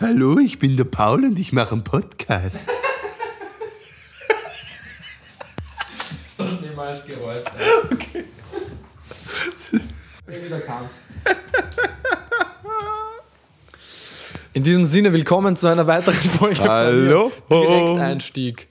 [0.00, 2.56] Hallo, ich bin der Paul und ich mache einen Podcast.
[6.36, 7.42] Das nehmen wir als Geräusch.
[7.92, 8.24] Okay.
[10.26, 11.00] wieder kannst.
[14.52, 17.32] In diesem Sinne, willkommen zu einer weiteren Folge Hallo.
[17.48, 17.66] von mir.
[17.66, 18.68] Direkteinstieg.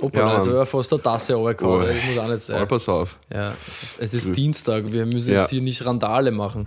[0.00, 1.84] Opa, Ja, also ja, fast der Tasse runtergehauen.
[1.84, 1.88] Oh.
[1.88, 2.68] Ich muss auch nicht Mal sein.
[2.68, 3.16] pass auf.
[3.32, 4.90] Ja, es ist, es ist Dienstag.
[4.90, 5.40] Wir müssen Ja.
[5.40, 6.66] jetzt hier nicht Randale machen.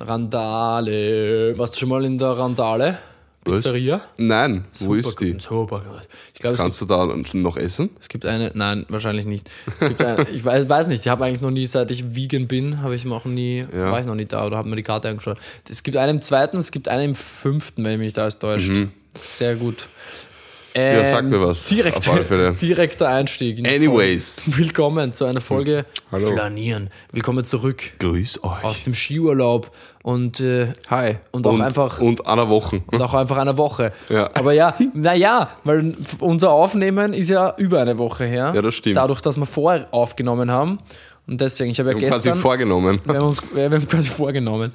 [0.00, 1.54] Randale.
[1.58, 2.98] Warst du schon mal in der Randale?
[3.44, 4.02] Pizzeria?
[4.18, 5.36] Nein, wo Super ist die?
[5.38, 5.82] Super.
[6.34, 7.88] Ich glaube, es gibt Kannst du da noch essen?
[7.98, 9.48] Es gibt eine, nein, wahrscheinlich nicht.
[9.98, 12.94] Eine, ich weiß, weiß nicht, ich habe eigentlich noch nie, seit ich vegan bin, habe
[12.94, 13.92] ich noch nie, Ja.
[13.92, 15.38] war ich noch nie da oder habe mir die Karte angeschaut.
[15.68, 18.72] Es gibt einen im zweiten, es gibt einen im fünften, wenn mich nicht alles täuscht.
[19.18, 19.88] Sehr gut.
[20.74, 20.98] Ähm.
[20.98, 22.52] Ja, sag mir was, Direkt, auf alle Fälle.
[22.60, 23.58] Direkter Einstieg.
[23.66, 24.40] Anyways.
[24.40, 24.58] Folge.
[24.58, 26.28] Willkommen zu einer Folge Hallo.
[26.28, 26.90] Flanieren.
[27.10, 28.62] Willkommen zurück Grüß euch.
[28.64, 31.16] aus dem Skiurlaub und, äh, Hi.
[31.32, 32.82] Und auch einfach- Und einer Woche.
[32.86, 33.92] und auch einfach einer Woche.
[34.08, 34.30] Ja.
[34.34, 38.52] Aber ja, naja, weil unser Aufnehmen ist ja über eine Woche her.
[38.54, 38.96] Ja, das stimmt.
[38.96, 40.78] Dadurch, dass wir vorher aufgenommen haben.
[41.26, 42.40] Und deswegen, ich habe ja Wir haben quasi gestern.
[42.42, 43.00] vorgenommen.
[43.04, 44.72] wir haben uns wir haben quasi vorgenommen.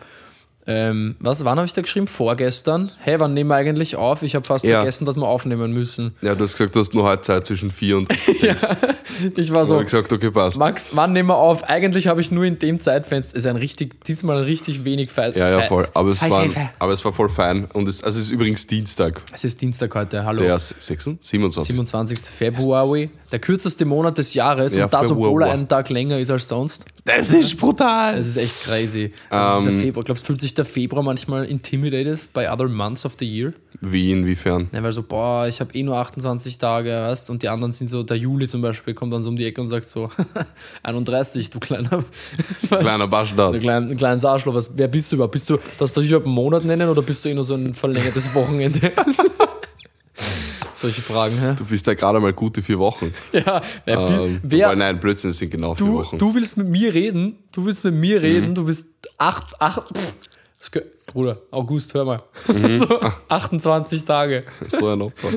[0.68, 2.08] Ähm, was, wann habe ich da geschrieben?
[2.08, 2.90] Vorgestern.
[3.02, 4.24] Hey, wann nehmen wir eigentlich auf?
[4.24, 4.78] Ich habe fast Ja.
[4.78, 6.16] vergessen, dass wir aufnehmen müssen.
[6.22, 8.42] Ja, du hast gesagt, du hast nur heute Zeit zwischen vier und sechs.
[8.42, 8.56] Ja,
[9.36, 10.58] ich war Ich so, habe gesagt, okay, passt.
[10.58, 11.64] Max, wann nehmen wir auf?
[11.64, 15.50] Eigentlich habe ich nur in dem Zeitfenster, ist ein richtig, diesmal richtig wenig Fe Ja,
[15.50, 15.88] ja, voll.
[15.94, 16.48] Aber es, war,
[16.80, 17.66] aber es war voll fein.
[17.74, 20.42] Und es, also es ist übrigens Dienstag, Es ist Dienstag heute, hallo.
[20.42, 21.74] der 6, 27.
[21.76, 22.20] 27.
[22.20, 22.88] Februar,
[23.32, 25.28] der kürzeste Monat des Jahres Ja, und das, Februar.
[25.28, 26.86] obwohl er einen Tag länger ist als sonst.
[27.08, 28.16] Das ist brutal.
[28.16, 29.12] Das ist echt crazy.
[29.30, 33.06] Also Ähm, dieser Februar, glaubst du, fühlt sich der Februar manchmal intimidated by other months
[33.06, 33.54] of the year?
[33.80, 34.70] Wie, inwiefern?
[34.74, 37.92] Ja, weil so, boah, ich habe eh nur 28 Tage, weißt und die anderen sind
[37.92, 40.10] so, der Juli zum Beispiel kommt dann so um die Ecke und sagt so,
[40.84, 41.92] 31, du kleiner,
[42.70, 42.80] was?
[42.80, 43.54] Kleiner Bastard.
[43.54, 45.34] Du klein, ein kleines Arschloch, was, wer bist du überhaupt?
[45.34, 47.54] Bist du, darfst du dich überhaupt einen Monat nennen oder bist du eh nur so
[47.54, 48.92] ein verlängertes Wochenende?
[50.86, 51.56] Solche Fragen, hä?
[51.58, 53.12] Du bist ja gerade mal gute vier Wochen.
[53.34, 56.18] Ja, wer, Ähm, wer, wobei, nein, Blödsinn, es sind genau vier Du, Wochen.
[56.20, 58.56] du willst mit mir reden, du willst mit mir reden, Mhm.
[58.56, 58.88] du bist
[59.18, 60.14] acht, acht, pff,
[61.08, 62.22] Bruder, August, hör mal.
[62.48, 62.78] Mhm.
[62.78, 63.00] so,
[63.30, 64.44] 28 Tage.
[64.70, 65.30] so ein Opfer.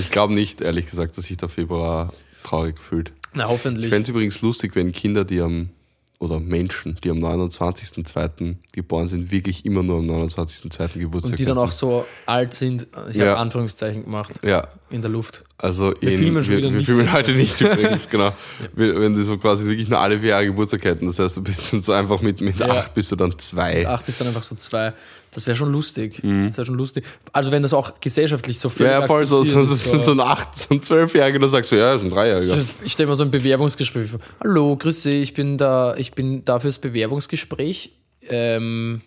[0.00, 2.12] Ich glaube nicht, ehrlich gesagt, dass sich der Februar
[2.42, 3.12] traurig fühlt.
[3.32, 3.88] Na, Ich hoffentlich.
[3.90, 5.70] fände es übrigens lustig, wenn Kinder, die am,
[6.18, 8.56] oder Menschen, die am 29.02.
[8.72, 10.98] geboren sind, wirklich immer nur am 29.02.
[10.98, 11.66] Geburtstag Und die dann hätten.
[11.68, 13.26] auch so alt sind, ich Ja.
[13.26, 15.44] habe Anführungszeichen gemacht, Ja, in der Luft.
[15.58, 16.86] Also Wir in- filmen schon wir, wieder wir nicht.
[16.86, 18.32] filmen heute nicht übrigens, genau.
[18.76, 21.42] Wir- Wenn die so quasi wirklich nur alle vier Jahre Geburtstag hätten, das heißt, du
[21.42, 22.70] bist dann so einfach mit, mit Ja.
[22.70, 23.86] acht bist du dann zwei.
[23.86, 24.92] Acht bis dann einfach so zwei.
[25.30, 26.22] Das wäre schon lustig.
[26.22, 27.04] Das wäre schon lustig.
[27.32, 28.92] Also wenn das auch gesellschaftlich so viel Mhm.
[28.92, 31.76] Ja, ja, voll so, so, so, so, ein acht, so ein Zwölfjähriger, dann sagst du,
[31.76, 32.56] ja, ist ein Dreijähriger.
[32.84, 34.20] Ich stelle mir so ein Bewerbungsgespräch vor.
[34.42, 37.92] Hallo, grüß Sie, ich bin da, ich bin da fürs Bewerbungsgespräch.
[38.30, 39.02] Ähm,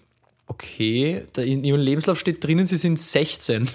[0.52, 3.70] okay, da in Ihrem Lebenslauf steht drinnen, Sie sind 16.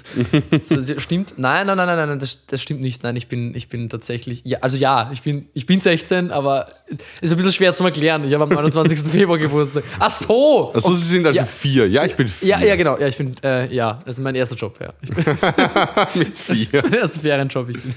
[0.50, 1.34] das stimmt?
[1.38, 3.02] Nein, nein, nein, nein, nein, das, das stimmt nicht.
[3.02, 6.68] Nein, ich bin, ich bin tatsächlich, ja, also ja, ich bin, ich bin 16, aber
[6.90, 8.24] es ist ein bisschen schwer zu erklären.
[8.24, 8.98] Ich habe am 29.
[9.10, 9.84] Februar Geburtstag.
[9.98, 10.72] Ach so!
[10.74, 11.46] Achso, sie sind also Ja.
[11.46, 11.88] vier.
[11.88, 12.48] Ja, ich bin vier.
[12.48, 12.98] Ja, ja, genau.
[12.98, 14.92] Ja, ich bin, äh, ja, das ist mein erster Job, ja.
[16.14, 16.82] Mit vier.
[16.82, 17.70] mein erster Ferienjob.
[17.70, 17.94] Ich bin.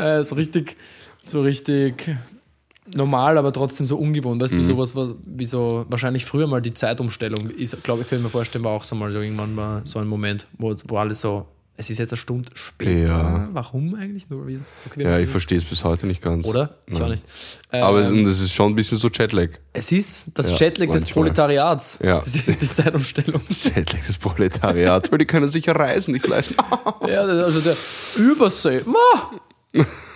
[0.00, 0.76] äh, so richtig,
[1.24, 2.16] so richtig
[2.94, 4.40] normal, aber trotzdem so ungewohnt.
[4.42, 8.08] Weißt du, wie sowas, was- wie so wahrscheinlich früher mal die Zeitumstellung ist, glaube ich,
[8.08, 10.96] könnte mir vorstellen, war auch so mal so irgendwann mal so ein Moment, wo, wo
[10.98, 11.46] alles so,
[11.80, 13.12] es ist jetzt eine Stunde später.
[13.14, 13.48] Ja.
[13.52, 14.42] Warum eigentlich nur?
[14.42, 16.44] Okay, Ja, ich verstehe es bis heute nicht ganz.
[16.44, 16.78] Oder?
[16.86, 17.10] Ich auch Nein.
[17.12, 17.24] nicht.
[17.70, 19.50] Aber es, Ähm, es ist schon ein bisschen so Jetlag.
[19.74, 21.04] es ist das Ja, Jetlag des.
[21.04, 21.98] Proletariats.
[22.02, 22.20] Ja.
[22.20, 23.40] Die, die Zeitumstellung.
[23.50, 26.56] Jetlag des Proletariats, weil die können sich ja Reisen nicht leisten.
[27.08, 27.76] Ja, also der
[28.16, 28.80] Übersee.
[28.84, 29.30] Ma!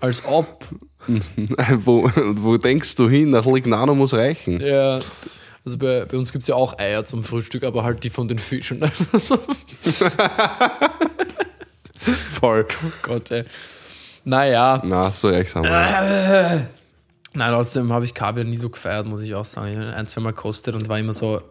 [0.00, 0.64] Als ob.
[1.06, 3.30] wo, wo denkst du hin?
[3.30, 4.60] Nach Lignano muss reichen.
[4.60, 4.98] Ja,
[5.64, 8.28] also bei, bei uns gibt es ja auch Eier zum Frühstück, aber halt die von
[8.28, 8.84] den Fischen.
[12.30, 12.66] Voll.
[13.02, 13.44] Gott, ey.
[14.24, 14.80] Naja.
[14.84, 16.68] Na, so recht haben wir.
[17.36, 19.72] Nein, außerdem habe ich Kaviar nie so gefeiert, muss ich auch sagen.
[19.72, 21.42] Ich habe ein, zwei Mal gekostet und war immer so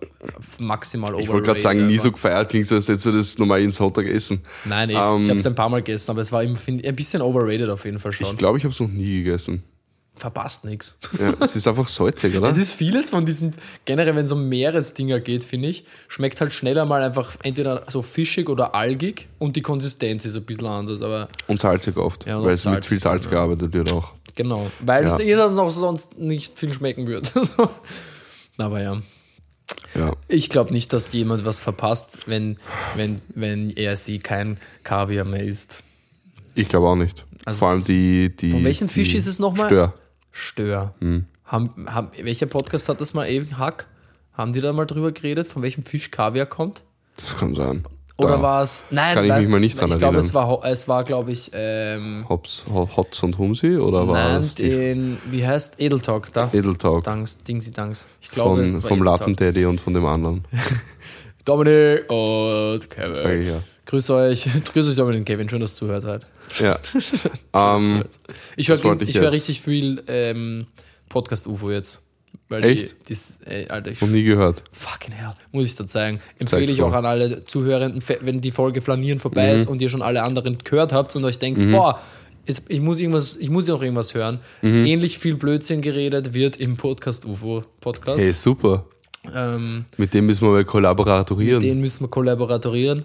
[0.58, 1.28] maximal overrated.
[1.28, 3.72] Ich wollte gerade sagen, nie so gefeiert klingt, so als hättest du das normal jeden
[3.72, 4.42] Sonntag essen.
[4.66, 6.84] Nein, nee, Ähm, ich habe es ein paar Mal gegessen, aber es war immer, find,
[6.84, 8.26] ein bisschen overrated auf jeden Fall schon.
[8.32, 9.62] Ich glaube, ich habe es noch nie gegessen.
[10.16, 10.98] Verpasst nichts.
[11.20, 12.50] Ja, es ist einfach salzig, oder?
[12.50, 13.54] Es ist vieles von diesen,
[13.84, 18.02] generell, wenn es um Meeresdinger geht, finde ich, schmeckt halt schneller mal einfach entweder so
[18.02, 22.42] fischig oder algig und die Konsistenz ist ein bisschen anders, aber Und salzig oft, Ja,
[22.42, 24.15] weil es mit viel Salz gearbeitet wird auch.
[24.36, 25.18] Genau, weil es Ja.
[25.18, 27.32] dir sonst auch sonst nicht viel schmecken wird.
[28.58, 29.02] aber ja.
[29.96, 30.12] Ja.
[30.28, 32.58] Ich glaube nicht, dass jemand was verpasst, wenn,
[32.96, 35.84] wenn, wenn er sie kein Kaviar mehr isst.
[36.54, 37.26] Ich glaube auch nicht.
[37.46, 38.52] Also Vor allem die, die.
[38.52, 39.68] Von welchem die Fisch ist es nochmal?
[39.68, 39.94] Stör.
[40.32, 40.94] Stör.
[41.00, 41.26] Hm.
[41.46, 43.58] Haben, haben, welcher Podcast hat das mal eben?
[43.58, 43.88] Hack?
[44.34, 46.84] Haben die da mal drüber geredet, von welchem Fisch Kaviar kommt?
[47.18, 47.86] Das kann sein.
[48.18, 48.86] Oder war es.
[48.92, 50.20] Nein, Kann ich mich mal nicht dran Ich glaube, erinnern.
[50.26, 54.56] es war, es war glaube ich, ähm, Hops, Ho- Hotz und Humsi oder war es
[54.56, 56.50] den, wie heißt Edeltalk da?
[56.54, 58.06] Edeltalk Danks, Dingsy Danks.
[58.22, 59.20] Ich glaube, von, vom Edeltalk.
[59.20, 60.46] Latten-Daddy und von dem anderen?
[61.46, 63.16] Dominik und Kevin.
[63.16, 63.62] Sag ich ja.
[63.86, 66.26] Grüß euch, grüß euch Dominik und Kevin, schön, dass ihr zuhört halt.
[66.60, 66.80] Ja.
[67.76, 68.06] ähm,
[68.56, 70.68] Ich höre ich ich hör richtig viel ähm,
[71.10, 72.02] Podcast-UFO jetzt.
[72.48, 72.96] Weil Echt?
[73.10, 74.64] Die, das, ey, Alter, ich noch nie gehört.
[74.72, 76.20] Fucking hell, muss ich da zeigen.
[76.38, 76.90] Empfehle ich vor.
[76.90, 79.56] auch an alle Zuhörenden, wenn die Folge Flanieren vorbei Mhm.
[79.56, 82.00] ist und ihr schon alle anderen gehört habt und euch denkt, boah,
[82.46, 84.40] jetzt, ich muss irgendwas, ich muss ja auch irgendwas hören.
[84.62, 84.86] Mhm.
[84.86, 88.22] Ähnlich viel Blödsinn geredet wird im Podcast UFO Podcast.
[88.22, 88.86] Hey, super.
[89.34, 91.60] Ähm, Mit dem müssen wir mal kollaboratorieren.
[91.62, 93.04] den müssen wir kollaboratorieren.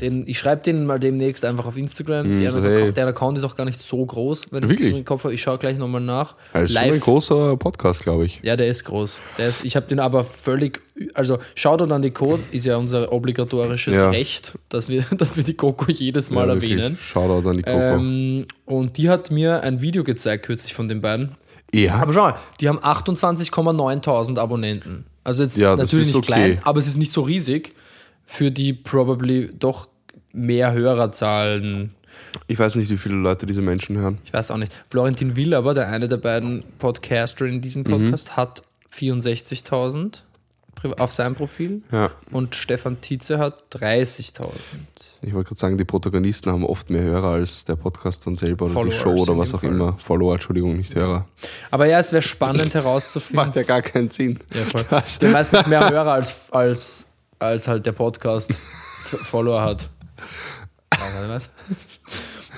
[0.00, 2.38] Den, ich schreibe den mal demnächst einfach auf Instagram.
[2.38, 2.92] der, so, Account, hey.
[2.92, 4.90] der Account ist auch gar nicht so groß, wenn ich Wirklich?
[4.90, 5.34] das im Kopf habe.
[5.34, 6.34] Ich schaue gleich nochmal nach.
[6.52, 8.40] Das ist schon ein großer Podcast, glaube ich.
[8.42, 9.20] Ja, der ist groß.
[9.38, 10.80] Der ist, ich habe den aber völlig,
[11.14, 14.10] also Shoutout an die Code, ist ja unser obligatorisches Ja.
[14.10, 16.98] Recht, dass wir, dass wir die Coco jedes Mal ja, erwähnen.
[17.00, 17.78] Shoutout an die Coco.
[17.78, 21.32] Ähm, und die hat mir ein Video gezeigt kürzlich von den beiden.
[21.72, 25.04] ja, Aber schau mal, die haben 28,9.000 Abonnenten.
[25.24, 26.26] Also jetzt Ja, natürlich nicht okay.
[26.26, 27.74] klein, aber es ist nicht so riesig
[28.30, 29.88] für die probably doch
[30.34, 31.94] mehr Hörerzahlen.
[32.46, 34.18] ich weiß nicht, wie viele Leute diese Menschen hören.
[34.24, 34.70] Ich weiß auch nicht.
[34.90, 37.86] Florentin Will aber, der eine der beiden Podcaster in diesem Mhm.
[37.86, 40.24] Podcast, hat 64.000
[40.76, 44.52] pri- auf seinem Profil Ja, und Stefan Tietze hat 30.000.
[45.22, 48.66] ich wollte gerade sagen, die Protagonisten haben oft mehr Hörer als der Podcast dann selber
[48.66, 49.70] oder die Followers Show oder was auch Fall.
[49.70, 49.98] immer.
[50.04, 51.26] Follower, Entschuldigung, nicht Hörer.
[51.70, 53.50] Aber ja, es wäre spannend herauszufinden.
[53.54, 54.38] ja gar keinen Sinn.
[54.54, 54.84] Ja, voll.
[55.20, 57.06] Die haben meistens mehr Hörer als, als,
[57.38, 58.54] als halt der Podcast
[59.02, 59.88] Follower hat.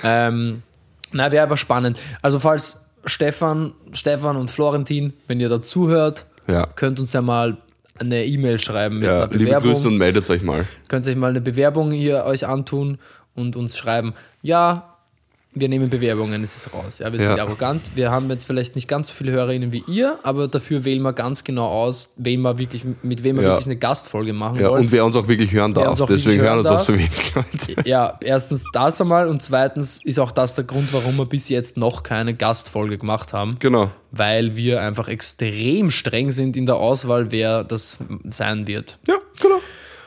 [0.03, 0.63] Ähm,
[1.13, 1.99] na, wäre aber spannend.
[2.23, 7.57] Also falls Stefan, Stefan und Florentin, wenn ihr da zuhört, Ja, könnt uns ja mal
[7.99, 9.73] eine E-Mail schreiben mit ja einer liebe Bewerbung.
[9.73, 10.67] Grüße und meldet euch mal.
[10.89, 12.99] könnt euch mal eine Bewerbung hier euch antun
[13.35, 14.90] und uns schreiben, ja,
[15.53, 17.01] wir nehmen Bewerbungen, es ist raus.
[17.01, 17.43] Ja, wir sind Ja.
[17.43, 17.91] arrogant.
[17.97, 21.13] Wir haben jetzt vielleicht nicht ganz so viele HörerInnen wie ihr, aber dafür wählen wir
[21.13, 23.49] ganz genau aus, wen wir wirklich, mit wem wir Ja.
[23.51, 24.85] wirklich eine Gastfolge machen Ja, wollen.
[24.85, 26.05] und wer uns auch wirklich hören darf.
[26.07, 27.89] Deswegen hören uns auch so wenig Leute.
[27.89, 31.77] ja, erstens das einmal und zweitens ist auch das der Grund, warum wir bis jetzt
[31.77, 33.91] noch keine Gastfolge gemacht haben, Genau.
[34.13, 37.97] weil wir einfach extrem streng sind in der Auswahl, wer das
[38.29, 39.01] sein wird.
[39.09, 39.57] Ja, genau.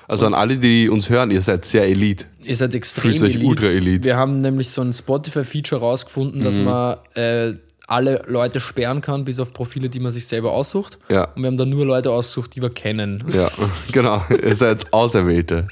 [0.07, 2.25] Also an alle, die uns hören, ihr seid sehr Elite.
[2.43, 4.03] Ihr seid extrem Fühlt euch ultra elite.
[4.03, 6.63] Wir haben nämlich so ein Spotify-Feature rausgefunden, dass Mhm.
[6.65, 7.53] man äh,
[7.87, 10.99] alle Leute sperren kann, bis auf Profile, die man sich selber aussucht.
[11.09, 11.25] Ja.
[11.35, 13.23] Und wir haben da nur Leute ausgesucht, die wir kennen.
[13.33, 13.49] Ja,
[13.91, 14.23] genau.
[14.29, 15.67] Ihr seid Auserwählte.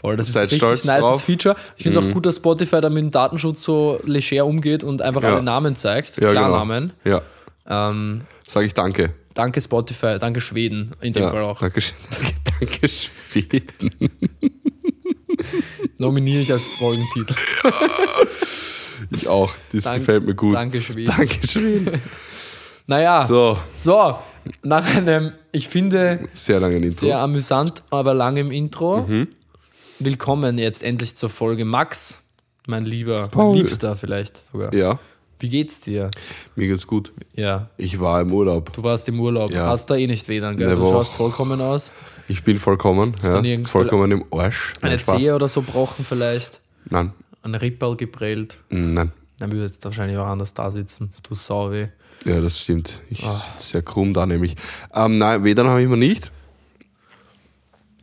[0.00, 1.16] Voll, das ist Seid ein richtig stolz nice drauf.
[1.28, 1.32] Mhm.
[1.32, 1.56] Feature.
[1.76, 5.02] Ich finde es auch gut, dass Spotify da mit dem Datenschutz so leger umgeht und
[5.02, 5.34] einfach Ja.
[5.34, 6.20] alle Namen zeigt.
[6.20, 6.92] Ja, Klarnamen.
[7.04, 7.20] Genau.
[7.68, 9.12] Ja, Ähm, sage ich danke.
[9.34, 11.58] Danke Spotify, danke Schweden in dem Ja, Fall auch.
[11.60, 11.80] danke,
[12.60, 13.90] danke, Schweden.
[15.98, 17.34] Nominiere ich als Folgentitel.
[19.14, 19.50] Ich auch.
[19.72, 20.54] Das Dank- gefällt mir gut.
[20.54, 21.12] Danke Schweden.
[21.16, 22.00] Danke Schweden.
[22.86, 24.16] Naja, So, so,
[24.64, 26.88] nach einem, ich finde, sehr lange Intro.
[27.06, 29.02] Sehr amüsant, aber langem Intro.
[29.06, 29.28] Mhm.
[30.00, 31.64] Willkommen jetzt endlich zur Folge.
[31.64, 32.20] Max,
[32.66, 33.56] mein Lieber, mein Paul.
[33.58, 34.74] Liebster vielleicht sogar.
[34.74, 34.98] Ja,
[35.40, 36.10] Wie geht's dir?
[36.54, 37.12] mir geht's gut.
[37.34, 38.72] Ja, Ich war im Urlaub.
[38.72, 39.52] du warst im Urlaub.
[39.52, 39.66] Ja.
[39.68, 40.68] Hast da eh nicht weh dann, gell?
[40.68, 41.90] Ne Du schaust vollkommen aus.
[42.28, 43.14] Ich bin vollkommen.
[43.22, 44.74] Ja, dann vollkommen im Arsch.
[44.82, 45.18] Eine Spaß.
[45.18, 46.60] Zehe oder so brochen vielleicht.
[46.88, 48.58] Nein, Ein Rippel geprellt.
[48.68, 49.12] nein.
[49.38, 51.10] Dann würde jetzt wahrscheinlich auch anders da sitzen.
[51.22, 51.88] Tut sau weh.
[52.26, 53.00] Ja, das stimmt.
[53.08, 53.30] Ich Ah.
[53.32, 54.54] sitze sehr krumm da nämlich.
[54.94, 56.30] Ähm, nein, Wedern habe ich mir nicht.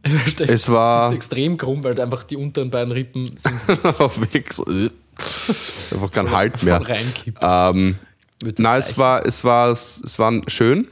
[0.39, 3.59] Es war- extrem krumm, weil einfach die unteren beiden Rippen sind
[5.91, 6.81] Einfach kein Halt mehr.
[7.41, 7.97] Ähm,
[8.57, 10.87] nein, es war, es war, es war schön,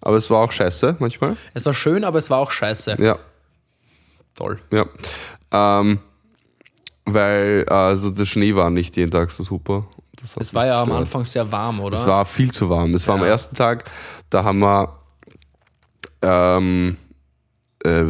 [0.00, 1.36] aber es war auch scheiße manchmal.
[1.54, 2.96] es war schön, aber es war auch scheiße.
[3.00, 3.18] Ja,
[4.34, 4.60] Toll.
[4.70, 4.86] ja.
[5.52, 6.00] Ähm,
[7.04, 9.86] weil also der Schnee war nicht jeden Tag so super.
[10.38, 10.92] Es war ja am.
[10.92, 11.96] Anfang sehr warm, oder?
[11.96, 12.94] Es war viel zu warm.
[12.94, 13.90] Es war am ersten Tag,
[14.30, 14.98] da haben wir
[16.22, 16.96] ähm,
[17.84, 18.04] äh,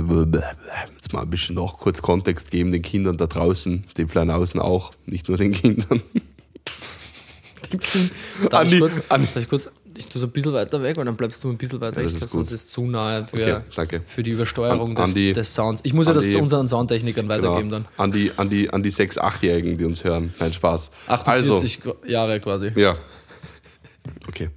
[0.94, 4.92] jetzt mal ein bisschen noch kurz Kontext geben den Kindern da draußen, den Flanausen auch,
[5.06, 6.02] nicht nur den Kindern.
[8.50, 9.26] Darf ich Andi, kurz, Andi.
[9.32, 11.56] darf ich kurz, ich tue so ein bisschen weiter weg, weil dann bleibst du ein
[11.56, 14.30] bisschen weiter Ja, weg, das ist sonst ist es zu nahe für, Okay, für die
[14.32, 15.32] Übersteuerung An- des, Andi.
[15.32, 15.80] des Sounds.
[15.84, 16.38] Ich muss ja das Andi.
[16.38, 17.84] unseren Soundtechnikern weitergeben Genau.
[17.84, 17.88] dann.
[17.96, 20.34] An die, an die, an die 6-, 8-Jährigen, die uns hören.
[20.38, 20.90] Nein, Spaß.
[21.06, 22.68] 48 Jahre quasi.
[22.68, 22.96] Also, ja.
[24.28, 24.50] Okay.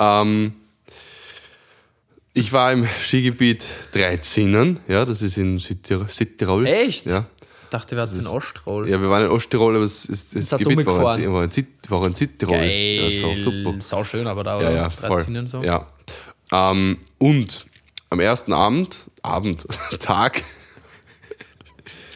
[0.00, 0.52] Ähm,
[2.34, 6.06] ich war im Skigebiet Dreizinnen, ja, das ist in Südtirol.
[6.08, 6.66] Südtirol.
[6.66, 7.06] Echt?
[7.06, 7.24] Ja.
[7.62, 8.88] Ich dachte, wir hatten in Osttirol.
[8.88, 11.50] Ja, wir waren in Osttirol, aber es ist, das hat's Gebiet war in, war, in,
[11.50, 12.56] Süd- war in Südtirol.
[12.58, 13.10] Geil.
[13.10, 13.74] Ja, super.
[13.80, 14.76] Sau schön, aber da Ja, oder?
[14.76, 15.36] ja, 13 voll.
[15.38, 15.62] und so.
[15.62, 15.86] Ja.
[16.52, 17.66] Ähm, und
[18.10, 19.64] am ersten Abend, Abend,
[20.00, 20.42] Tag,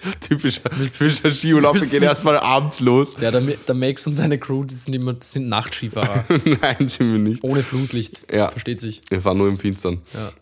[0.20, 3.14] typischer, typischer Skiurlaub, wir gehen erstmal abends los.
[3.20, 6.24] Ja, der, der Max und seine Crew, die sind, immer, sind Nachtskifahrer.
[6.60, 7.42] Nein, sind wir nicht.
[7.44, 8.22] ohne Flutlicht.
[8.32, 8.50] Ja.
[8.50, 9.02] Versteht sich.
[9.08, 10.02] Wir fahren nur im Finstern.
[10.14, 10.32] Ja.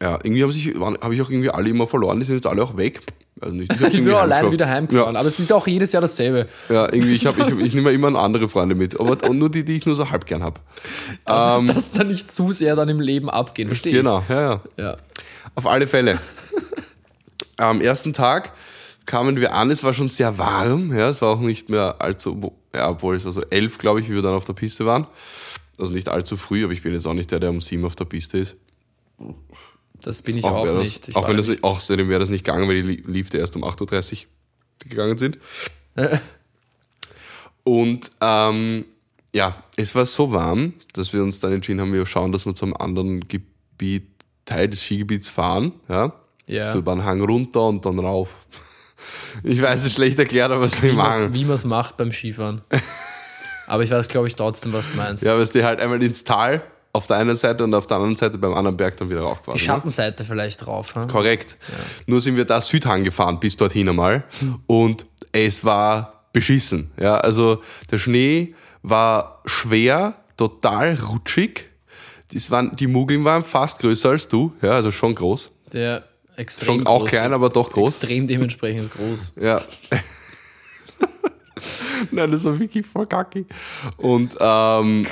[0.00, 2.62] Ja, irgendwie haben sich, habe ich auch irgendwie alle immer verloren, die sind jetzt alle
[2.62, 3.00] auch weg.
[3.40, 5.14] Also nicht, ich Ich bin auch alleine wieder heimgefahren.
[5.14, 5.20] Ja.
[5.20, 6.48] Aber es ist auch jedes Jahr dasselbe.
[6.68, 9.64] Ja, irgendwie, ich, hab, ich, ich nehme immer andere Freunde mit, aber und nur die,
[9.64, 10.60] die ich nur so halb gern habe.
[11.24, 13.68] Also, dass da nicht zu sehr dann im Leben abgehen.
[13.68, 14.60] Verstehe Genau, ja, ja.
[14.76, 14.82] ich.
[14.82, 14.96] Ja.
[15.54, 16.18] Auf alle Fälle.
[17.56, 18.52] Am ersten Tag
[19.06, 22.52] kamen wir an, es war schon sehr warm, ja, es war auch nicht mehr allzu,
[22.74, 25.06] ja, obwohl es also elf, glaube ich, wie wir dann auf der Piste waren.
[25.78, 27.96] Also nicht allzu früh, aber ich bin jetzt auch nicht der, der um sieben auf
[27.96, 28.56] der Piste ist.
[30.00, 31.08] Das bin ich auch, das, nicht.
[31.08, 33.56] Ich auch wenn das nicht- außerdem wäre das nicht gegangen, weil die Li- Lifte erst
[33.56, 35.38] um 8.30 Uhr gegangen sind.
[37.64, 38.84] Und ähm,
[39.34, 42.54] ja, es war so warm, dass wir uns dann entschieden haben, wir schauen, dass wir
[42.54, 44.08] zum anderen Gebiet,
[44.44, 45.72] Teil des Skigebiets fahren.
[45.88, 46.12] Ja?
[46.46, 46.70] Ja.
[46.72, 48.28] So über einen Hang runter und dann rauf.
[49.42, 51.34] Ich weiß es schlecht erklärt, aber was man's- machen?
[51.34, 52.62] wie man es macht beim Skifahren.
[53.68, 55.24] Aber ich weiß, glaube ich, trotzdem, was du meinst.
[55.24, 58.16] Ja, weißt du, halt einmal ins Tal auf der einen Seite und auf der anderen
[58.16, 59.56] Seite beim anderen Berg dann wieder raufgefahren.
[59.58, 59.66] Die ne?
[59.66, 60.94] Schattenseite vielleicht drauf.
[60.94, 61.06] hm?
[61.08, 61.56] Korrekt.
[62.06, 64.24] Nur sind wir da Südhang gefahren bis dorthin einmal
[64.66, 66.90] und es war beschissen.
[67.00, 71.70] Ja, also der Schnee war schwer, total rutschig.
[72.34, 75.50] Das waren, die Mugeln waren fast größer als du, ja, also schon groß.
[75.72, 76.04] Der
[76.42, 77.94] extrem Schon auch groß, klein, aber doch groß.
[77.96, 79.34] Extrem dementsprechend groß.
[79.42, 79.62] Ja.
[82.10, 83.46] Nein, das war wirklich voll kacki.
[83.96, 85.06] Und ähm,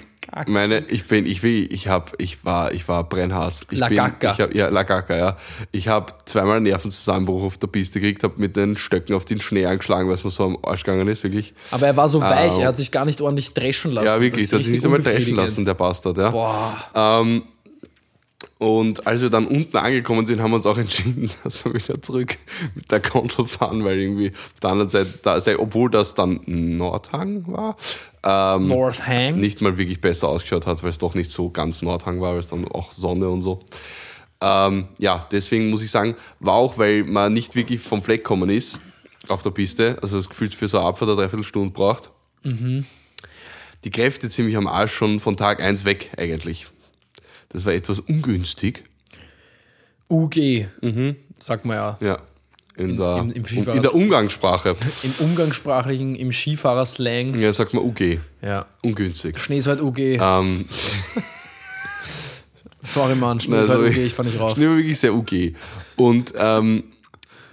[0.47, 3.67] meine, ich bin, ich will, ich hab, ich war, ich war Brennhaas.
[3.71, 4.33] Ich La bin, Gacca.
[4.33, 5.37] Ich hab, ja, La Gacca, ja.
[5.73, 9.41] Ich habe zweimal einen Nervenzusammenbruch auf der Piste gekriegt, habe mit den Stöcken auf den
[9.41, 11.55] Schnee angeschlagen, weil es mir so am Arsch gegangen ist, wirklich.
[11.71, 14.07] Aber er war so weich, Ähm, er hat sich gar nicht ordentlich dreschen lassen.
[14.07, 16.31] Ja, wirklich, das hat sich nicht einmal dreschen lassen, der Bastard, ja.
[16.31, 16.77] Boah.
[16.95, 17.43] Ähm,
[18.61, 22.03] und als wir dann unten angekommen sind, haben wir uns auch entschieden, dass wir wieder
[22.03, 22.37] zurück
[22.75, 27.47] mit der Gondel fahren, weil irgendwie auf der anderen Seite, da, obwohl das dann Nordhang
[27.47, 27.79] war,
[28.23, 29.41] ähm, North Hang.
[29.41, 32.41] nicht mal wirklich besser ausgeschaut hat, weil es doch nicht so ganz Nordhang war, weil
[32.41, 33.61] es dann auch Sonne und so.
[34.43, 38.51] Ähm, ja, deswegen muss ich sagen, war auch, weil man nicht wirklich vom Fleck gekommen
[38.51, 38.79] ist
[39.29, 42.11] auf der Piste, also das Gefühl für so eine Abfahrt eine Dreiviertelstunde braucht.
[43.85, 46.69] Die Kräfte ziemlich am Arsch schon von Tag 1 weg eigentlich.
[47.51, 48.85] Das war etwas ungünstig.
[50.09, 50.67] UG,
[51.39, 51.99] sagt man ja.
[52.01, 52.19] Ja.
[52.77, 54.75] In, der, im- im in der Umgangssprache.
[55.03, 57.39] Im umgangssprachlichen, im Skifahrer-Slang.
[57.39, 58.19] Ja, sagt man UG.
[58.43, 58.67] Ja.
[58.83, 59.39] Ungünstig.
[59.39, 59.99] Schnee ist halt UG.
[59.99, 60.65] Ähm,
[62.83, 63.91] Sorry, Mann, Schnee Nein, ist halt sorry.
[63.91, 64.53] UG, ich fahr nicht rauf.
[64.55, 65.55] Schnee war wirklich sehr UG.
[65.97, 66.85] Und ähm,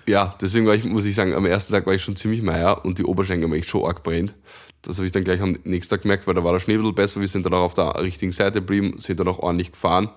[0.07, 2.85] ja, deswegen war ich, muss ich sagen, am ersten Tag war ich schon ziemlich meier
[2.85, 4.35] und die Oberschenkel haben echt schon arg brennt.
[4.83, 6.79] Das habe ich dann gleich am nächsten Tag gemerkt, weil da war der Schnee ein
[6.79, 7.19] bisschen besser.
[7.19, 10.09] Wir sind dann auch auf der richtigen Seite geblieben, sind dann auch ordentlich gefahren.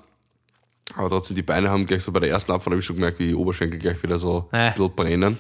[0.97, 3.19] Aber trotzdem, die Beine haben gleich so bei der ersten Abfahrt, habe ich schon gemerkt,
[3.21, 4.57] wie die Oberschenkel gleich wieder so Äh.
[4.57, 5.39] ein bisschen brennen.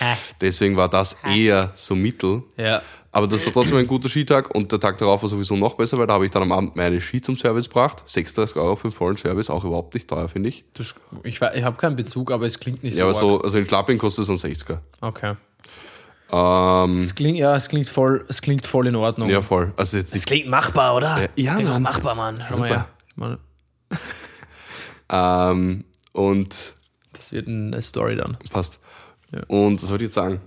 [0.00, 0.14] Äh.
[0.40, 2.42] Deswegen war das eher so mittel.
[2.56, 2.82] Ja.
[3.12, 5.98] Aber das war trotzdem ein guter Skitag und der Tag darauf war sowieso noch besser,
[5.98, 8.02] weil da habe ich dann am Abend meine Ski zum Service gebracht.
[8.06, 10.64] 36 Euro für den vollen Service, auch überhaupt nicht teuer, finde ich.
[10.74, 13.38] Das, ich ich habe keinen Bezug, aber es klingt nicht Ja, aber so.
[13.38, 14.78] so, also in Schlapping kostet es ein 60er.
[15.00, 15.16] arg.
[15.16, 15.34] Okay.
[16.32, 19.28] Ähm, Es klingt, ja, es klingt voll, es klingt voll in Ordnung.
[19.28, 19.72] ja, voll.
[19.76, 21.28] Also jetzt Es klingt machbar, oder?
[21.36, 21.82] ja, klingt doch Mann.
[21.82, 22.44] machbar, Mann.
[22.48, 22.88] Schau mal her.
[23.16, 23.38] Mann,
[25.10, 26.74] ähm, und
[27.12, 28.36] Das wird eine Story dann.
[28.50, 28.78] passt.
[29.32, 29.40] Ja.
[29.48, 30.40] Und was wollte ich jetzt sagen?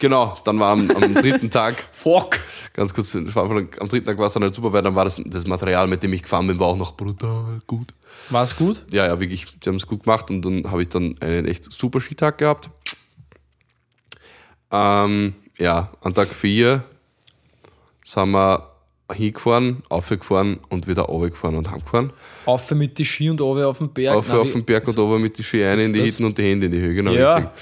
[0.00, 2.38] Genau, dann war am, am dritten Tag, Fuck.
[2.72, 5.46] ganz kurz, am dritten Tag war es dann halt super, weil dann war das, das
[5.46, 7.94] Material, mit dem ich gefahren bin, war auch noch brutal gut.
[8.30, 8.82] War es gut?
[8.92, 11.72] Ja, ja, wirklich, die haben es gut gemacht und dann habe ich dann einen echt
[11.72, 12.70] super Skitag gehabt.
[14.74, 16.82] Ähm, ja, an Tag 4
[18.04, 18.70] sind wir
[19.12, 22.12] hingefahren, aufgefahren und wieder runtergefahren und heimgefahren.
[22.46, 24.16] Auf mit die Ski und oben auf den Berg.
[24.16, 26.00] Auf, Nein, auf den Berg und oben mit die Ski ein in die?
[26.02, 27.34] Hitten und die Hände in die Höhe, genau Ja.
[27.36, 27.52] richtig.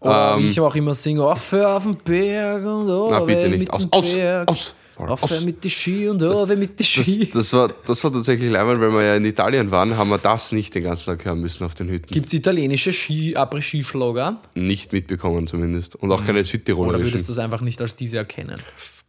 [0.00, 3.48] Oder wie Ähm, ich auch immer singe, auf auf den Berg und oben Na, bitte
[3.48, 3.70] nicht.
[3.72, 4.74] Aus, aus, aus.
[4.98, 7.30] Auf mit die Ski und oben mit die Das, Ski.
[7.32, 10.52] das, war, das war tatsächlich leibend, weil wir ja in Italien waren, haben wir das
[10.52, 12.08] nicht den ganzen Tag hören müssen auf den Hütten.
[12.12, 14.40] Gibt es italienische Ski, Après-Ski-Schlager?
[14.54, 15.96] Nicht mitbekommen zumindest.
[15.96, 17.04] Und auch keine Oder südtirolischen.
[17.06, 18.56] würdest du das einfach nicht als diese erkennen?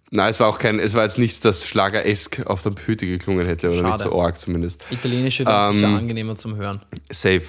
[0.10, 3.46] Nein, es war auch kein, es war jetzt nichts, das Schlager-esk auf der Hütte geklungen
[3.46, 4.03] hätte, oder nicht Schade.
[4.03, 4.84] so arg zumindest.
[4.89, 6.82] Italienische sicher Ähm, angenehmer zum Hören.
[7.12, 7.41] Safe.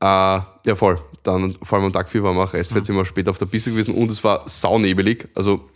[0.00, 1.00] Äh, ja, voll.
[1.22, 3.46] Dann, vor allem am Tag 4 waren wir auch Restfahrt, sind wir später auf der
[3.46, 5.28] Piste gewesen und es war saunebelig.
[5.34, 5.68] Also,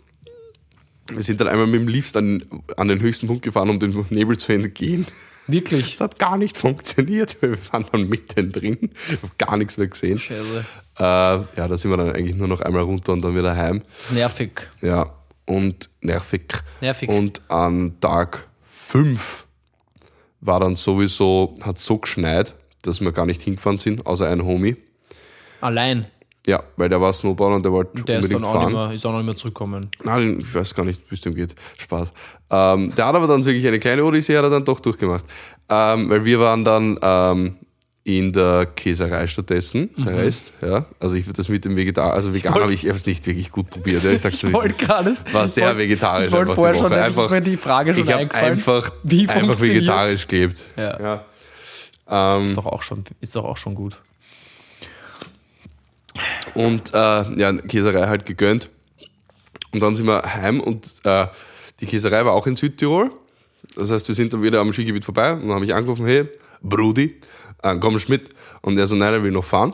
[1.09, 2.43] wir sind dann einmal mit dem Lift an,
[2.77, 5.07] an den höchsten Punkt gefahren, um dem Nebel zu entgehen.
[5.47, 5.91] Wirklich?
[5.91, 8.91] Das hat gar nicht funktioniert, wir waren dann mittendrin,
[9.37, 10.17] gar nichts mehr gesehen.
[10.17, 10.65] Scheiße.
[10.99, 13.81] Äh, ja, da sind wir dann eigentlich nur noch einmal runter und dann wieder heim.
[13.95, 14.69] Das ist nervig.
[14.81, 15.13] Ja,
[15.45, 16.53] und nervig.
[16.79, 17.09] Nervig.
[17.09, 19.45] Und an Tag 5
[20.41, 22.53] war dann sowieso, hat so geschneit,
[22.83, 24.77] dass wir gar nicht hingefahren sind, außer ein Homie.
[25.59, 26.07] Allein.
[26.47, 28.71] Ja, weil der war Snowboarder und der wollte Der ist unbedingt dann auch fahren.
[28.73, 29.87] nicht, mehr, ist auch nicht mehr zurückgekommen.
[30.03, 31.53] Nein, ich weiß gar nicht, wie es dem geht.
[31.77, 32.13] Spaß.
[32.49, 35.23] Ähm, der hat aber dann wirklich eine kleine Odyssee, hat er dann doch durchgemacht.
[35.69, 37.57] Ähm, weil wir waren dann ähm,
[38.03, 40.51] in der Käserei stattdessen, der Rest.
[40.63, 40.87] Ja.
[40.99, 43.69] Also ich das mit dem Vegetar, also vegan wollt- habe ich es nicht wirklich gut
[43.69, 44.03] probiert.
[44.03, 44.09] Ja.
[44.09, 44.79] Ich sag's es ist.
[44.79, 45.13] gerade.
[45.33, 46.25] war sehr vegetarisch.
[46.25, 48.51] Ich wollte vorher schon, einfach, ist mir die Frage schon ich eingefallen.
[48.53, 50.65] einfach, Wie einfach vegetarisch gelebt.
[50.75, 50.99] Ja.
[52.09, 52.37] Ja.
[52.37, 54.01] Ähm, Ist doch auch schon, ist doch auch schon gut.
[56.53, 58.69] Und äh, ja, Käserei halt gegönnt.
[59.71, 61.27] Und dann sind wir heim und äh,
[61.79, 63.11] die Käserei war auch in Südtirol.
[63.75, 66.27] Das heißt, wir sind dann wieder am Skigebiet vorbei und dann habe ich angerufen, hey,
[66.61, 67.19] Brudi,
[67.63, 68.29] äh, kommst mit?
[68.61, 69.73] Und er so, nein, er will noch fahren.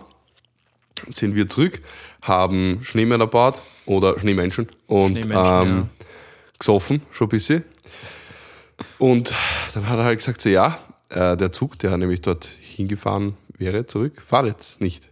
[1.09, 1.79] Sind wir zurück,
[2.21, 5.89] haben Schneemänner gebaut oder Schneemenschen und Schneemenschen, ähm,
[6.57, 7.63] gesoffen, schon ein bisschen.
[8.97, 9.33] Und
[9.73, 10.79] dann hat er halt gesagt, so ja,
[11.09, 15.09] äh, der Zug, der nämlich dort hingefahren wäre, zurück, fahrt jetzt nicht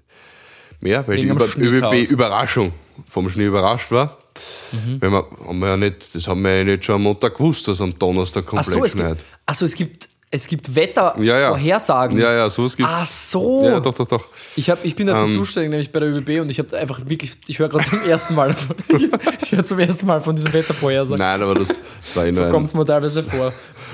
[0.79, 1.93] mehr, weil die Wegen am Über Schneechaos.
[1.93, 2.73] ÖBB Überraschung
[3.09, 4.17] vom Schnee überrascht war.
[4.71, 5.01] Mhm.
[5.01, 7.67] Wenn wir, haben wir ja nicht, das haben wir ja nicht schon am Montag gewusst,
[7.67, 9.17] dass am Donnerstag komplett so, es schneit.
[9.17, 12.17] gibt, ach so, es gibt, es gibt Wettervorhersagen.
[12.19, 12.91] Ja, ja, sowas gibt's.
[12.93, 13.63] Ach so.
[13.63, 14.25] Ja, doch, doch, doch.
[14.57, 15.31] Ich, hab, ich bin dafür Ähm.
[15.31, 18.35] zuständig, nämlich bei der ÖBB und ich habe einfach wirklich, ich höre gerade zum ersten
[18.35, 18.75] Mal davon.
[18.89, 19.07] Ich,
[19.43, 21.17] ich höre zum ersten Mal von diesem Wettervorhersagen.
[21.19, 23.53] Nein, aber das, das war eh so kommt es mir teilweise vor.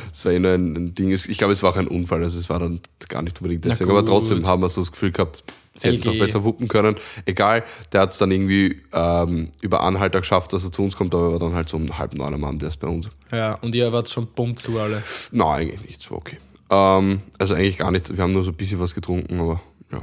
[0.10, 1.12] das war eh nur ein, ein Ding.
[1.12, 3.92] Ich glaube, es war auch ein Unfall, also es war dann gar nicht unbedingt deswegen.
[3.92, 5.44] Aber trotzdem haben wir so das Gefühl gehabt,
[5.76, 6.96] sie hätten es auch besser wuppen können.
[7.26, 11.14] Egal, der hat es dann irgendwie ähm, über Anhalter geschafft, dass er zu uns kommt,
[11.14, 13.10] aber er war dann halt so um halb neun am Abend erst bei uns.
[13.32, 15.04] Ja, und ihr wart schon bumm zu alle.
[15.32, 16.38] Nein, eigentlich nicht, so okay.
[16.70, 18.16] Ähm, also eigentlich gar nicht.
[18.16, 19.62] Wir haben nur so ein bisschen was getrunken, aber
[19.92, 20.02] ja.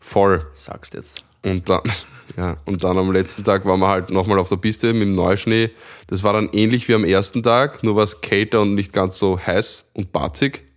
[0.00, 0.46] Voll.
[0.54, 1.24] Sagst jetzt.
[1.44, 1.82] Und dann,
[2.36, 5.14] ja, und dann am letzten Tag waren wir halt nochmal auf der Piste mit dem
[5.14, 5.70] Neuschnee.
[6.06, 9.18] Das war dann ähnlich wie am ersten Tag, nur war es kälter und nicht ganz
[9.18, 10.67] so heiß und batzig.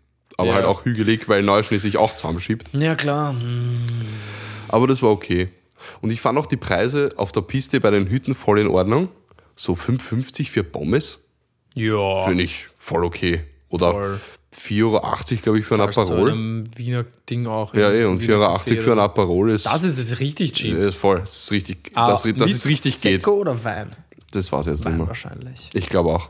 [0.42, 0.56] Aber Ja.
[0.56, 2.70] halt auch hügelig, weil Neuschnee sich auch zusammenschiebt.
[2.74, 3.36] Ja, klar.
[4.68, 5.50] Aber das war okay.
[6.02, 9.10] Und ich fand auch die Preise auf der Piste bei den Hütten voll in Ordnung.
[9.56, 11.20] So 5,50 für Pommes
[11.76, 12.24] Ja.
[12.26, 13.42] finde ich voll okay.
[13.70, 14.20] Oder Voll.
[14.54, 16.32] 4,80 Euro, glaube ich, für ein Aperol.
[16.32, 17.74] einem Wiener Ding auch.
[17.74, 19.70] Ja, eh, und Wiener 4,80 Café Euro für ein Aperol ist, so.
[19.70, 20.78] Das ist es richtig cheap.
[20.78, 21.20] ist voll.
[21.26, 23.26] Das ist richtig, Ah, dass mit es richtig geht.
[23.28, 23.96] Oder Wein?
[24.32, 25.08] Das war es jetzt Wein nicht mehr.
[25.08, 25.70] wahrscheinlich.
[25.74, 26.30] Ich glaube auch.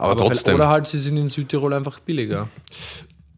[0.00, 0.54] Aber, Aber trotzdem.
[0.54, 2.48] Oder halt, sie sind in Südtirol einfach billiger.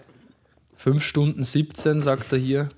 [0.77, 2.69] 5 Stunden 17, sagt er hier.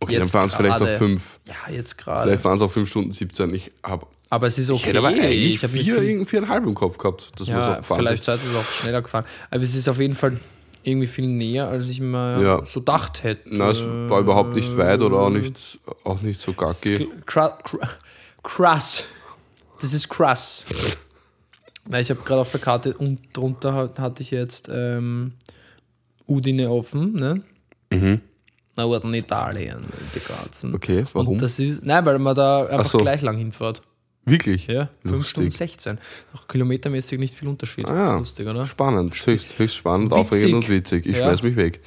[0.00, 1.38] Okay, Jetzt dann fahren es vielleicht auch fünf.
[1.46, 2.28] Ja, jetzt gerade.
[2.28, 3.54] Vielleicht fahren es auch fünf Stunden 17.
[3.54, 4.78] Ich, hab, Aber es ist okay.
[4.80, 7.76] ich hätte aber eigentlich ich vier, viel- viereinhalb im Kopf gehabt, dass wir so Ja,
[7.78, 9.24] gefahren vielleicht seid ihr auch schneller gefahren.
[9.50, 10.40] Aber es ist auf jeden Fall
[10.82, 12.64] irgendwie viel näher, als ich mir Ja.
[12.66, 13.54] so gedacht hätte.
[13.54, 17.08] Nein, es war überhaupt nicht weit oder auch nicht, auch nicht so gacki.
[17.26, 17.88] Kra- kra-
[18.42, 19.04] Krass.
[19.80, 20.64] Das ist krass.
[21.84, 25.34] Weil ich habe gerade auf der Karte und drunter hat- hatte ich jetzt ähm,
[26.26, 27.42] Udine offen, ne?
[27.92, 28.20] Mhm.
[28.76, 30.74] Norden Italien, die ganzen.
[30.74, 31.34] Okay, warum?
[31.34, 32.98] Und das ist, nein, weil man da einfach so.
[32.98, 33.82] gleich lang hinfährt.
[34.28, 34.66] Wirklich?
[34.66, 35.30] Ja, 5 Lustig.
[35.30, 35.98] Stunden 16.
[36.34, 37.86] Auch kilometermäßig nicht viel Unterschied.
[37.86, 38.14] Ah, Das ja.
[38.14, 38.66] ist lustig, oder?
[38.66, 40.24] Spannend, höchst, höchst spannend, Witzig.
[40.24, 41.06] aufregend und witzig.
[41.06, 41.22] Ich Ja.
[41.24, 41.80] schmeiß mich weg.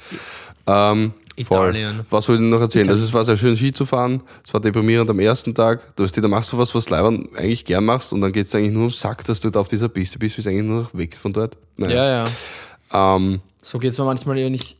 [0.66, 1.12] Ähm,
[1.46, 1.68] voll.
[1.76, 2.00] Italien.
[2.10, 2.88] Was wollte ich noch erzählen?
[2.88, 4.22] Also es war sehr schön Ski zu fahren.
[4.46, 5.94] Es war deprimierend am ersten Tag.
[5.96, 8.54] Du weißt, da machst du was, was Leibern eigentlich gern machst und dann geht es
[8.54, 10.94] eigentlich nur um Sack, dass du da auf dieser Piste bist, bist eigentlich nur noch
[10.94, 11.58] weg von dort.
[11.76, 13.16] Ja, ja.
[13.16, 14.76] Ähm, So geht es mir manchmal, wenn ich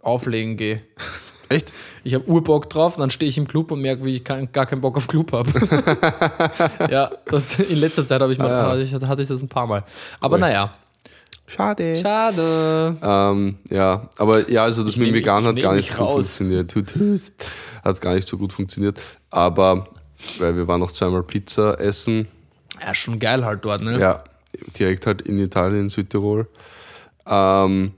[0.00, 0.82] auflegen gehe.
[1.50, 1.72] Echt?
[2.04, 4.66] Ich habe Urbock drauf, dann stehe ich im Club und merke, wie ich kein, gar
[4.66, 5.50] keinen Bock auf Club habe.
[6.90, 8.68] ja, das, in letzter Zeit habe ich mal, Ah, ja.
[8.70, 9.84] hatte, ich, hatte ich das ein paar Mal.
[10.20, 10.72] Aber naja,
[11.46, 11.96] Schade.
[11.96, 12.96] schade.
[13.02, 16.08] Ähm, ja, aber ja, also das mit dem Vegan ich hat gar nicht so gut
[16.08, 16.70] funktioniert.
[16.70, 16.94] Tut.
[17.84, 19.00] Hat gar nicht so gut funktioniert.
[19.30, 19.88] Aber,
[20.38, 22.28] weil wir waren noch zweimal Pizza essen.
[22.80, 23.98] Ja, schon geil halt dort, ne?
[23.98, 24.22] Ja,
[24.78, 26.48] direkt halt in Italien, in Südtirol.
[27.26, 27.92] Ähm,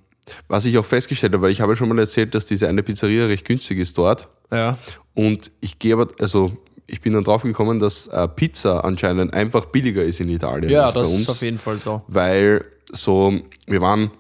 [0.49, 3.27] was ich auch festgestellt habe, weil ich habe schon mal erzählt, dass diese eine Pizzeria
[3.27, 4.29] recht günstig ist dort.
[4.51, 4.79] Ja.
[5.15, 6.57] Und ich gehe aber, also
[6.87, 10.85] ich bin dann drauf gekommen, dass äh, Pizza anscheinend einfach billiger ist in Italien Ja,
[10.87, 11.21] als bei das uns.
[11.23, 12.03] ist auf jeden Fall so.
[12.09, 14.11] weil so, wir waren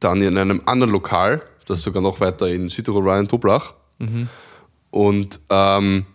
[0.00, 3.74] dann in einem anderen Lokal, das sogar noch weiter in Südtirol war, in Toblach.
[4.90, 6.06] Und ähm,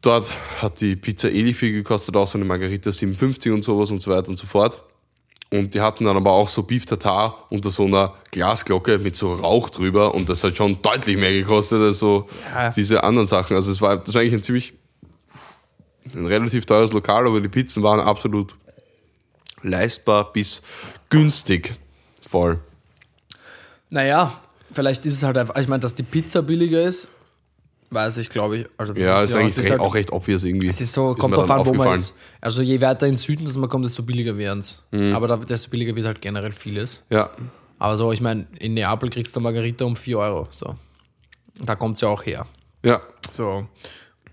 [0.00, 3.90] dort hat die Pizza eh nicht viel gekostet, auch so eine Margarita 57 und sowas
[3.90, 4.82] und so weiter und so fort.
[5.50, 9.34] Und die hatten dann aber auch so Beef Tartar unter so einer Glasglocke mit so
[9.34, 12.70] Rauch drüber und das hat schon deutlich mehr gekostet als so Ja.
[12.70, 13.54] diese anderen Sachen.
[13.54, 14.72] Also es war, das war eigentlich ein ziemlich
[16.14, 18.54] ein relativ teures Lokal, aber die Pizzen waren absolut
[19.62, 20.62] leistbar bis
[21.08, 21.74] günstig.
[22.28, 22.58] Voll.
[23.90, 24.38] Naja,
[24.72, 27.08] vielleicht ist es halt einfach, ich meine, dass die Pizza billiger ist,
[27.94, 28.66] weiß ich, glaube ich.
[28.76, 30.68] Also, Ja, ist eigentlich recht, halt, auch recht obvious irgendwie.
[30.68, 32.16] Es ist so, Ist kommt drauf an, wo man ist.
[32.40, 34.82] Also je weiter in den Süden dass man kommt, desto billiger werden es.
[34.90, 35.14] Mhm.
[35.14, 37.06] Aber da, desto billiger wird halt generell vieles.
[37.10, 37.30] Ja,
[37.78, 40.48] Aber so, ich meine, in Neapel kriegst du Margarita um 4 Euro.
[40.50, 40.74] So.
[41.64, 42.46] Da kommt es ja auch her.
[42.84, 43.66] ja, So.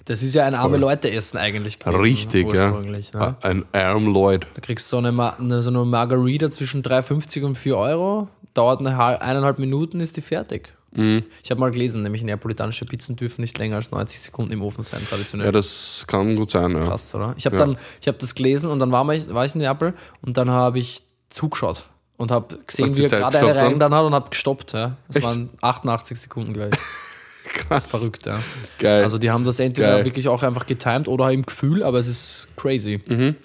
[0.05, 1.77] Das ist ja ein arme Leute-Essen eigentlich.
[1.77, 2.71] gewesen, richtig, ja.
[3.13, 3.35] Ne?
[3.43, 4.47] Ein arm Lloyd.
[4.55, 8.27] Da kriegst du so eine, Ma eine, so eine Margarita zwischen 3,50 und 4 Euro.
[8.55, 10.73] Dauert eine hal- eineinhalb Minuten, ist die fertig.
[10.93, 11.23] Mhm.
[11.43, 14.83] Ich habe mal gelesen, nämlich neapolitanische Pizzen dürfen nicht länger als 90 Sekunden im Ofen
[14.83, 15.45] sein, traditionell.
[15.47, 16.85] Ja, das kann gut sein, ja.
[16.85, 17.33] Krass, oder?
[17.37, 17.65] Ich habe Ja.
[17.65, 20.49] dann, ich habe das gelesen und dann war, ich, war ich in Neapel und dann
[20.51, 21.85] habe ich zugeschaut
[22.17, 24.73] und habe gesehen, wie er gerade eine reingetan hat und habe gestoppt.
[24.73, 24.97] Ja.
[25.07, 25.25] Das Echt?
[25.25, 26.73] waren 88 Sekunden gleich.
[27.67, 28.39] Das ist verrückt, ja.
[28.79, 29.03] Geil.
[29.03, 30.05] Also die haben das entweder Geil.
[30.05, 33.01] wirklich auch einfach getimed oder im Gefühl, aber es ist crazy.
[33.07, 33.35] Mhm.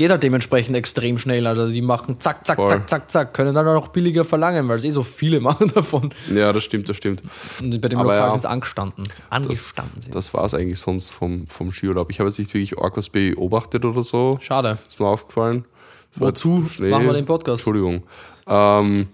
[0.00, 1.46] Geht halt dementsprechend extrem schnell.
[1.46, 2.68] Also die machen zack, zack, Voll.
[2.68, 6.08] zack, zack, zack, können dann auch billiger verlangen, weil es eh so viele machen davon.
[6.34, 7.22] ja, das stimmt, das stimmt.
[7.60, 8.30] Und bei dem Aber Lokal ja.
[8.30, 9.06] sind es angestanden.
[9.28, 10.14] Angestanden sind.
[10.14, 12.10] Das war es eigentlich sonst vom, vom Skiurlaub.
[12.10, 14.38] Ich habe jetzt nicht wirklich arg was beobachtet oder so.
[14.40, 14.78] Schade.
[14.88, 15.66] Ist mir aufgefallen.
[16.14, 16.88] War Wozu Schnee.
[16.88, 17.60] machen wir den Podcast?
[17.60, 18.04] Entschuldigung.
[18.46, 19.06] Ähm,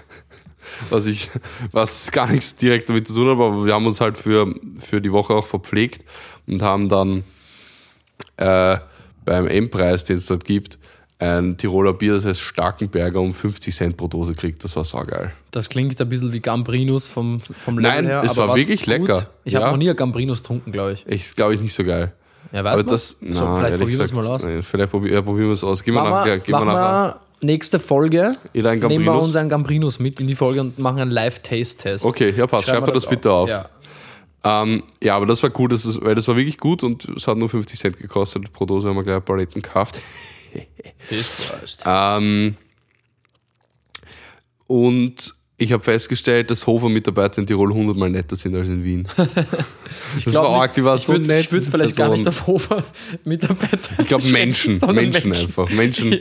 [0.88, 1.28] was ich,
[1.70, 5.02] was gar nichts direkt damit zu tun hat, aber wir haben uns halt für, für
[5.02, 6.02] die Woche auch verpflegt
[6.46, 7.24] und haben dann
[8.38, 8.78] äh,
[9.28, 10.78] beim M-Preis, den es dort gibt,
[11.20, 14.62] ein Tiroler Bier, das heißt Starkenberger, um 50 Cent pro Dose kriegt.
[14.62, 15.32] Das war saugeil.
[15.50, 18.22] Das klingt ein bisschen wie Gambrinus vom, vom Level Nein, her.
[18.24, 19.26] es aber war wirklich lecker.
[19.44, 19.70] Ich habe Ja.
[19.72, 21.04] noch nie ein Gambrinus getrunken, glaube ich.
[21.08, 22.12] Ich glaube ich nicht so geil.
[22.52, 24.44] Ja, weiß aber das, so, na, vielleicht ehrlich probieren wir es mal aus.
[24.44, 25.82] Nein, vielleicht probieren, ja, probieren wir es aus.
[25.82, 27.20] Gehen wir Gehen wir machen nachher.
[27.40, 28.36] nächste Folge.
[28.54, 32.04] Nehmen wir uns einen Gambrinus mit in die Folge und machen einen Live-Taste-Test.
[32.04, 32.68] Okay, ja, passt.
[32.68, 33.50] Schreib mir das bitte auf.
[33.50, 33.68] Ja.
[34.44, 37.26] Ähm, ja, aber das war cool, das ist, weil das war wirklich gut und es
[37.26, 38.52] hat nur 50 Cent gekostet.
[38.52, 40.00] Pro Dose haben wir gleich Paletten gekauft.
[41.84, 42.56] ähm,
[44.66, 49.08] und ich habe festgestellt, dass Hofer-Mitarbeiter in Tirol 100 Mal netter sind als in Wien.
[49.16, 51.40] das glaub war nicht- arg, die war ich so würd- nett.
[51.44, 52.24] Ich würde es vielleicht gar Person.
[52.24, 53.98] nicht auf Hofer-Mitarbeiter.
[54.00, 55.68] Ich glaube Menschen, sondern Menschen, einfach.
[55.70, 56.16] Menschen.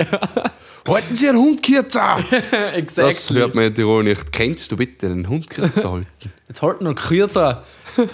[0.87, 2.19] Halten Sie einen Hund kürzer!
[2.73, 3.13] exactly.
[3.13, 4.31] Das hört man in Tirol nicht.
[4.31, 6.07] Kennst du bitte einen Hund kürzer halten?
[6.47, 7.63] Jetzt halten noch kürzer.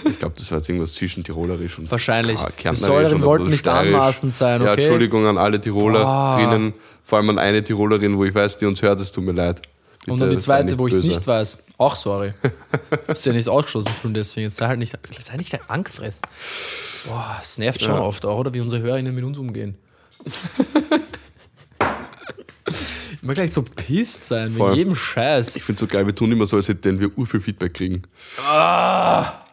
[0.08, 2.40] Ich glaube, das war jetzt irgendwas zwischen Tirolerisch und Wahrscheinlich.
[2.40, 3.92] Die oder wollten nicht Steirisch.
[3.92, 4.80] anmaßend sein, Ja, okay?
[4.80, 6.38] Entschuldigung an alle Tiroler Boah.
[6.38, 6.72] drinnen,
[7.04, 9.60] vor allem an eine Tirolerin, wo ich weiß, die uns hört, es tut mir leid.
[10.00, 11.58] Bitte Und dann die zweite, wo ich es nicht weiß.
[11.76, 12.32] Auch sorry.
[13.08, 14.44] Ist ja nicht ausgeschlossen von deswegen.
[14.46, 16.22] Jetzt sei halt nicht, sei nicht angefressen.
[17.06, 18.00] Boah, es nervt schon Ja.
[18.00, 18.54] oft auch, oder?
[18.54, 19.76] Wie unsere HörerInnen mit uns umgehen.
[23.22, 24.70] Immer gleich so pisst sein, Voll.
[24.70, 25.56] wegen jedem Scheiß.
[25.56, 27.74] Ich finde es so geil, wir tun immer so, als hätten wir ur viel Feedback
[27.74, 28.02] kriegen.
[28.46, 29.44] Ah.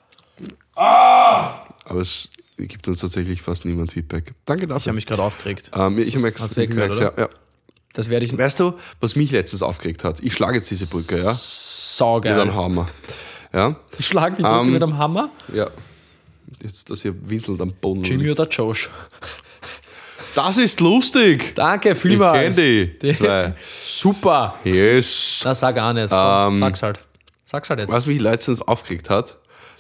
[0.76, 4.34] Aber es gibt uns tatsächlich fast niemand Feedback.
[4.46, 4.94] Danke Ich habe dafür.
[4.94, 5.72] mich gerade aufgeregt.
[5.74, 7.30] Ähm, ich habe Hast du eh gehört, ja, ja.
[7.94, 10.22] Das werde ich Weißt du, was mich letztens aufgeregt hat?
[10.22, 11.32] Ich schlage jetzt diese Brücke, ja?
[11.32, 12.40] Mit saugeil.
[12.40, 12.88] einem Hammer.
[13.54, 13.76] Ja?
[14.00, 15.30] Ich schlag die Brücke Ähm, mit einem Hammer.
[15.54, 15.70] Ja.
[16.64, 18.04] Jetzt, dass ihr winselt am Boden.
[18.04, 18.40] Jimmy liegt.
[18.40, 18.90] oder Josh.
[20.36, 21.54] Das ist lustig!
[21.56, 22.56] Danke, vielmals.
[22.56, 23.54] kenn die zwei.
[23.62, 24.56] Super.
[24.64, 25.42] Yes!
[25.44, 26.10] Na, sag auch nicht.
[26.10, 27.00] Komm, Ähm, sag's halt.
[27.44, 27.92] Sag's halt jetzt.
[27.92, 29.38] Was mich letztens aufgeregt hat,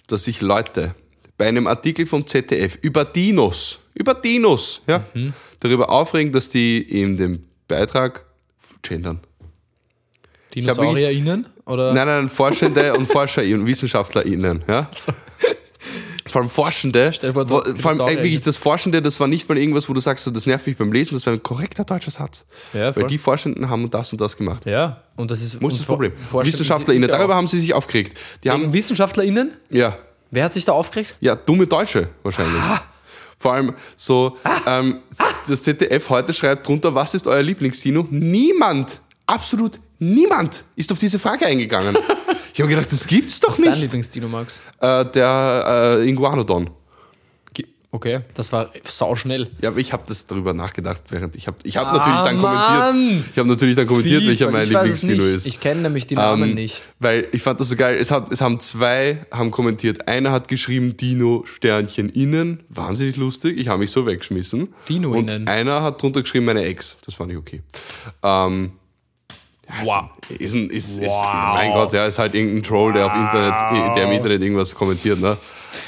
[0.07, 0.93] dass sich Leute
[1.37, 5.33] bei einem Artikel vom ZDF über Dinos, über Dinos, ja, Mhm.
[5.61, 8.25] darüber aufregen, dass die in dem Beitrag
[8.81, 9.21] gendern.
[10.53, 11.45] DinosaurierInnen?
[11.65, 11.93] Oder?
[11.93, 14.89] Nein, nein, Forschende und Forscher und WissenschaftlerInnen, ja.
[16.31, 19.89] Vor allem Forschende, vor, wo, vor allem wirklich das Forschende, das war nicht mal irgendwas,
[19.89, 22.45] wo du sagst, so, das nervt mich beim Lesen, das war ein korrekter deutscher Satz.
[22.73, 23.03] Ja, voll.
[23.03, 24.65] Weil die Forschenden haben das und das gemacht.
[24.65, 26.13] ja, und das ist und das For- Problem?
[26.15, 28.17] Forschende WissenschaftlerInnen, ja darüber haben sie sich aufgeregt.
[28.43, 29.51] Die haben, WissenschaftlerInnen?
[29.69, 29.97] ja,
[30.31, 31.17] Wer hat sich da aufgeregt?
[31.19, 32.61] ja, dumme Deutsche wahrscheinlich.
[32.61, 32.81] Ah.
[33.37, 34.99] Vor allem so, ähm,
[35.47, 38.07] das ZDF heute schreibt drunter, was ist euer Lieblingsdino?
[38.09, 41.95] Niemand, absolut niemand ist auf diese Frage eingegangen.
[42.53, 43.83] ich habe gedacht, das gibt's doch Was ist dein nicht.
[43.83, 44.59] Lieblingsdino, Max?
[44.79, 46.69] Äh, der äh, Iguanodon.
[47.53, 49.49] Ge- Okay, das war sauschnell.
[49.61, 52.37] Ja, aber ich habe das darüber nachgedacht, während ich habe ich hab Ah, natürlich dann
[52.41, 52.93] Mann!
[52.93, 53.25] kommentiert.
[53.33, 55.35] Ich habe natürlich dann kommentiert, Fies, welcher mein Lieblingsdino nicht.
[55.35, 55.45] ist.
[55.47, 56.81] Ich kenne nämlich die Namen Ähm, nicht.
[56.99, 57.97] Weil ich fand das so geil.
[57.99, 60.07] Es, hat, es haben zwei haben kommentiert.
[60.07, 62.63] Einer hat geschrieben Dino Sternchen innen.
[62.69, 63.57] Wahnsinnig lustig.
[63.59, 64.69] Ich habe mich so weggeschmissen.
[64.89, 65.47] Dino Und innen.
[65.49, 66.95] einer hat drunter geschrieben, meine Ex.
[67.05, 67.61] Das fand ich okay.
[68.23, 68.71] Ähm,
[69.83, 70.05] Wow.
[70.37, 71.53] Ist ein, ist, ist, Wow.
[71.53, 75.19] mein Gott, ja, ist halt irgendein Troll, der auf Internet, der im Internet irgendwas kommentiert,
[75.19, 75.37] ne?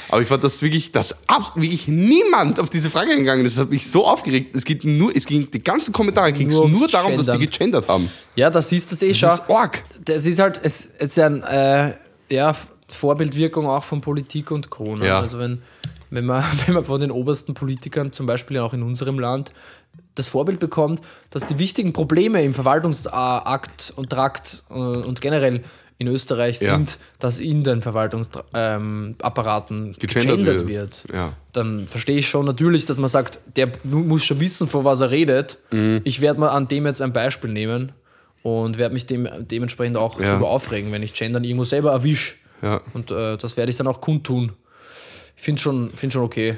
[0.08, 1.14] Aber ich fand das wirklich, dass
[1.56, 3.56] wirklich niemand auf diese Frage eingegangen ist.
[3.56, 4.54] Das hat mich so aufgeregt.
[4.54, 7.50] Es geht nur, es ging, die ganzen Kommentare ging Nur nur, darum, dass die Gendern.
[7.50, 8.10] gegendert haben.
[8.34, 9.28] Ja, das siehst du eh Das schon.
[9.30, 9.82] ist arg.
[10.04, 11.94] Das ist halt, es, es ist ein, äh,
[12.30, 12.54] ja,
[12.92, 14.96] Vorbildwirkung auch von Politik und Co.
[14.96, 15.06] Ne?
[15.08, 15.20] Ja.
[15.20, 15.62] Also wenn,
[16.10, 19.52] wenn, man, wenn man von den obersten Politikern, zum Beispiel auch in unserem Land,
[20.14, 25.64] das Vorbild bekommt, dass die wichtigen Probleme im Verwaltungsakt und Trakt äh, und generell
[25.98, 26.76] in Österreich Ja.
[26.76, 30.68] sind, dass in den Verwaltungsapparaten Gegendert gegendert wird.
[30.68, 31.04] wird.
[31.12, 31.32] Ja.
[31.52, 35.10] Dann verstehe ich schon natürlich, dass man sagt, der muss schon wissen, von was er
[35.10, 35.58] redet.
[35.70, 36.00] Mhm.
[36.04, 37.92] Ich werde mal an dem jetzt ein Beispiel nehmen
[38.42, 40.26] und werde mich dem, dementsprechend auch Ja.
[40.32, 42.34] darüber aufregen, wenn ich Gendern irgendwo selber erwische.
[42.62, 44.52] Ja, Und äh, das werde ich dann auch kundtun.
[45.36, 46.56] Ich finde schon, find schon okay.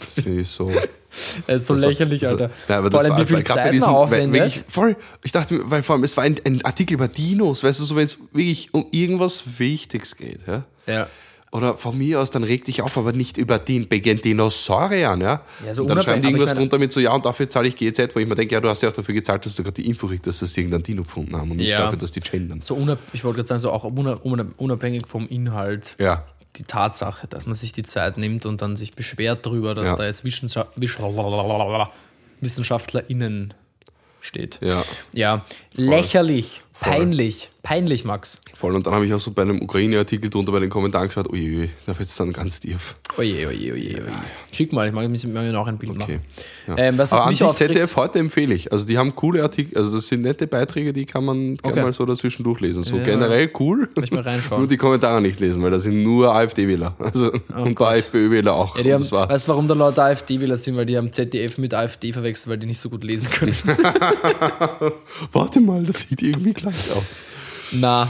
[0.00, 0.70] das finde ich so.
[1.46, 2.50] Es ist so lächerlich, Also, Alter.
[2.68, 4.40] Nein, aber vor allem, war wie viel Zeit diesem- man weil aufwendet.
[4.42, 4.96] Wirklich, voll.
[5.22, 7.84] Ich dachte, mir, weil vor allem, es war ein, ein Artikel über Dinos, weißt du,
[7.84, 10.64] so wenn es wirklich um irgendwas Wichtiges geht, ja?
[10.86, 11.06] ja.
[11.52, 15.42] Oder von mir aus, dann reg dich auf, aber nicht über den wegen Dinosauriern, ja?
[15.64, 17.48] Ja, so und dann schreiben die ich irgendwas meine- drunter mit so, ja, und dafür
[17.48, 19.54] zahle ich GEZ, wo ich mir denke, ja, du hast ja auch dafür gezahlt, dass
[19.54, 21.78] du gerade die Info kriegst, dass sie irgendein Dino gefunden haben und nicht Ja.
[21.82, 22.60] dafür, dass die gendern.
[22.60, 25.94] So unab ich wollte gerade sagen, so auch una- una- unabhängig vom Inhalt.
[26.00, 26.24] Ja.
[26.56, 29.96] Die Tatsache, dass man sich die Zeit nimmt und dann sich beschwert darüber, dass Ja.
[29.96, 30.98] da jetzt Wissenscha Wisch
[32.40, 33.54] WissenschaftlerInnen
[34.20, 34.58] steht.
[34.62, 38.40] Ja, Ja, lächerlich, peinlich, peinlich, Max.
[38.56, 38.74] voll.
[38.76, 41.70] Und dann habe ich auch so bei einem Ukraine-Artikel drunter bei den Kommentaren geschaut, uiui,
[41.86, 42.94] da wird es dann ganz tief.
[43.18, 44.02] Oje, oje, oje, oje.
[44.52, 45.98] Schick mal, ich mag mir noch ein Bild Okay.
[46.00, 46.20] machen.
[46.68, 46.76] Ja.
[46.78, 48.70] Ähm, was Aber an sich ZDF heute empfehle ich.
[48.72, 51.80] Also die haben coole Artikel, also das sind nette Beiträge, die kann man Okay.
[51.82, 52.84] mal so dazwischen durchlesen.
[52.84, 53.02] So Ja.
[53.04, 53.88] generell cool.
[54.02, 54.60] ich mal reinschauen.
[54.60, 56.94] nur die Kommentare nicht lesen, weil da sind nur AfD-Wähler.
[56.98, 57.96] Also und ein paar Oh.
[57.96, 58.76] FPÖ-Wähler auch.
[58.76, 59.30] Ja, die haben, das war's.
[59.30, 60.76] weißt du, warum da Leute AfD-Wähler sind?
[60.76, 63.54] Weil die haben ZDF mit AfD verwechselt, weil die nicht so gut lesen können.
[65.32, 67.24] Warte mal, das sieht irgendwie gleich aus.
[67.74, 68.08] Na.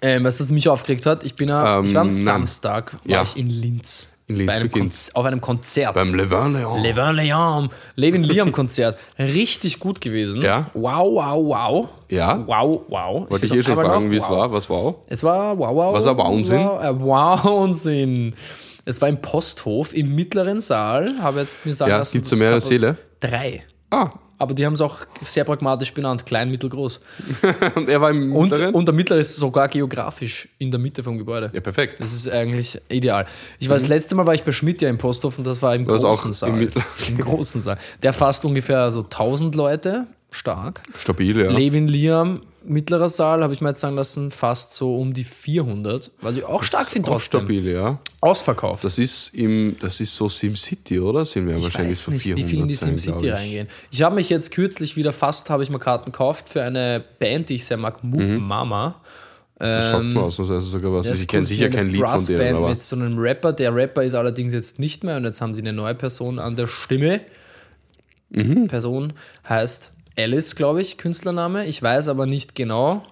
[0.00, 1.24] Ähm, weißt du, was mich aufgeregt hat?
[1.24, 1.86] Ich bin ja, ich war am.
[1.86, 2.10] Ähm, nein.
[2.10, 3.22] Samstag war Ja.
[3.22, 4.12] ich in Linz.
[4.28, 4.68] In Linz einem.
[4.70, 5.94] Konz- auf einem Konzert.
[5.94, 6.82] Beim Le Vin Leon.
[6.82, 7.70] Levin Liam.
[7.96, 8.98] Levin Liam Konzert.
[9.18, 10.42] Richtig gut gewesen.
[10.42, 10.66] Ja.
[10.74, 11.88] Wow, wow, wow.
[12.10, 12.46] Ja.
[12.46, 13.30] Wow, wow.
[13.30, 14.30] Wollte ich sag eh schon fragen, wie es wow.
[14.30, 14.52] war.
[14.52, 14.94] Was war?
[15.08, 15.94] Es war wow, wow.
[15.94, 16.60] Was war Wahnsinn?
[16.60, 18.34] Wow, äh, Wahnsinn.
[18.84, 21.14] Es war im Posthof im mittleren Saal.
[21.20, 22.12] Habe jetzt mir sagen Ja, lassen.
[22.12, 22.96] gibt es so mehrere Säle?
[23.20, 23.64] Drei.
[23.90, 26.24] Ah, Aber die haben es auch sehr pragmatisch benannt.
[26.24, 27.00] Klein, mittel, groß.
[27.74, 28.74] und er war im Und, mittleren?
[28.74, 31.48] und der mittlere ist sogar geografisch in der Mitte vom Gebäude.
[31.52, 31.96] ja, perfekt.
[31.98, 33.26] Das ist eigentlich ideal.
[33.58, 35.74] Ich war das letzte Mal war ich bei Schmidt ja im Posthof und das war
[35.74, 36.52] im Das großen auch im Saal.
[36.52, 37.78] Mittel- Im großen Saal.
[38.02, 40.82] Der fasst ungefähr so 1000 Leute stark.
[40.98, 41.50] Stabil, ja.
[41.50, 46.10] Levin Liam, mittlerer Saal, habe ich mir jetzt sagen lassen, fast so um die 400.
[46.20, 47.40] Was ich auch stark finde trotzdem.
[47.40, 47.98] stabil, ja.
[48.20, 48.84] Ausverkauft.
[48.84, 51.24] Das ist im, das ist so SimCity, oder?
[51.24, 53.68] Sind wir ich wahrscheinlich weiß so nicht, 400 wie viel in die SimCity reingehen.
[53.90, 57.48] Ich habe mich jetzt kürzlich wieder fast, habe ich mir Karten gekauft für eine Band,
[57.48, 59.00] die ich sehr mag, Moop Mama.
[59.58, 61.02] Das sagt man ausnahmsweise sogar was.
[61.02, 63.52] Das Also ist ich kenne sicher kein Lied von denen, aber mit so einem Rapper.
[63.52, 66.54] Der Rapper ist allerdings jetzt nicht mehr und jetzt haben sie eine neue Person an
[66.54, 67.20] der Stimme.
[68.30, 68.68] Mhm.
[68.68, 69.14] Person
[69.48, 71.66] heißt Alice, glaube ich, Künstlername.
[71.66, 73.02] Ich weiß aber nicht genau.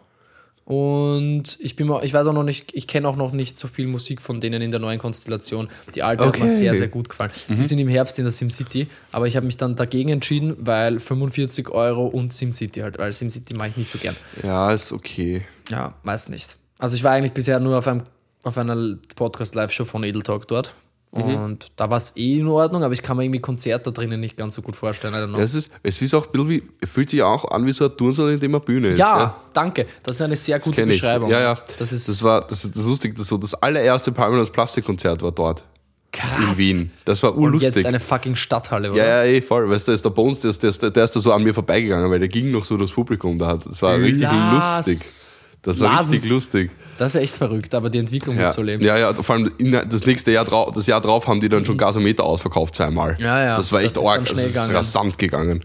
[0.65, 3.69] Und ich bin mal, ich weiß auch noch nicht, ich kenne auch noch nicht so
[3.69, 5.69] viel Musik von denen in der neuen Konstellation.
[5.95, 6.53] Die alte hat mir Okay.
[6.53, 6.59] Mhm.
[6.59, 7.31] sehr, sehr gut gefallen.
[7.49, 10.99] Die sind im Herbst in der SimCity, aber ich habe mich dann dagegen entschieden, weil
[10.99, 14.17] 45 Euro und SimCity halt, weil SimCity mache ich nicht so gern.
[14.43, 15.47] ja, ist okay.
[15.71, 16.57] Ja, weiß nicht.
[16.81, 18.03] Also ich war eigentlich bisher nur auf, einem,
[18.43, 20.75] auf einer Podcast-Live-Show von Edel Talk dort.
[21.17, 24.21] Und da war es eh in Ordnung, aber ich kann mir irgendwie Konzert da drinnen
[24.21, 25.15] nicht ganz so gut vorstellen.
[25.35, 27.87] Ja, es ist, es ist auch ein bisschen wie, fühlt sich auch an wie so
[27.87, 28.99] ein Turnsal, in dem eine Bühne ist.
[28.99, 29.31] ja, gell?
[29.53, 29.87] danke.
[30.03, 30.89] Das ist eine sehr gute ich.
[30.89, 31.31] Beschreibung.
[31.31, 31.59] Ja, ja.
[31.79, 35.23] Das ist das war das, ist das lustig, das, so das allererste Palmen aus Plastikkonzert
[35.23, 35.65] war dort.
[36.13, 36.39] Krass.
[36.41, 36.91] in Wien.
[37.05, 37.77] Das war Und urlustig.
[37.77, 38.99] jetzt eine fucking Stadthalle, oder?
[39.07, 39.69] Ja, ja, eh, voll.
[39.69, 41.53] Weißt du, da ist der Bones, der, ist- der, der ist da so an mir
[41.53, 43.55] vorbeigegangen, weil der ging noch so durchs Publikum da.
[43.59, 45.46] Das war richtig Lass- lustig.
[45.67, 46.71] Das war lass richtig lustig.
[46.97, 48.47] Das ist echt verrückt, aber die Entwicklung Ja.
[48.47, 48.87] mitzuleben.
[48.87, 49.51] ja, ja, vor allem
[49.91, 53.15] das nächste Jahr drauf, das Jahr drauf haben die dann schon Gasometer ausverkauft zweimal.
[53.19, 53.25] Mhm.
[53.25, 54.25] Ja, ja, Das war echt das arg.
[54.25, 54.75] Das ist gegangen.
[54.75, 55.63] rasant gegangen.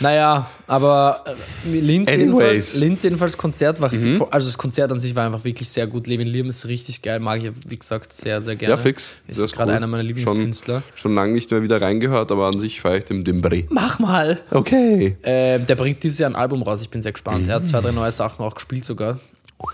[0.00, 1.24] Naja, aber
[1.66, 2.08] äh, Linz.
[2.14, 2.20] Mhm.
[2.20, 3.90] jedenfalls, Linz jedenfalls Konzert war,
[4.30, 6.06] also das Konzert an sich war einfach wirklich sehr gut.
[6.06, 8.74] Levin Liam ist richtig geil, mag ich, wie gesagt, sehr, sehr gerne.
[8.74, 9.10] Ja, fix.
[9.26, 9.76] Ist, ist gerade cool.
[9.78, 10.82] einer meiner Lieblingskünstler.
[10.94, 13.64] Schon, schon lange nicht mehr wieder reingehört, aber an sich feiere ich den Dimbre.
[13.70, 14.38] Mach mal!
[14.50, 15.16] Okay.
[15.22, 17.48] Ähm, der bringt dieses Jahr ein Album raus, ich bin sehr gespannt.
[17.48, 17.96] Er hat zwei, drei Mhm.
[17.96, 19.18] neue Sachen auch gespielt sogar.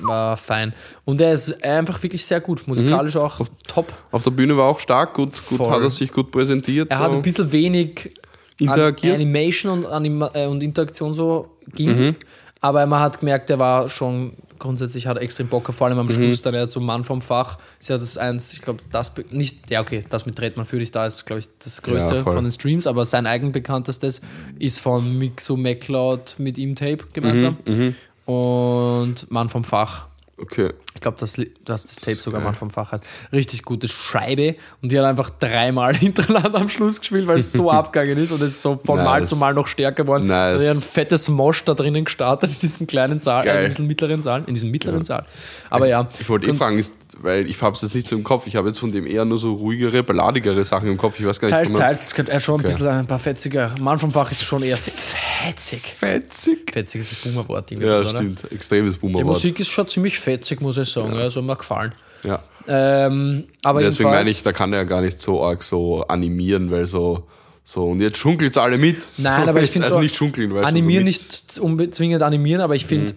[0.01, 0.73] War fein.
[1.05, 2.67] Und er ist einfach wirklich sehr gut.
[2.67, 3.93] Musikalisch auch top.
[4.11, 5.71] Auf der Bühne war auch stark, gut, gut Voll.
[5.71, 6.91] hat er sich gut präsentiert.
[6.91, 7.19] Er hat so.
[7.19, 8.15] ein bisschen wenig
[8.59, 9.15] Interagiert.
[9.17, 11.89] An Animation und, Anima äh, und Interaktion so ging.
[11.97, 12.17] Mhm.
[12.61, 16.07] Aber man hat gemerkt, er war schon grundsätzlich hat er extrem Bock, vor allem am
[16.07, 16.13] Mhm.
[16.13, 17.59] Schluss dann er zum Mann vom Fach.
[17.79, 20.91] Ist ja das eins, ich glaube, das nicht, ja okay, das mit Redman für dich
[20.91, 24.23] da ist, glaube ich, das größte Ja, von den Streams, aber sein eigenbekanntestes
[24.59, 27.59] ist von Mixo MacLeod mit ihm Tape gemeinsam.
[27.67, 27.95] Mhm,
[28.27, 30.07] Und Mann vom Fach.
[30.37, 30.71] Okay.
[30.95, 33.05] Ich glaube, dass, dass das Tape sogar Mann vom Fach heißt.
[33.33, 34.57] Richtig gute Scheibe.
[34.83, 38.41] Und die hat einfach dreimal hintereinander am Schluss gespielt, weil es so abgegangen ist und
[38.43, 39.07] es ist so von Nice.
[39.07, 40.27] Mal zu Mal noch stärker geworden.
[40.27, 40.61] Nice.
[40.61, 43.65] Also ein fettes Mosch da drinnen gestartet in diesem kleinen Saal, äh, Geil.
[43.65, 45.25] in diesem mittleren Saal, in diesem mittleren Saal.
[45.71, 46.09] Aber ja.
[46.19, 48.47] Ich wollte eh fragen, ist, weil ich habe es jetzt nicht so im Kopf.
[48.47, 51.21] Ich habe jetzt von dem eher nur so ruhigere, balladigere Sachen im Kopf.
[51.21, 51.75] Ich weiß gar nicht.
[51.75, 53.73] Teils, teils, er schon ein bisschen ein paar fetziger.
[53.81, 54.79] Mann vom Fach ist schon eher
[55.47, 55.83] fetzig.
[55.83, 56.71] Fetzig.
[56.73, 57.71] Fetzig ist ein Boomer-Wort.
[57.73, 58.09] irgendwie, Ja, oder?
[58.11, 58.51] stimmt.
[58.53, 59.27] Extremes Die Boomerwort.
[59.27, 61.15] Musik ist schon ziemlich fetzig, muss ich sagen.
[61.15, 61.93] Also mir gefallen.
[62.23, 62.43] Ja.
[62.67, 66.71] Ähm, aber Deswegen meine ich, da kann er ja gar nicht so arg so animieren,
[66.71, 67.25] weil so,
[67.63, 68.97] so und jetzt schunkelt alle mit.
[69.19, 72.75] Nein, aber ich finde also so, nicht schunkeln, weil animieren so nicht unbedingt animieren, aber
[72.75, 73.13] ich finde,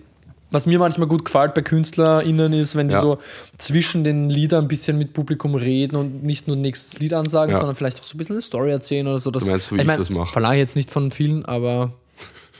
[0.51, 3.01] was mir manchmal gut gefällt bei KünstlerInnen ist, wenn die Ja.
[3.01, 3.19] so
[3.57, 7.57] zwischen den Liedern ein bisschen mit Publikum reden und nicht nur nächstes Lied ansagen, Ja.
[7.59, 9.31] sondern vielleicht auch so ein bisschen eine Story erzählen oder so.
[9.31, 10.31] Das, Du meinst, so wie ich das mache.
[10.33, 11.93] Verlange ich jetzt nicht von vielen, aber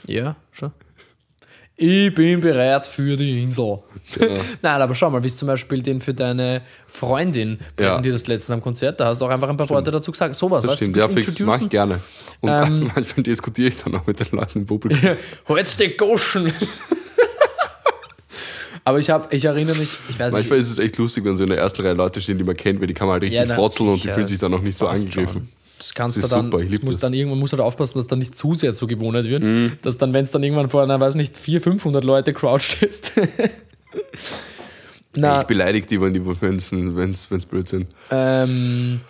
[0.08, 0.72] ja, schon.
[1.80, 3.78] Ich bin bereit für die Insel.
[4.62, 8.50] Nein, aber schau mal, wie es zum Beispiel den für deine Freundin präsentiert hast letztens
[8.50, 10.34] am Konzert, da hast du auch einfach ein paar Worte dazu gesagt.
[10.34, 12.00] Sowas, Das weißt du, stimmt, ja, fix, mach ich gerne.
[12.40, 15.16] Und Ähm, manchmal diskutiere ich dann auch mit den Leuten im Publikum.
[15.48, 16.52] Halt die Goschen!
[18.84, 20.66] Aber ich habe, ich erinnere mich, ich weiß Manchmal nicht.
[20.66, 22.80] ist es echt lustig, wenn so in der ersten Reihe Leute stehen, die man kennt,
[22.80, 24.78] weil die kann man halt richtig na, frotzeln und die fühlen sich dann das nicht
[24.78, 25.50] so angegriffen.
[25.78, 27.00] Das kannst Das du dann, super, ich muss das.
[27.02, 29.72] dann irgendwann muss halt aufpassen, dass dann nicht zu sehr so gewohnt wird, Mhm.
[29.82, 33.12] dass dann, wenn es dann irgendwann vor einer, weiß nicht, 400, 500 Leute crouched ist.
[35.16, 37.86] Na, Ich beleidige die, wenn die wenn's, wenn's, wenn's blöd sind.
[38.10, 39.00] ähm,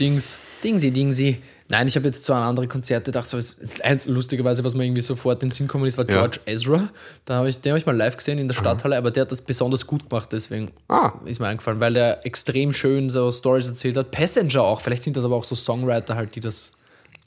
[0.00, 1.38] Dings, Dingsi, Dingsi.
[1.70, 3.36] Nein, ich habe jetzt zu an andere Konzerte gedacht, so
[3.82, 6.14] eins lustigerweise, was mir irgendwie sofort in den Sinn gekommen ist, war Ja.
[6.16, 6.88] George Ezra.
[7.26, 9.32] Da habe ich, den habe ich mal live gesehen in der Stadthalle, aber der hat
[9.32, 11.12] das besonders gut gemacht, deswegen Ah.
[11.26, 14.10] ist mir eingefallen, weil er extrem schön so Stories erzählt hat.
[14.10, 16.72] Passenger auch, vielleicht sind das aber auch so Songwriter halt, die das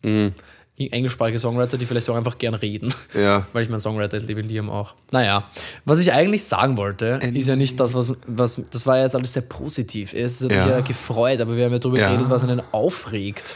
[0.04, 0.34] Mhm.
[0.77, 2.91] englischsprachige Songwriter, die vielleicht auch einfach gern reden.
[3.13, 3.45] Ja.
[3.54, 4.95] Weil ich mein Songwriter liebe Liam auch.
[5.12, 5.43] Naja,
[5.86, 9.15] was ich eigentlich sagen wollte, ist ja nicht das, was, was das war ja jetzt
[9.15, 10.13] alles sehr positiv.
[10.13, 10.67] Er ist Ja.
[10.67, 12.08] ja gefreut, aber wir haben ja darüber Ja.
[12.10, 13.56] geredet, was einen aufregt.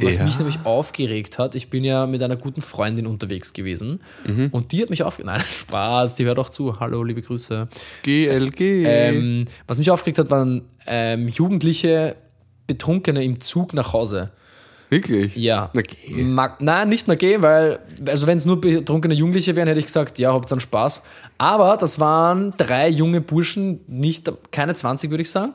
[0.00, 0.24] Was Ja.
[0.24, 4.48] mich nämlich aufgeregt hat, ich bin ja mit einer guten Freundin unterwegs gewesen Mhm.
[4.52, 5.26] und die hat mich aufgeregt.
[5.32, 6.78] Nein, Spaß, die hört auch zu.
[6.78, 7.66] Hallo, liebe Grüße.
[8.04, 8.60] GLG.
[8.86, 12.14] Ähm, was mich aufgeregt hat, waren ähm, jugendliche
[12.68, 14.30] Betrunkene im Zug nach Hause.
[14.90, 15.36] Wirklich?
[15.36, 15.68] Ja.
[15.74, 16.22] Na, geh.
[16.22, 19.86] Mag, nein, nicht nur gehen, weil, also wenn es nur betrunkene Jugendliche wären, hätte ich
[19.86, 21.02] gesagt, ja, habt dann Spaß.
[21.36, 25.52] Aber das waren drei junge Burschen, nicht, keine 20, würde ich sagen.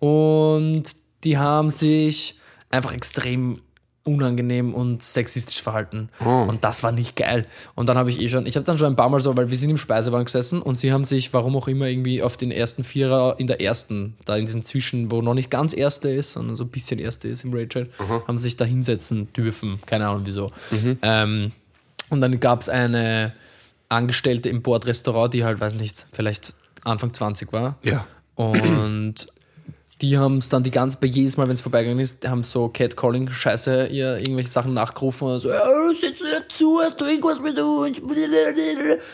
[0.00, 0.82] Und
[1.24, 3.54] die haben sich einfach extrem
[4.04, 6.10] unangenehm und sexistisch verhalten.
[6.42, 7.46] Und das war nicht geil.
[7.74, 9.50] Und dann habe ich eh schon, ich habe dann schon ein paar Mal so, weil
[9.50, 12.50] wir sind im Speisewagen gesessen und sie haben sich, warum auch immer, irgendwie auf den
[12.50, 16.32] ersten Vierer in der ersten, da in diesem Zwischen, wo noch nicht ganz erste ist,
[16.32, 17.88] sondern so ein bisschen erste ist im Raychat,
[18.28, 19.80] haben sich da hinsetzen dürfen.
[19.86, 20.50] Keine Ahnung wieso.
[21.02, 21.52] Ähm,
[22.10, 23.32] und dann gab es eine
[23.88, 27.78] Angestellte im Bordrestaurant, die halt, weiß nicht, vielleicht Anfang 20 war.
[27.82, 28.06] Ja.
[28.34, 29.28] Und
[30.00, 32.68] die haben es dann die ganze, bei jedes Mal, wenn es vorbeigegangen ist, haben so
[32.68, 35.50] Catcalling-Scheiße ihr irgendwelche Sachen nachgerufen und so,
[36.00, 38.00] setz dir zu, trink was mit uns.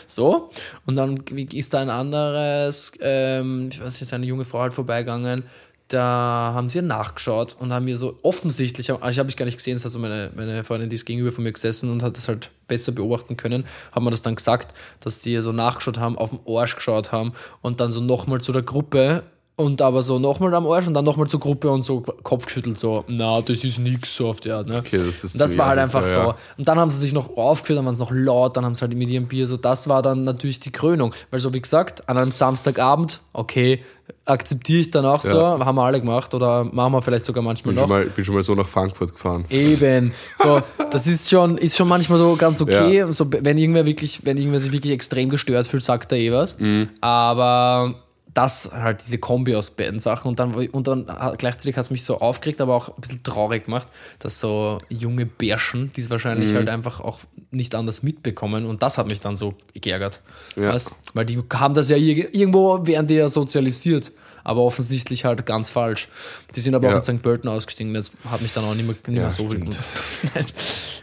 [0.07, 0.49] So.
[0.85, 5.43] Und dann ist da ein anderes, ähm, ich weiß jetzt, eine junge Frau halt vorbeigegangen,
[5.87, 9.57] da haben sie nachgeschaut und haben mir so offensichtlich, also ich habe ich gar nicht
[9.57, 12.15] gesehen, es hat so meine, meine Freundin, die ist gegenüber von mir gesessen und hat
[12.15, 14.73] das halt besser beobachten können, haben mir das dann gesagt,
[15.03, 18.53] dass die so nachgeschaut haben, auf den Arsch geschaut haben und dann so nochmal zu
[18.53, 19.23] der Gruppe
[19.57, 22.79] und aber so nochmal am Arsch und dann nochmal zur Gruppe und so Kopf geschüttelt,
[22.79, 24.67] so, na, das ist nix, so auf die Art.
[24.67, 24.77] Ne?
[24.79, 26.25] Okay, das ist und das war halt einfach ja.
[26.25, 26.33] so.
[26.57, 28.81] Und dann haben sie sich noch aufgeführt, dann waren es noch laut, dann haben sie
[28.81, 31.13] halt mit ihrem Bier so, das war dann natürlich die Krönung.
[31.29, 33.81] Weil so wie gesagt, an einem Samstagabend, okay,
[34.25, 35.65] akzeptiere ich dann auch so, Ja.
[35.65, 37.95] haben wir alle gemacht oder machen wir vielleicht sogar manchmal Bin schon, noch.
[37.95, 39.45] mal, bin schon mal so nach Frankfurt gefahren.
[39.49, 40.11] Eben.
[40.37, 43.05] So, das ist schon, ist schon manchmal so ganz okay.
[43.11, 46.59] So, wenn irgendwer wirklich, wenn irgendwer sich wirklich extrem gestört fühlt, sagt er eh was.
[46.59, 46.89] Mhm.
[46.99, 47.95] Aber
[48.33, 51.05] das halt diese Kombi aus beiden Sachen und dann, und dann
[51.37, 53.87] gleichzeitig hat es mich so aufgeregt, aber auch ein bisschen traurig gemacht,
[54.19, 56.55] dass so junge Bärschen, die es wahrscheinlich Mhm.
[56.55, 57.19] halt einfach auch
[57.51, 60.21] nicht anders mitbekommen und das hat mich dann so geärgert.
[60.55, 60.73] Ja.
[60.73, 60.91] Weißt?
[61.13, 64.11] Weil die haben das ja ir- irgendwo, werden die ja sozialisiert,
[64.45, 66.07] aber offensichtlich halt ganz falsch.
[66.55, 66.93] Die sind aber Ja.
[66.93, 67.21] auch in St.
[67.21, 69.77] Pölten ausgestiegen, das hat mich dann auch nicht mehr, nicht mehr Ja, so viel stimmt.
[70.35, 70.45] Nein.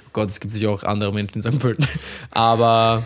[0.07, 1.59] Oh Gott, es gibt sicher auch andere Menschen in St.
[1.59, 1.87] Pölten.
[2.31, 3.03] Aber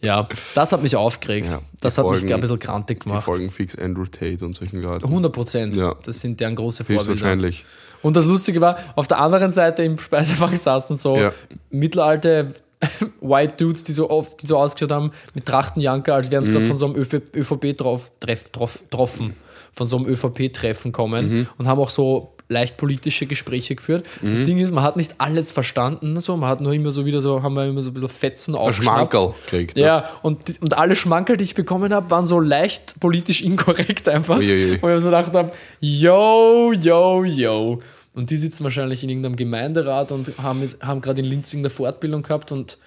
[0.00, 1.48] ja, das hat mich aufgeregt.
[1.48, 3.24] Ja, die das hat mich Folgen- ein bisschen grantig Die gemacht.
[3.24, 5.04] folgen fix Andrew Tate und solchen Leuten.
[5.06, 5.76] 100 Prozent.
[5.76, 5.94] Ja.
[6.04, 7.10] Das sind deren große Vorbilder.
[7.12, 7.64] Höchstwahrscheinlich.
[8.02, 11.32] Und das Lustige war, auf der anderen Seite im Speisefach saßen so Ja.
[11.70, 12.52] mittelalte
[13.22, 16.54] White Dudes, die so oft, die so ausgeschaut haben, mit Trachtenjanker, als wären sie Mhm.
[16.56, 19.34] gerade von so einem ÖV, ÖVP drauf, treff, troff, troffen,
[19.72, 21.46] von so einem ÖVP-Treffen kommen Mhm.
[21.56, 24.04] und haben auch so leicht politische Gespräche geführt.
[24.22, 24.44] Das Mhm.
[24.44, 27.42] Ding ist, man hat nicht alles verstanden, so, man hat nur immer so wieder so,
[27.42, 29.12] haben wir immer so ein bisschen Fetzen aufgeschnappt.
[29.12, 29.78] Schmankerl kriegt.
[29.78, 34.36] Ja, und, und alle Schmankerl, die ich bekommen habe, waren so leicht politisch inkorrekt einfach.
[34.38, 34.78] Uiuiui.
[34.82, 37.80] Wo ich so gedacht habe, yo, yo, yo.
[38.14, 42.22] Und die sitzen wahrscheinlich in irgendeinem Gemeinderat und haben, haben gerade in Linz irgendeine Fortbildung
[42.22, 42.78] gehabt und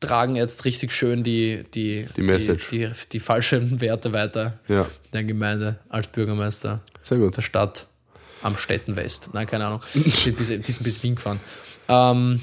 [0.00, 2.68] tragen jetzt richtig schön die, die, Die Message.
[2.68, 4.86] die, die, die falschen Werte weiter Ja.
[5.12, 7.36] der Gemeinde als Bürgermeister Sehr gut.
[7.36, 7.86] der Stadt
[8.42, 9.30] am Städten West.
[9.32, 9.80] Nein, keine Ahnung.
[9.94, 11.40] Die sind bis, die sind bis Wien gefahren.
[11.88, 12.40] Ähm,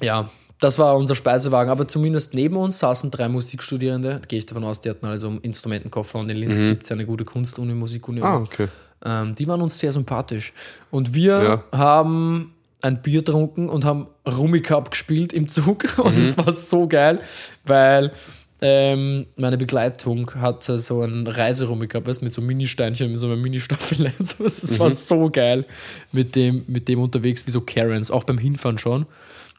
[0.00, 0.28] ja,
[0.60, 1.70] das war unser Speisewagen.
[1.70, 4.18] Aber zumindest neben uns saßen drei Musikstudierende.
[4.20, 6.94] Da gehe ich davon aus, die hatten also Instrumentenkoffer und in Linz gibt es ja
[6.94, 8.22] eine gute Kunstuni, Musikuni.
[8.22, 8.68] Ah, okay.
[9.04, 10.52] Ähm, die waren uns sehr sympathisch.
[10.90, 11.78] Und wir Ja.
[11.78, 15.84] haben ein Bier getrunken und haben Rummikub gespielt im Zug.
[15.98, 17.20] Und es war so geil,
[17.64, 18.12] weil
[18.60, 24.10] ähm, meine Begleitung hatte so ein Reiserummikub weißt, mit so Ministeinchen, mit so einer Mini-Staffel.
[24.18, 25.64] Also, Es war so geil
[26.12, 29.06] mit dem, mit dem unterwegs, wie so Karens, auch beim Hinfahren schon.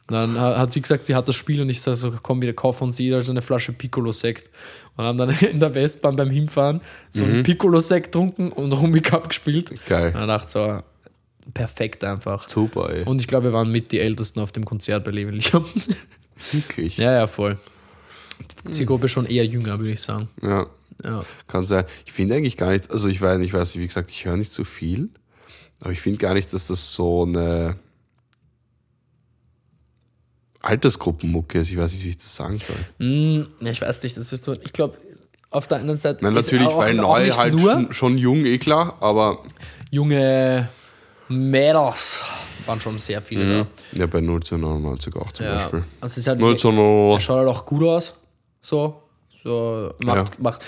[0.08, 2.54] Dann ha- hat sie gesagt, sie hat das Spiel und ich sage so, komm, wir
[2.54, 4.50] kaufen uns jeder so eine Flasche Piccolo-Sekt.
[4.96, 6.80] Und haben dann in der Westbahn beim Hinfahren
[7.10, 9.72] so einen Piccolo-Sekt getrunken und Rummikub gespielt.
[9.88, 10.08] Geil.
[10.08, 12.48] Und dann dachte ich so, perfekt einfach.
[12.48, 13.02] Super, ey.
[13.04, 15.40] Und ich glaube, wir waren mit die Ältesten auf dem Konzert bei Leben.
[16.52, 16.96] Wirklich.
[16.98, 17.58] ja, ja, voll.
[18.66, 20.28] Die Zielgruppe schon eher jünger, würde ich sagen.
[20.42, 20.66] Ja.
[21.04, 21.24] Ja.
[21.46, 21.84] Kann sein.
[22.06, 24.52] Ich finde eigentlich gar nicht, also ich weiß, ich weiß, wie gesagt, ich höre nicht
[24.52, 25.10] so viel,
[25.80, 27.76] aber ich finde gar nicht, dass das so eine
[30.62, 31.70] Altersgruppenmucke ist.
[31.70, 32.76] Ich weiß nicht, wie ich das sagen soll.
[32.98, 34.96] Hm, ja, ich weiß nicht, das ist so, ich glaube,
[35.50, 36.24] auf der einen Seite.
[36.24, 39.42] Nein, natürlich, auch- weil neu halt schon, schon jung, eh klar, aber
[39.90, 40.68] junge
[41.28, 42.22] Mädels
[42.66, 45.52] waren schon sehr viele ja, bei 099 auch zum da.
[45.52, 45.58] Ja.
[45.58, 45.84] Beispiel.
[46.00, 47.14] Also es ist halt, 099.
[47.16, 48.14] er schaut halt auch gut aus.
[48.66, 49.00] So.
[49.44, 50.40] So macht, Ja.
[50.40, 50.60] macht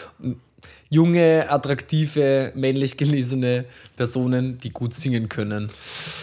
[0.88, 3.64] junge, attraktive, männlich gelesene
[3.96, 5.68] Personen, die gut singen können.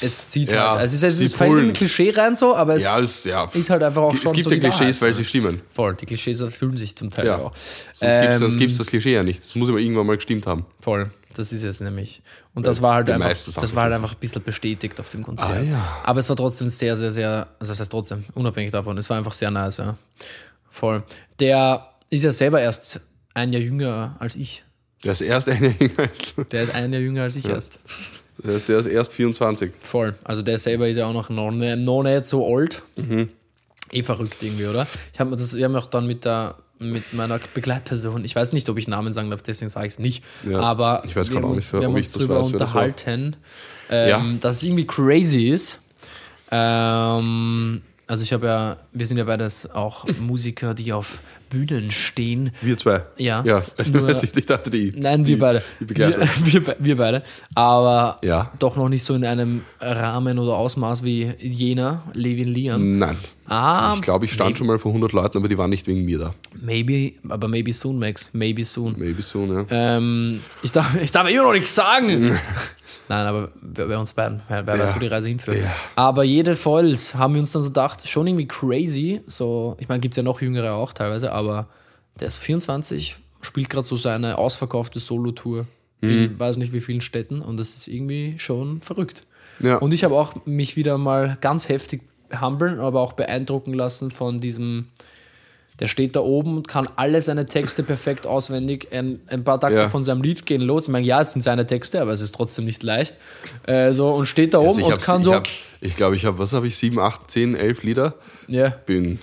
[0.02, 0.80] Es zieht Ja, halt.
[0.82, 1.74] Also es ist, es ist ein.
[1.74, 3.44] Klischee rein so, aber es Ja, es, ja.
[3.54, 5.62] ist halt einfach auch es schon gibt so ja die Klischees, Wahrheit, weil sie stimmen.
[5.70, 7.38] Voll, die Klischees erfüllen sich zum Teil Ja.
[7.40, 7.54] auch.
[7.94, 9.44] Sonst gibt es Ähm, das Klischee ja nicht.
[9.44, 10.66] Das muss immer irgendwann mal gestimmt haben.
[10.80, 12.22] Voll, das ist es nämlich.
[12.54, 15.68] Und das war halt einfach, das war halt einfach ein bisschen bestätigt auf dem Konzert.
[15.74, 15.98] Ah.
[16.06, 19.18] Aber es war trotzdem sehr, sehr, sehr, also das heißt trotzdem, unabhängig davon, es war
[19.18, 19.98] einfach sehr nice, ja.
[20.76, 21.04] Voll.
[21.40, 23.00] Der ist ja selber erst
[23.34, 24.66] ein Jahr jünger als ich.
[25.06, 26.44] Der ist erst eine jünger als du.
[26.44, 27.80] Der ist ein Jahr jünger als ich erst.
[28.44, 29.72] Der ist, der ist erst 24.
[29.80, 30.16] Voll.
[30.26, 32.82] Also der selber ist ja auch noch, noch, nicht, noch nicht so alt.
[32.98, 33.30] Mhm.
[33.94, 34.86] Eh verrückt irgendwie, oder?
[35.14, 38.52] Ich habe mir das, wir haben auch dann mit der mit meiner Begleitperson, ich weiß
[38.52, 41.30] nicht, ob ich Namen sagen darf, deswegen sage ich es nicht, Ja, aber ich weiß
[41.30, 43.38] wir haben uns, nicht, wir haben ich uns das drüber weiß, wer das unterhalten,
[43.90, 44.26] ähm, Ja.
[44.42, 45.82] dass es irgendwie crazy ist.
[46.52, 52.52] Ähm, also ich habe ja, wir sind ja beides auch Musiker, die auf Bühnen stehen.
[52.62, 53.04] Wir zwei.
[53.18, 53.44] Ja.
[53.46, 54.94] Ja, Nur- ich dachte die.
[54.96, 55.64] Nein, die, wir beide.
[55.80, 55.90] Die.
[55.98, 56.18] Wir,
[56.66, 57.24] wir, wir beide.
[57.54, 58.52] Aber Ja.
[58.60, 62.98] doch noch nicht so in einem Rahmen oder Ausmaß wie jener, Levin Liam.
[62.98, 63.18] Nein.
[63.48, 65.86] Ah, Ich glaube, ich stand maybe, schon mal vor 100 Leuten, aber die waren nicht
[65.86, 66.34] wegen mir da.
[66.60, 68.32] Maybe, aber maybe soon, Max.
[68.34, 68.96] Maybe soon.
[68.98, 69.66] Maybe soon, ja.
[69.70, 72.40] Ähm, ich, darf, ich darf immer noch nichts sagen.
[73.08, 75.58] Nein, aber bei uns beiden, wer, weiß, wo die Reise hinführt.
[75.58, 75.72] Ja.
[75.96, 79.22] Aber jede Foils haben wir uns dann so gedacht, schon irgendwie crazy.
[79.28, 81.68] So, ich meine, gibt es ja noch jüngere auch teilweise, aber
[82.20, 85.68] der ist 24, spielt gerade so seine ausverkaufte Solo-Tour
[86.02, 89.26] in weiß nicht wie vielen Städten und das ist irgendwie schon verrückt.
[89.60, 89.78] Ja.
[89.78, 92.02] Und ich habe auch mich wieder mal ganz heftig
[92.40, 94.90] humbeln, aber auch beeindrucken lassen von diesem
[95.80, 99.76] Der steht da oben und kann alle seine Texte perfekt auswendig ein, ein paar Takte
[99.78, 99.90] Ja.
[99.90, 100.84] von seinem Lied gehen los.
[100.84, 103.14] Ich meine, ja, es sind seine Texte, aber es ist trotzdem nicht leicht.
[103.68, 105.34] Äh, so, und steht da oben Also ich und kann ich so.
[105.34, 105.50] habe,
[105.82, 108.16] ich glaube, ich habe, was habe ich, sieben, acht, zehn, elf Lieder.
[108.48, 108.70] ja.
[108.86, 109.20] Bin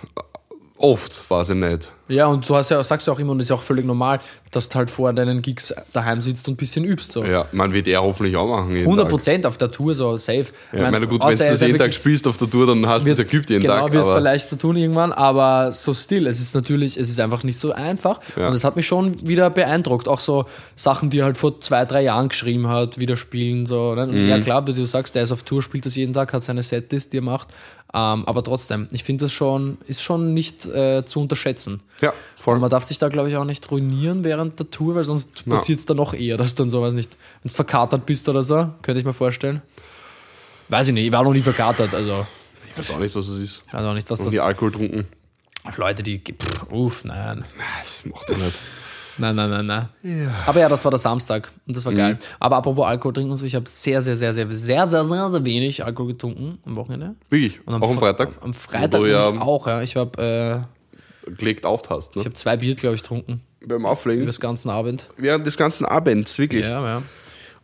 [0.83, 1.91] oft, war sie nicht.
[2.09, 3.87] Ja, und du hast ja, sagst ja auch immer, und das ist ja auch völlig
[3.87, 4.21] normal,
[4.51, 7.13] dass du halt vor deinen Gigs daheim sitzt und ein bisschen übst.
[7.13, 7.25] So.
[7.25, 8.71] Ja, man wird er hoffentlich auch machen.
[8.71, 9.11] Jeden 100 Tag.
[9.11, 10.47] Prozent auf der Tour, so safe.
[10.73, 13.07] Ja, ich meine, gut, wenn du das jeden Tag spielst auf der Tour, dann hast
[13.07, 13.93] du es ergibt jeden genau, Tag.
[13.93, 16.27] wirst du leichter tun irgendwann, aber so still.
[16.27, 18.21] Es ist natürlich, es ist einfach nicht so einfach.
[18.37, 18.49] Ja.
[18.49, 20.07] Und es hat mich schon wieder beeindruckt.
[20.07, 23.65] Auch so Sachen, die er halt vor zwei, drei Jahren geschrieben hat, wieder spielen.
[23.65, 24.09] So, ne?
[24.09, 24.29] Mhm.
[24.29, 26.63] Ja, klar, wie du sagst, der ist auf Tour, spielt das jeden Tag, hat seine
[26.63, 27.49] Setlist, die er macht.
[27.95, 31.83] Ähm, aber trotzdem, ich finde das schon, ist schon nicht äh, zu unterschätzen.
[32.01, 32.55] ja, voll.
[32.55, 35.43] Und man darf sich da, glaube ich, auch nicht ruinieren während der Tour, weil sonst
[35.45, 35.55] Ja.
[35.57, 38.43] passiert es dann noch eher, dass du dann sowas nicht, wenn du verkatert bist oder
[38.45, 39.61] so, könnte ich mir vorstellen.
[40.71, 42.27] Weiß ich nicht, ich war noch nie verkatert, also
[42.71, 43.63] Ich weiß auch nicht, was es ist.
[43.67, 45.07] ich weiß auch nicht, was das nie Alkohol getrunken.
[45.77, 47.45] Leute, die, pff, uff, nein,
[47.79, 48.59] Das macht man nicht.
[49.19, 50.31] Nein, nein, nein, nein.
[50.47, 52.19] Aber ja, das war der Samstag und das war geil.
[52.41, 55.31] Aber apropos Alkohol trinken und so, ich habe sehr, sehr, sehr, sehr, sehr, sehr, sehr,
[55.31, 57.15] sehr wenig Alkohol getrunken am Wochenende.
[57.31, 57.61] Wirklich?
[57.67, 58.29] Und auch am Fre- Freitag?
[58.41, 59.83] Am Freitag Wo du ja auch, ja.
[59.83, 60.67] Ich habe
[61.27, 62.23] äh, gelegt auf hast, ne?
[62.23, 63.41] ich hab zwei Bier, glaube ich, getrunken.
[63.65, 64.27] Beim Auflegen.
[64.27, 65.09] Das ganzen Abend.
[65.17, 66.63] Während des ganzen Abends, wirklich.
[66.65, 67.03] Ja, ja.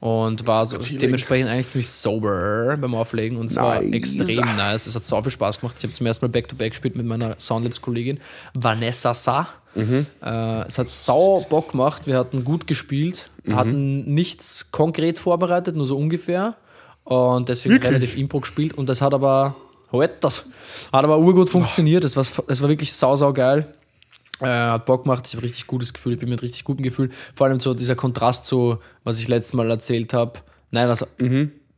[0.00, 3.94] Und war so dementsprechend eigentlich ziemlich sober beim Auflegen und es war Nice.
[3.94, 4.86] extrem nice.
[4.86, 5.74] Es hat so viel Spaß gemacht.
[5.78, 8.20] Ich habe zum ersten Mal Back-to-Back gespielt mit meiner Soundlabs-Kollegin
[8.54, 9.48] Vanessa Sa.
[9.74, 10.06] Mhm.
[10.22, 12.06] Äh, es hat sau Bock gemacht.
[12.06, 13.56] Wir hatten gut gespielt, Mhm.
[13.56, 16.54] hatten nichts konkret vorbereitet, nur so ungefähr.
[17.02, 18.74] Und deswegen relativ Impro gespielt.
[18.74, 19.56] Und das hat aber,
[19.90, 20.44] halt das,
[20.92, 22.04] hat aber urgut funktioniert.
[22.04, 23.66] Es war, es war wirklich sau, sau geil.
[24.40, 27.10] Äh, hat Bock gemacht, ich habe richtig gutes Gefühl, ich bin mit richtig gutem Gefühl.
[27.34, 30.34] Vor allem so dieser Kontrast zu, was ich letztes Mal erzählt habe.
[30.70, 31.06] Nein, also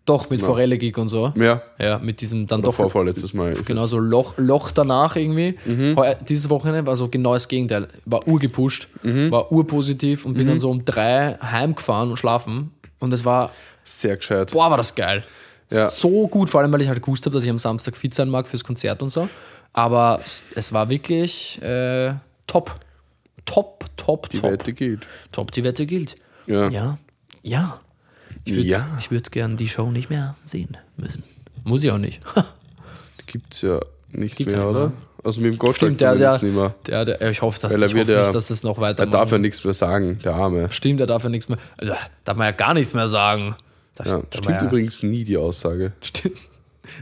[0.06, 1.32] doch mit Forelle Gig und so.
[1.36, 1.62] Ja.
[1.78, 3.52] Ja, mit diesem dann Oder doch Vorfall letztes Mal.
[3.64, 5.56] genau so Loch, Loch danach irgendwie.
[5.96, 7.88] Heu- Dieses Wochenende war so genau das Gegenteil.
[8.06, 12.72] War urgepusht, war urpositiv und bin dann so um drei heimgefahren und schlafen.
[12.98, 13.52] Und es war,
[13.84, 14.52] Sehr gescheit.
[14.52, 15.22] boah, war das geil.
[15.70, 15.88] Ja.
[15.88, 18.28] So gut, vor allem, weil ich halt gewusst habe, dass ich am Samstag fit sein
[18.28, 19.28] mag fürs Konzert und so.
[19.72, 22.12] Aber es, es war wirklich äh,
[22.50, 22.78] top.
[23.46, 24.50] Top, top, Die top.
[24.52, 25.06] Wette gilt.
[25.32, 26.16] Top, die Wette gilt.
[26.46, 26.68] Ja.
[26.68, 26.98] Ja,
[27.42, 27.80] ja.
[28.44, 28.86] Ich würde Ja.
[28.98, 31.24] ich würd gern die Show nicht mehr sehen müssen.
[31.64, 32.20] Muss ich auch nicht.
[33.20, 33.80] Die gibt's ja
[34.12, 34.88] nicht Gibt's mehr, ja nicht oder?
[34.90, 34.96] mehr.
[35.24, 36.74] Also mit dem Gottschalk Stimmt, der, der, nicht mehr.
[36.86, 39.04] der, der, ich hoffe, dass, Weil er ich hoffe ja- nicht, dass es noch weiter
[39.04, 40.68] Er darf ja nichts mehr sagen, der Arme.
[40.72, 41.58] Stimmt, er darf ja nichts mehr.
[41.76, 41.92] Also,
[42.24, 43.54] darf man ja gar nichts mehr sagen.
[43.96, 45.92] Darf, Ja, stimmt ja, übrigens nie die Aussage.
[46.00, 46.38] Stimmt.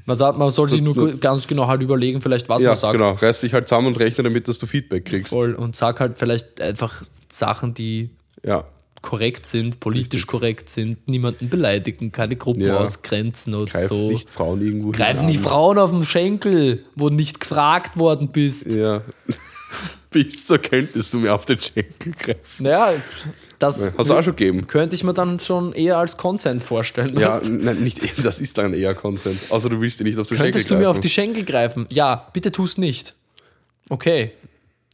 [0.07, 2.93] Man, sagt, man soll sich nur ganz genau halt überlegen, vielleicht was Ja, man sagt.
[2.95, 3.13] genau.
[3.13, 5.31] Reiß dich halt zusammen und rechne damit, dass du Feedback kriegst.
[5.31, 5.55] Voll.
[5.55, 8.11] Und sag halt vielleicht einfach Sachen, die
[8.45, 8.65] Ja.
[9.03, 12.79] korrekt sind, politisch korrekt sind, niemanden beleidigen, keine Gruppen Ja.
[12.79, 14.09] ausgrenzen oder Greif so.
[14.09, 15.29] nicht Frauen irgendwo die an.
[15.35, 18.67] Frauen auf den Schenkel, wo du nicht gefragt worden bist.
[18.67, 19.03] Ja.
[20.11, 22.63] Bis so könntest du mir auf den Schenkel greifen.
[22.65, 22.95] Naja,
[23.59, 24.67] das Hast du auch schon gegeben.
[24.67, 27.19] könnte ich mir dann schon eher als Consent vorstellen.
[27.19, 27.51] Ja, du?
[27.51, 29.39] nein, nicht, das ist dann eher Content.
[29.51, 31.03] Außer du willst dir nicht auf den Könntest du Schenkel mir auf greifen.
[31.03, 31.87] die Schenkel greifen?
[31.91, 33.15] Ja, bitte tust nicht.
[33.91, 34.33] Okay,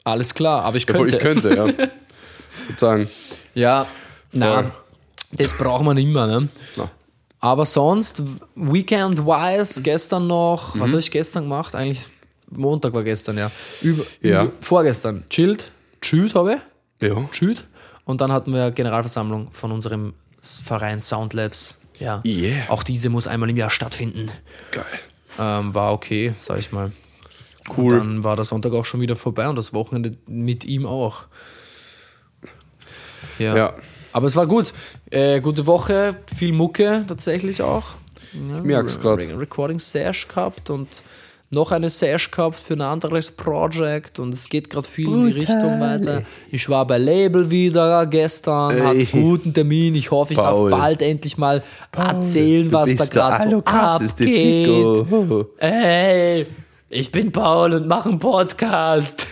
[0.05, 1.17] alles klar, aber ich Ja, könnte.
[1.17, 1.67] ich könnte, ja.
[2.63, 3.09] Ich würde sagen,
[3.55, 3.87] Ja,
[4.33, 4.73] na, Voll.
[5.33, 6.49] das braucht man immer, ne?
[6.77, 6.91] Na.
[7.41, 8.23] Aber sonst,
[8.55, 10.81] Weekend-wise, gestern noch, Mhm.
[10.81, 11.75] was habe ich gestern gemacht?
[11.75, 12.09] Eigentlich
[12.51, 13.51] Montag war gestern, ja.
[13.83, 14.45] Über, Ja.
[14.45, 16.61] Über, vorgestern, chillt, chillt habe
[17.01, 17.29] ich, ja.
[17.33, 17.65] chillt.
[18.05, 21.81] Und dann hatten wir Generalversammlung von unserem Verein Soundlabs.
[21.99, 22.23] Ja.
[22.25, 22.69] Yeah.
[22.69, 24.31] Auch diese muss einmal im Jahr stattfinden.
[24.73, 24.85] Geil.
[25.39, 26.93] Ähm, war okay, sag ich mal.
[27.77, 27.95] Cool.
[27.95, 31.25] Und dann war der Sonntag auch schon wieder vorbei und das Wochenende mit ihm auch.
[33.39, 33.57] Ja.
[33.57, 33.75] Ja.
[34.13, 34.73] Aber es war gut.
[35.11, 37.95] Äh, gute Woche, viel Mucke tatsächlich auch.
[38.49, 39.21] Ja, merk's grad.
[39.21, 41.03] Re Recording Sash gehabt und
[41.51, 45.33] noch eine Sash gehabt für ein anderes Project und es geht gerade viel in die
[45.33, 46.23] Richtung weiter.
[46.51, 48.81] Ich war bei Label wieder gestern, Ey.
[48.81, 49.95] hatte guten Termin.
[49.95, 50.71] Ich hoffe, ich Paul.
[50.71, 51.63] darf bald endlich mal
[51.97, 55.07] erzählen, was da gerade so abgeht.
[55.59, 56.47] Hey,
[56.89, 59.29] ich bin Paul und mache einen Podcast.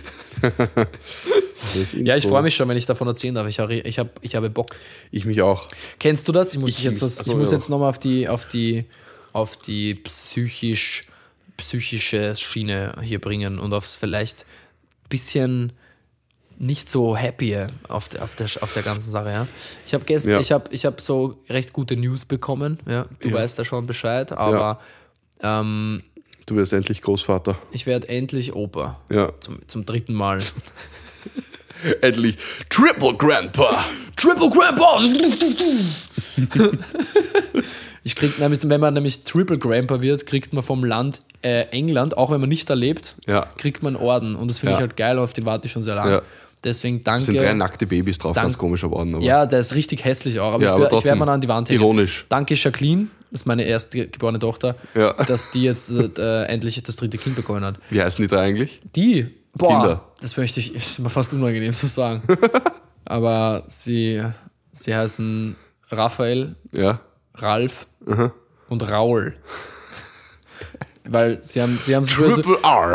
[2.02, 3.46] Ja, ich freue mich schon, wenn ich davon erzählen darf.
[3.48, 4.74] Ich, habe- ich, hab, ich habe Bock.
[5.10, 5.68] Ich mich auch.
[5.98, 6.52] Kennst du das?
[6.52, 7.56] Ich muss, Ich jetzt, was, ich muss ja.
[7.56, 8.84] jetzt nochmal auf die, auf die,
[9.32, 11.04] auf die psychisch,
[11.62, 14.44] psychische Schiene hier bringen und aufs vielleicht
[15.08, 15.72] bisschen
[16.58, 17.56] nicht so happy
[17.88, 19.30] auf der, auf der, auf der ganzen Sache.
[19.30, 19.46] Ja.
[19.86, 20.40] Ich habe gestern, Ja.
[20.40, 22.78] ich habe ich hab so recht gute News bekommen.
[22.86, 23.06] Ja.
[23.20, 23.34] Du Ja.
[23.34, 24.80] weißt ja schon Bescheid, aber
[25.42, 26.02] ähm,
[26.46, 27.56] Du wirst endlich Großvater.
[27.72, 29.00] ich werde endlich Opa.
[29.10, 29.32] Ja.
[29.40, 30.38] Zum, zum dritten Mal.
[32.00, 32.36] Endlich
[32.68, 33.84] Triple Grandpa.
[34.16, 35.00] Triple Grandpa!
[38.04, 42.16] Ich krieg nämlich, wenn man nämlich Triple Grandpa wird, kriegt man vom Land äh, England,
[42.16, 43.46] auch wenn man nicht da lebt, Ja.
[43.58, 44.36] kriegt man einen Orden.
[44.36, 44.78] Und das finde Ja.
[44.78, 46.12] ich halt geil, auf den warte ich schon sehr lange.
[46.12, 46.22] Ja.
[46.64, 47.58] Deswegen Es sind drei danke.
[47.58, 49.16] nackte Babys drauf, Dank- ganz komischer worden.
[49.16, 51.40] Aber Ja, der ist richtig hässlich auch, aber Ja, ich, aber ich werde mal an
[51.40, 51.80] die Wand hängen.
[51.80, 52.24] ironisch.
[52.28, 55.12] Danke, Jacqueline, das ist meine erstgeborene Tochter, Ja.
[55.14, 57.80] dass die jetzt äh, endlich das dritte Kind bekommen hat.
[57.90, 58.80] Wie heißen die drei eigentlich?
[58.94, 60.04] Die, boah, Kinder.
[60.20, 62.22] das möchte ich, ist mir fast unangenehm zu sagen.
[63.04, 64.22] aber sie,
[64.70, 65.56] sie heißen
[65.90, 67.00] Raphael, Ja.
[67.34, 67.86] Ralf
[68.68, 69.34] und Raul.
[71.04, 72.42] Weil sie haben, sie haben früher so,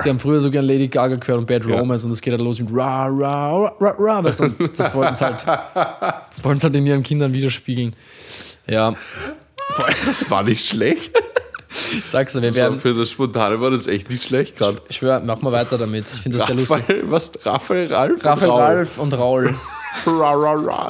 [0.02, 1.78] sie haben früher so gern Lady Gaga gehört und Bad Ja.
[1.78, 5.14] Romance und es geht halt los mit Ra, Ra, Ra, Ra, weißt du, das wollten
[5.14, 5.46] sie halt,
[6.30, 7.94] das wollten sie halt in ihren Kindern widerspiegeln.
[8.66, 8.96] Ja,
[10.06, 11.14] Das war nicht schlecht.
[11.70, 14.82] ich sag's dir, wir So, werden, für das Spontane war das echt nicht schlecht gerade.
[14.88, 16.06] ich schwör, mach mal weiter damit.
[16.12, 16.78] Ich finde das sehr lustig.
[16.80, 17.32] Raphael, was?
[17.44, 18.24] Raphael, Ralf?
[18.26, 18.64] Raphael, und Raul.
[18.64, 19.56] Ralf und Raul.
[20.06, 20.90] Ra, ra, ra.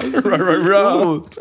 [0.67, 1.03] ra.
[1.03, 1.35] Gut.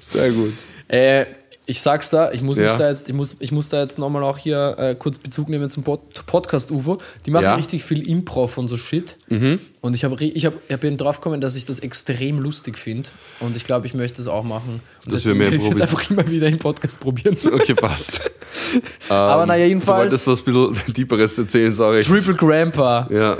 [0.00, 0.52] Sehr gut.
[0.90, 1.26] Äh,
[1.66, 2.76] ich sag's da, ich muss Ja.
[2.76, 5.70] da jetzt, ich muss, ich muss da jetzt nochmal auch hier äh, kurz Bezug nehmen
[5.70, 6.98] zum Pod Podcast UFO.
[7.26, 7.54] Die machen Ja.
[7.54, 9.16] richtig viel Improv und so Shit.
[9.28, 13.10] Und ich habe ich hab, ich bin drauf gekommen, dass ich das extrem lustig finde.
[13.38, 14.80] Und ich glaube, ich möchte das auch machen.
[15.06, 17.36] Und Das wir mehr ich jetzt einfach immer wieder im Podcast probieren.
[17.52, 18.20] Okay, passt.
[19.08, 20.10] Aber naja, Du jedenfalls.
[20.12, 22.02] wolltest was ein bisschen Deeperes erzählen, sorry.
[22.02, 23.06] Triple Grandpa.
[23.12, 23.38] Ja.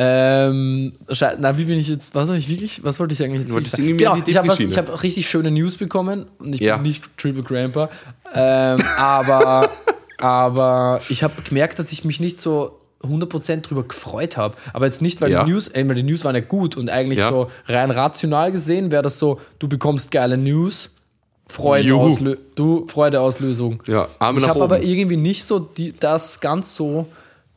[0.00, 0.92] Ähm,
[1.38, 3.78] na, wie bin ich jetzt, was habe ich wirklich, was wollte ich eigentlich jetzt wolltest
[3.80, 6.76] irgendwie Genau, ich habe habe richtig schöne News bekommen und ich Ja.
[6.76, 7.88] bin nicht Triple Grandpa,
[8.32, 9.68] ähm, aber,
[10.18, 14.56] aber ich habe gemerkt, dass ich mich nicht so 100% drüber gefreut habe.
[14.72, 15.44] Aber jetzt nicht, weil Ja.
[15.44, 17.30] die News, äh, weil die News waren ja gut und eigentlich Ja.
[17.30, 20.90] so rein rational gesehen wäre das so, du bekommst geile News,
[21.48, 23.82] Freude, du, Freudeauslösung.
[23.88, 27.06] Ja, Arme Ich habe aber irgendwie nicht so die, das ganz so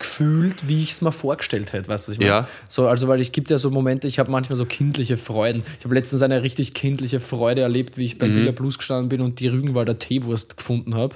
[0.02, 1.88] gefühlt, wie ich es mir vorgestellt hätte.
[1.90, 2.30] Weißt du, was ich meine?
[2.32, 2.48] Ja.
[2.68, 5.64] So, also, weil ich gibt ja so Momente, ich habe manchmal so kindliche Freuden.
[5.80, 8.20] Ich habe letztens eine richtig kindliche Freude erlebt, wie ich Mhm.
[8.20, 11.16] bei Villa Plus gestanden bin und die Rügenwalder Teewurst gefunden habe.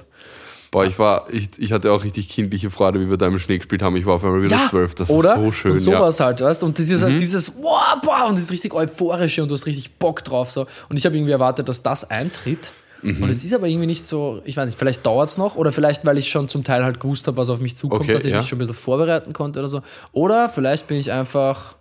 [0.72, 3.58] Boah, ich war, ich, ich hatte auch richtig kindliche Freude, wie wir da im Schnee
[3.58, 3.96] gespielt haben.
[3.96, 4.94] Ich war auf einmal wieder zwölf.
[4.94, 5.34] Das oder?
[5.36, 5.72] ist so schön.
[5.72, 5.90] Und ja.
[5.92, 5.96] Mhm.
[5.96, 6.66] sowas halt, weißt du?
[6.66, 10.50] Und dieses, dieses, wow, boah, und das richtig euphorische und du hast richtig Bock drauf.
[10.50, 10.66] So.
[10.88, 12.72] Und ich habe irgendwie erwartet, dass das eintritt.
[13.06, 13.22] Mhm.
[13.22, 15.70] Und es ist aber irgendwie nicht so, ich weiß nicht, vielleicht dauert es noch oder
[15.70, 18.24] vielleicht, weil ich schon zum Teil halt gewusst habe, was auf mich zukommt, Okay, dass
[18.24, 18.38] ich ja.
[18.38, 19.80] mich schon ein bisschen vorbereiten konnte oder so.
[20.12, 21.76] Oder vielleicht bin ich einfach,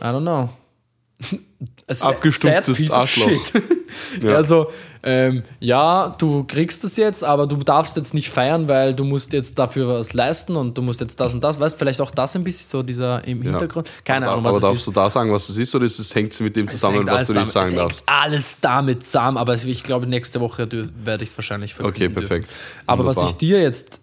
[0.00, 0.50] I don't know.
[1.86, 3.30] A sa- Abgestumpftes sad piece of Arschloch.
[4.22, 4.36] Ja.
[4.36, 4.70] Also,
[5.02, 9.32] ähm, ja, du kriegst es jetzt, aber du darfst jetzt nicht feiern, weil du musst
[9.32, 12.36] jetzt dafür was leisten und du musst jetzt das und das, weißt vielleicht auch das
[12.36, 13.50] ein bisschen so dieser im Ja.
[13.50, 13.90] Hintergrund.
[14.04, 14.86] Keine aber, Ahnung, was aber darfst ist.
[14.86, 17.26] du da sagen, was es ist, oder ist es, hängt es mit dem zusammen, was
[17.26, 18.04] du nicht damit- sagen darfst?
[18.06, 20.68] alles damit zusammen, aber ich glaube, nächste Woche
[21.04, 22.28] werde ich es wahrscheinlich Okay, verkünden dürfen.
[22.28, 22.50] perfekt.
[22.86, 23.30] Aber was Wunderbar.
[23.32, 23.99] ich dir jetzt,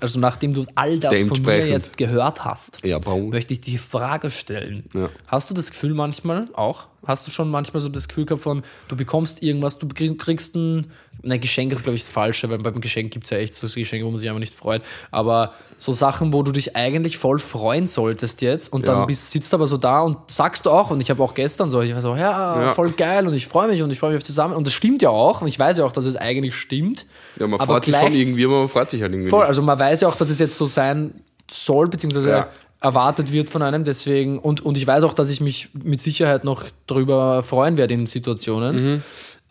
[0.00, 4.30] also nachdem du all das von mir jetzt gehört hast, Ja, möchte ich die Frage
[4.30, 4.84] stellen.
[4.94, 5.10] Ja.
[5.26, 6.86] Hast du das Gefühl manchmal auch?
[7.04, 10.54] Hast du schon manchmal so das Gefühl gehabt von, du bekommst irgendwas, du krieg- kriegst
[10.54, 10.86] ein,
[11.22, 13.66] ne, Geschenk ist glaube ich das Falsche, weil beim Geschenk gibt es ja echt so
[13.66, 14.82] Geschenke, wo man sich einfach nicht freut.
[15.10, 19.04] Aber so Sachen, wo du dich eigentlich voll freuen solltest jetzt und dann Ja.
[19.06, 21.70] bist, sitzt du aber so da und sagst du auch, und ich habe auch gestern
[21.70, 22.74] so, ich war so, ja, Ja.
[22.74, 24.54] voll geil und ich freue mich und ich freue mich auf zusammen.
[24.54, 27.06] Und das stimmt ja auch und ich weiß ja auch, dass es eigentlich stimmt.
[27.38, 29.48] Ja, man freut sich schon irgendwie, aber man freut sich halt irgendwie Voll, nicht.
[29.48, 31.12] also man weiß ja auch, dass es jetzt so sein
[31.50, 32.48] soll, beziehungsweise Ja.
[32.80, 33.84] erwartet wird von einem.
[33.84, 37.94] Deswegen, und, und ich weiß auch, dass ich mich mit Sicherheit noch darüber freuen werde
[37.94, 38.76] in Situationen.
[38.94, 39.02] Mhm.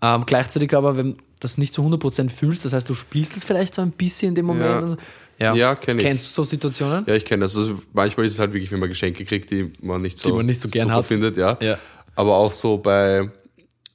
[0.01, 3.43] Ähm, gleichzeitig aber, wenn du das nicht zu 100% fühlst, das heißt, du spielst es
[3.43, 4.97] vielleicht so ein bisschen in dem Moment.
[5.39, 5.53] Ja.
[5.53, 5.55] ja.
[5.55, 6.03] Ja, kenn ich.
[6.05, 7.03] Kennst du so Situationen?
[7.07, 7.55] Ja, ich kenne das.
[7.57, 10.35] Also manchmal ist es halt wirklich, wenn man Geschenke kriegt, die man nicht so, Die
[10.35, 11.05] man nicht so gern hat.
[11.07, 11.57] findet, ja.
[11.61, 11.77] Ja.
[12.15, 13.29] Aber auch so bei,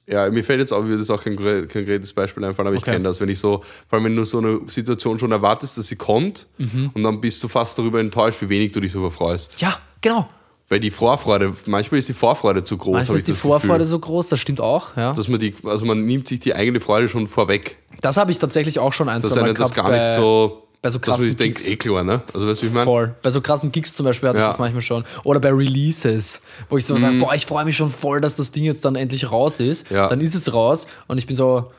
[0.07, 2.81] ja, mir fällt jetzt auch, würde das auch kein konkre- konkretes Beispiel einfallen, aber ich
[2.83, 2.91] Okay.
[2.93, 5.87] kenne das, wenn ich so, vor allem wenn du so eine Situation schon erwartest, dass
[5.87, 6.91] sie kommt Mhm.
[6.93, 9.59] und dann bist du fast darüber enttäuscht, wie wenig du dich darüber freust.
[9.61, 10.29] Ja, genau.
[10.69, 13.85] Weil die Vorfreude, manchmal ist die Vorfreude zu groß, Manchmal ich ist die Vorfreude Gefühl.
[13.85, 14.97] so groß, das stimmt auch.
[14.97, 15.13] Ja.
[15.13, 17.77] Dass man die, also man nimmt sich die eigene Freude schon vorweg.
[18.01, 20.05] Das habe ich tatsächlich auch schon ein, Dass zwei Mal einem das gehabt gar nicht
[20.05, 21.69] bei- so, bei so dass man krassen sich denkt, Gigs.
[21.69, 22.21] eh klar, ne?
[22.33, 22.83] Also weißt du, wie ich meine?
[22.85, 23.15] Voll.
[23.21, 24.49] Bei so krassen Gigs zum Beispiel hatte ich Ja.
[24.49, 25.05] das manchmal schon.
[25.23, 28.51] Oder bei Releases, wo ich so sage, boah, ich freue mich schon voll, dass das
[28.51, 29.89] Ding jetzt dann endlich raus ist.
[29.89, 30.09] Ja.
[30.09, 31.71] Dann ist es raus und ich bin so,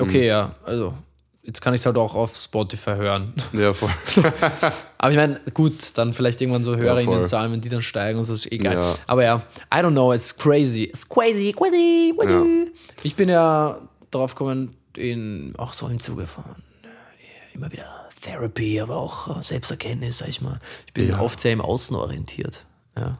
[0.00, 0.94] okay, ja, also
[1.46, 3.32] jetzt kann ich es halt auch auf Spotify hören.
[3.52, 3.90] Ja, voll.
[4.98, 6.82] Aber ich meine, gut, dann vielleicht irgendwann so voll.
[6.82, 8.74] HörerInnenzahlen, wenn die dann steigen und so, ist egal.
[8.74, 8.94] Ja.
[9.06, 9.42] Aber ja,
[9.72, 10.84] I don't know, it's crazy.
[10.84, 12.32] It's crazy, crazy, crazy.
[12.32, 12.70] Ja.
[13.02, 13.78] Ich bin ja
[14.10, 16.44] drauf gekommen, in, auch so im Zuge von
[16.82, 17.86] äh, immer wieder
[18.20, 20.58] Therapy, aber auch äh, Selbsterkenntnis, sag ich mal.
[20.86, 21.20] Ich bin Ja.
[21.20, 22.64] oft sehr im Außen orientiert.
[22.96, 23.18] Ja.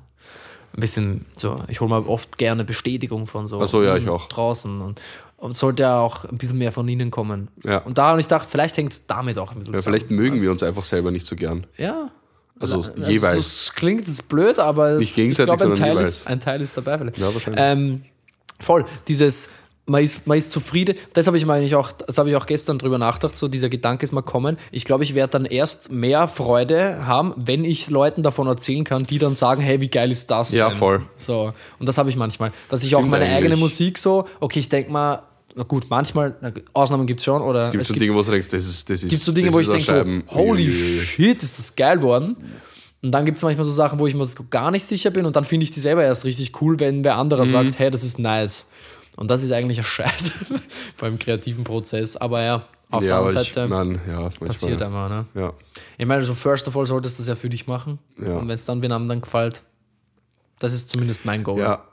[0.75, 4.11] Ein bisschen so, ich hole mir oft gerne Bestätigung von so, so, ja, ich mm,
[4.11, 4.29] auch.
[4.29, 5.01] draußen und,
[5.39, 7.49] und sollte ja auch ein bisschen mehr von ihnen kommen.
[7.65, 7.79] Ja.
[7.79, 9.95] Und da habe ich gedacht, vielleicht hängt es damit auch ein bisschen Ja, zusammen.
[9.97, 11.67] vielleicht mögen wir Weißt uns einfach selber nicht so gern.
[11.77, 12.11] ja.
[12.59, 13.37] Also Also jeweils.
[13.37, 16.75] Es klingt es blöd, aber Nicht gegenseitig, ich glaube, ein Teil ist, ein Teil ist
[16.75, 17.19] dabei vielleicht.
[17.19, 17.61] Ja, wahrscheinlich.
[17.63, 18.03] Ähm,
[18.61, 18.87] voll.
[19.09, 19.51] Dieses,
[19.87, 20.97] man ist, man ist zufrieden.
[21.13, 23.69] Das habe ich mir eigentlich auch, das habe ich auch gestern drüber nachgedacht, so dieser
[23.69, 24.59] Gedanke ist mal kommen.
[24.73, 29.05] Ich glaube, ich werde dann erst mehr Freude haben, wenn ich Leuten davon erzählen kann,
[29.05, 30.53] die dann sagen, hey, wie geil ist das?
[30.53, 30.79] Ja, denn?
[30.79, 31.03] voll.
[31.17, 31.53] So.
[31.79, 32.53] Und das habe ich manchmal.
[32.69, 33.61] Dass ich auch Stimmt meine eigene eigentlich.
[33.61, 35.23] Musik so, okay, ich denke mal,
[35.55, 38.31] na gut, manchmal, na, Ausnahmen gibt es schon, oder Es gibt so Dinge, wo du
[38.31, 38.91] denkst, das ist.
[38.91, 42.37] Das ist gibt so Dinge, wo ich denke so, holy shit, ist das geil worden.
[43.03, 45.37] Und dann gibt es manchmal so Sachen, wo ich mir gar nicht sicher bin und
[45.37, 47.51] dann finde ich die selber erst richtig cool, wenn wer anderer Mhm.
[47.51, 48.67] sagt, hey, das ist nice.
[49.17, 50.33] Und das ist eigentlich ein Scheiß
[50.99, 52.17] beim kreativen Prozess.
[52.17, 55.09] Aber ja, auf der Ja, aber anderen ich, Seite nein, ja, passiert einmal.
[55.09, 55.27] Ne?
[55.35, 55.53] Ja.
[55.99, 57.99] Ich meine, so first of all solltest du das ja für dich machen.
[58.21, 58.37] Ja.
[58.37, 59.63] Und wenn es dann wen anderen gefällt,
[60.59, 61.59] das ist zumindest mein Goal.
[61.59, 61.85] Ja,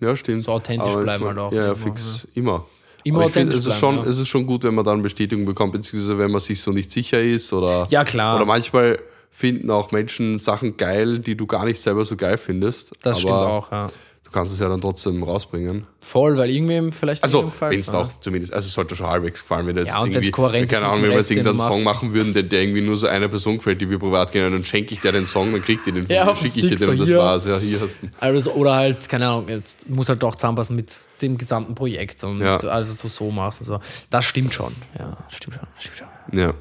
[0.00, 0.42] ja, stimmt.
[0.42, 2.66] So authentisch Aber ich bleiben halt auch Ja, ja, fix, immer.
[3.04, 4.08] Immer Aber ich find, authentisch es ist bleiben, schon.
[4.08, 6.90] Es ist schon gut, wenn man dann Bestätigung bekommt, beziehungsweise wenn man sich so nicht
[6.90, 7.86] sicher ist oder.
[7.90, 8.36] Ja, klar.
[8.36, 8.98] Oder manchmal
[9.30, 12.92] finden auch Menschen Sachen geil, die du gar nicht selber so geil findest.
[13.02, 13.88] das stimmt auch, ja.
[14.34, 15.86] Du kannst es ja dann trotzdem rausbringen.
[16.00, 19.64] Voll, weil irgendwem vielleicht Also, wenn es auch zumindest, also es sollte schon halbwegs gefallen,
[19.68, 20.32] wenn jetzt Ja, irgendwie, ist
[20.72, 23.28] keine Ahnung, wenn wir jetzt irgendeinen Song machen würden, der, der irgendwie nur so einer
[23.28, 25.92] Person gefällt, die wir privat kennen, dann schenke ich dir den Song, dann kriegt ihr
[25.92, 27.18] den, Ja, auf schicke ich dir den und so das hier.
[27.18, 27.46] war's.
[27.46, 28.08] Ja, hier hast du.
[28.18, 32.40] Also, oder halt, keine Ahnung, jetzt muss halt auch zusammenpassen mit dem gesamten Projekt und
[32.40, 32.56] Ja.
[32.56, 33.78] alles, was du so machst und so.
[34.10, 34.74] Das stimmt schon.
[34.98, 35.68] Ja, stimmt schon.
[35.78, 36.38] Stimmt schon.
[36.40, 36.54] Ja.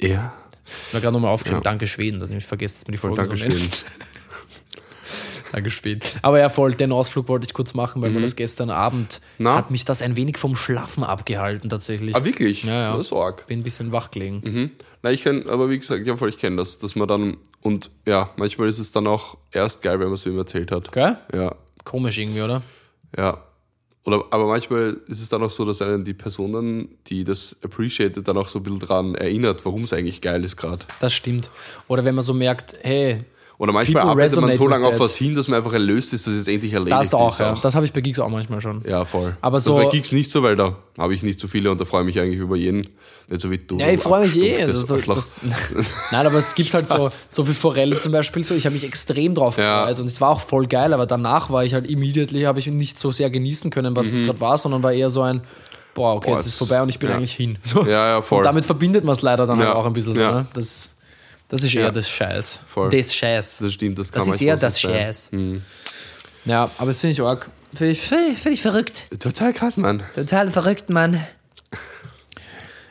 [0.00, 0.32] Ja.
[0.88, 3.14] Ich habe gerade nochmal aufgeschrieben, danke Schweden, dass ich nicht vergesse, dass mir die Folge
[3.14, 3.50] so Dankeschön.
[3.50, 3.84] nennt.
[4.00, 4.04] Danke
[5.68, 6.02] Schweden.
[6.22, 9.44] Aber ja, voll, den Ausflug wollte ich kurz machen, weil mir das gestern Abend Mhm.
[9.44, 9.54] Na?
[9.56, 12.14] hat mich das ein wenig vom Schlafen abgehalten tatsächlich.
[12.16, 12.64] Ah, wirklich?
[12.64, 12.96] Ja, ja.
[12.96, 13.46] Das ist arg.
[13.46, 14.40] Bin ein bisschen wach gelegen.
[14.44, 14.70] Mhm.
[15.02, 17.90] Na, ich kann, aber wie gesagt, ja, voll, ich kenne das, dass man dann, und
[18.06, 20.90] ja, manchmal ist es dann auch erst geil, wenn man es wem erzählt hat.
[20.92, 21.16] Gell?
[21.32, 22.62] Ja, Komisch irgendwie, oder?
[23.16, 23.42] ja.
[24.04, 28.26] Oder, aber manchmal ist es dann auch so, dass einen die Personen, die das appreciated,
[28.26, 30.86] dann auch so ein bisschen dran erinnert, warum es eigentlich geil ist gerade.
[31.00, 31.50] Das stimmt.
[31.88, 33.24] Oder wenn man so merkt, hey,
[33.60, 36.28] Oder manchmal People arbeitet man so lange auf was hin, dass man einfach erlöst ist,
[36.28, 37.40] dass es endlich erledigt das auch, ist.
[37.40, 37.54] ja.
[37.60, 38.82] Das habe ich bei Gigs auch manchmal schon.
[38.88, 39.36] Ja, voll.
[39.40, 41.80] Aber das so- bei Gigs nicht so, weil da habe ich nicht so viele und
[41.80, 42.88] da freue ich mich eigentlich über jeden.
[43.28, 43.76] Nicht so wie du.
[43.78, 44.62] Ja, ich freue mich eh.
[44.62, 45.16] Also, Arschloch.
[45.16, 45.40] das,
[46.12, 48.54] nein, aber es gibt halt so, so wie Forelle zum Beispiel so.
[48.54, 49.80] Ich habe mich extrem drauf Ja.
[49.80, 52.68] gefreut und es war auch voll geil, aber danach war ich halt immediately, habe ich
[52.68, 55.40] nicht so sehr genießen können, was das gerade war, sondern war eher so ein,
[55.94, 56.30] boah, okay, Mhm.
[56.34, 57.16] Boah, jetzt ist es- vorbei und ich bin ja.
[57.16, 57.58] eigentlich hin.
[57.64, 57.82] So.
[57.82, 58.38] Ja, ja, voll.
[58.38, 60.20] Und damit verbindet man es leider dann halt auch ein bisschen so.
[60.20, 60.32] Ja.
[60.32, 60.46] Ne?
[60.54, 60.94] Das,
[61.48, 61.90] das ist eher Ja.
[61.90, 62.58] das Scheiß.
[62.68, 62.90] Voll.
[62.90, 63.58] Das Scheiß.
[63.58, 64.92] das stimmt, das kann Das ist eher das sein.
[64.92, 65.30] Scheiß.
[66.44, 67.48] Ja, aber das finde ich arg.
[67.74, 69.06] Finde ich, find ich, find ich verrückt.
[69.20, 70.02] Total krass, Mann.
[70.14, 71.22] Total verrückt, Mann.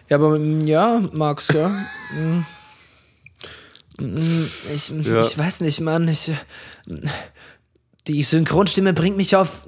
[0.10, 1.70] Ja, aber mm, ja, Max, ja.
[2.14, 2.45] Mm.
[3.99, 5.22] Mm, Ich, Ja.
[5.24, 6.08] ich weiß nicht, Mann.
[6.08, 6.32] Ich,
[8.08, 9.68] die Synchronstimme bringt mich auf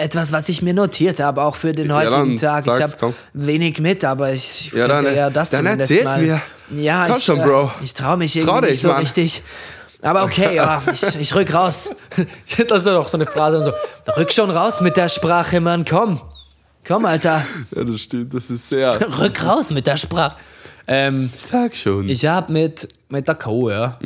[0.00, 2.66] etwas, was ich mir notiert habe, auch für den Ja, heutigen dann Tag.
[2.66, 6.22] Ich habe wenig mit, aber ich Ja, könnte dann, eher das dann zumindest erzähl's mal.
[6.22, 6.82] mir.
[6.82, 7.72] Ja, Komm ich, schon, äh, Bro.
[7.82, 8.98] Ich traue mich irgendwie Trau dich, nicht so Mann.
[9.00, 9.42] richtig.
[10.02, 11.90] Aber okay, ja, ich, ich rück raus.
[12.68, 13.72] Das ist ja doch so eine Phrase, so,
[14.16, 16.20] rück schon raus mit der Sprache, Mann, komm.
[16.86, 18.98] Komm, Alter, Ja, das stimmt, das ist sehr.
[19.18, 20.36] rück raus mit der Sprache.
[20.86, 22.08] Ähm, Sag schon.
[22.08, 23.98] ich habe mit, mit der Co, ja,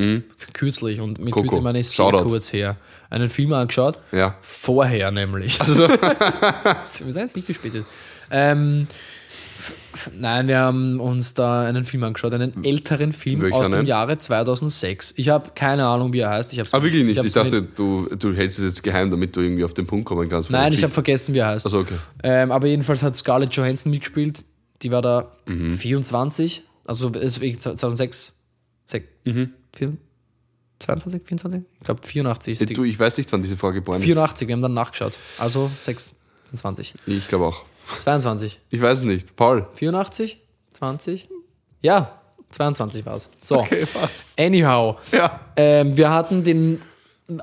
[0.53, 1.31] kürzlich, und mit Mhm.
[1.31, 1.43] Coco.
[1.43, 2.29] kürzlich meine ich sehr Shoutout.
[2.29, 2.77] kurz her,
[3.11, 3.99] einen Film angeschaut.
[4.13, 4.37] Ja.
[4.41, 5.61] Vorher nämlich.
[5.61, 5.89] Also.
[5.89, 7.85] Wir sind jetzt nicht gespielt.
[8.31, 8.87] Ähm,
[10.19, 13.87] nein, wir haben uns da einen Film angeschaut, einen älteren Film Welcher aus dem denn?
[13.87, 15.15] Jahre 2006.
[15.17, 16.53] Ich habe keine Ahnung, wie er heißt.
[16.53, 17.19] Ich Ah, wirklich nicht.
[17.19, 20.07] hab's Ich dachte, du, du hältst es jetzt geheim, damit du irgendwie auf den Punkt
[20.07, 20.51] kommen kannst.
[20.51, 21.65] Nein, ich habe vergessen, wie er heißt.
[21.67, 21.95] Also okay.
[22.23, 24.45] Ähm, aber jedenfalls hat Scarlett Johansson mitgespielt.
[24.83, 25.71] Die war da Mhm.
[25.71, 28.35] 24, also ist 2006.
[28.87, 29.53] Sek, Mhm.
[29.75, 29.97] 4,
[30.81, 31.63] 22, 24?
[31.79, 32.75] Ich glaube 84 ist die.
[32.75, 35.17] Du, ich weiß nicht, wann diese Frage geboren 84, wir haben dann nachgeschaut.
[35.39, 36.95] Also 26.
[36.95, 37.07] ist.
[37.07, 37.65] Ich glaube auch.
[38.01, 38.61] 22.
[38.71, 39.37] Ich weiß es nicht.
[39.37, 39.67] Paul.
[39.75, 40.41] 84?
[40.73, 41.29] 20?
[41.81, 42.21] Ja,
[42.51, 43.31] 22 war es.
[43.43, 43.67] So.
[43.93, 44.39] passt.
[44.41, 44.97] Anyhow.
[45.13, 45.41] Ja.
[45.57, 46.81] Ähm, wir hatten den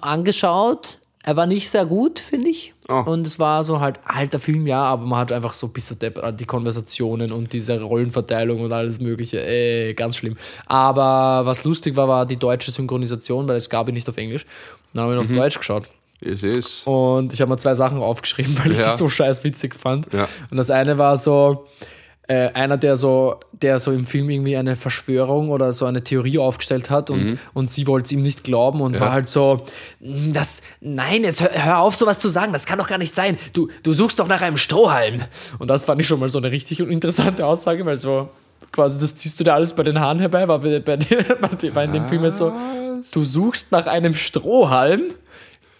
[0.02, 1.00] angeschaut.
[1.24, 2.74] Er war nicht sehr gut, finde ich.
[2.90, 3.04] Oh.
[3.06, 5.98] Und es war so halt alter Film, ja, aber man hat einfach so bis zur
[5.98, 9.40] Depp, die Konversationen und diese Rollenverteilung und alles Mögliche.
[9.46, 10.36] Äh, ganz schlimm.
[10.66, 14.46] Aber was lustig war, war die deutsche Synchronisation, weil es gab ihn nicht auf Englisch.
[14.94, 15.32] Dann haben wir ihn Mhm.
[15.32, 15.90] auf Deutsch geschaut.
[16.24, 16.86] Es ist.
[16.86, 18.86] Und ich habe mir zwei Sachen aufgeschrieben, weil ich Ja.
[18.86, 20.12] das so scheiß witzig fand.
[20.14, 20.28] Ja.
[20.50, 21.68] Und das eine war so,
[22.32, 26.40] äh, einer, der so, der so im Film irgendwie eine Verschwörung oder so eine Theorie
[26.40, 29.66] aufgestellt hat und, und sie wollte es ihm nicht glauben und war halt so,
[30.00, 33.14] "Mm, das, nein, jetzt hör, hör auf, sowas zu sagen, das kann doch gar nicht
[33.14, 33.38] sein.
[33.52, 35.20] Du, du suchst doch nach einem Strohhalm.
[35.60, 38.30] Und das fand ich schon mal so eine richtig interessante Aussage, weil so
[38.72, 41.70] quasi, das ziehst du dir alles bei den Haaren herbei, war bei, bei, bei, bei,
[41.70, 42.54] bei in dem Film jetzt so,
[43.12, 45.04] du suchst nach einem Strohhalm.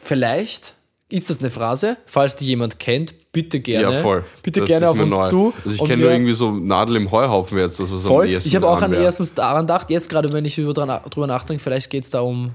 [0.02, 0.74] Vielleicht
[1.08, 1.96] ist das eine Phrase.
[2.06, 3.96] Falls die jemand kennt, bitte gerne.
[3.96, 4.24] Ja, voll.
[4.44, 5.28] Bitte Das gerne auf uns neu.
[5.28, 5.54] zu.
[5.64, 8.26] Also ich kenne nur irgendwie so Nadel im Heuhaufen jetzt, das was Voll.
[8.26, 11.00] am ehesten Ich habe auch an erstens daran gedacht, jetzt gerade wenn ich über dran,
[11.10, 12.52] drüber nachdenke, vielleicht geht es da um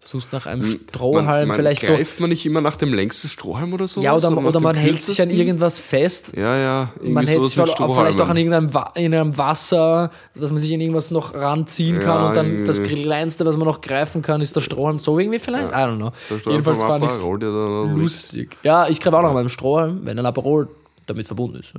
[0.00, 1.92] suchst nach einem Strohhalm, man, man vielleicht so.
[1.92, 4.00] greift man nicht immer nach dem längsten Strohhalm oder so?
[4.00, 6.34] Ja, oder, oder man hält sich an irgendwas fest.
[6.36, 6.90] Ja, ja.
[7.02, 10.70] Man hält sich auch- vielleicht auch an irgendeinem, Wa in einem Wasser, dass man sich
[10.70, 14.40] in irgendwas noch ranziehen kann Ja, und dann das kleinste, was man noch greifen kann,
[14.40, 14.98] ist der Strohhalm.
[14.98, 15.72] So irgendwie vielleicht?
[15.72, 16.12] I don't know.
[16.46, 18.56] Jedenfalls fand ich ja lustig.
[18.62, 20.68] Ja, ich greife auch noch mal beim Strohhalm, wenn ein Aperol
[21.06, 21.72] damit verbunden ist.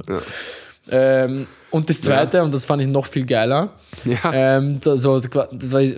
[0.91, 3.69] Ähm, und das zweite, und das fand ich noch viel geiler,
[4.03, 4.31] Ja.
[4.33, 5.21] ähm, da- so,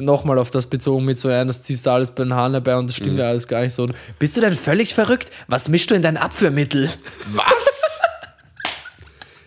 [0.01, 2.75] nochmal auf das bezogen mit so, ja, das ziehst du alles bei den Haaren herbei
[2.75, 3.03] und das Mhm.
[3.03, 3.85] stimmt ja alles gar nicht so.
[4.19, 5.29] Bist du denn völlig verrückt?
[5.47, 6.89] Was mischst du in dein Abführmittel?
[7.33, 8.01] Was?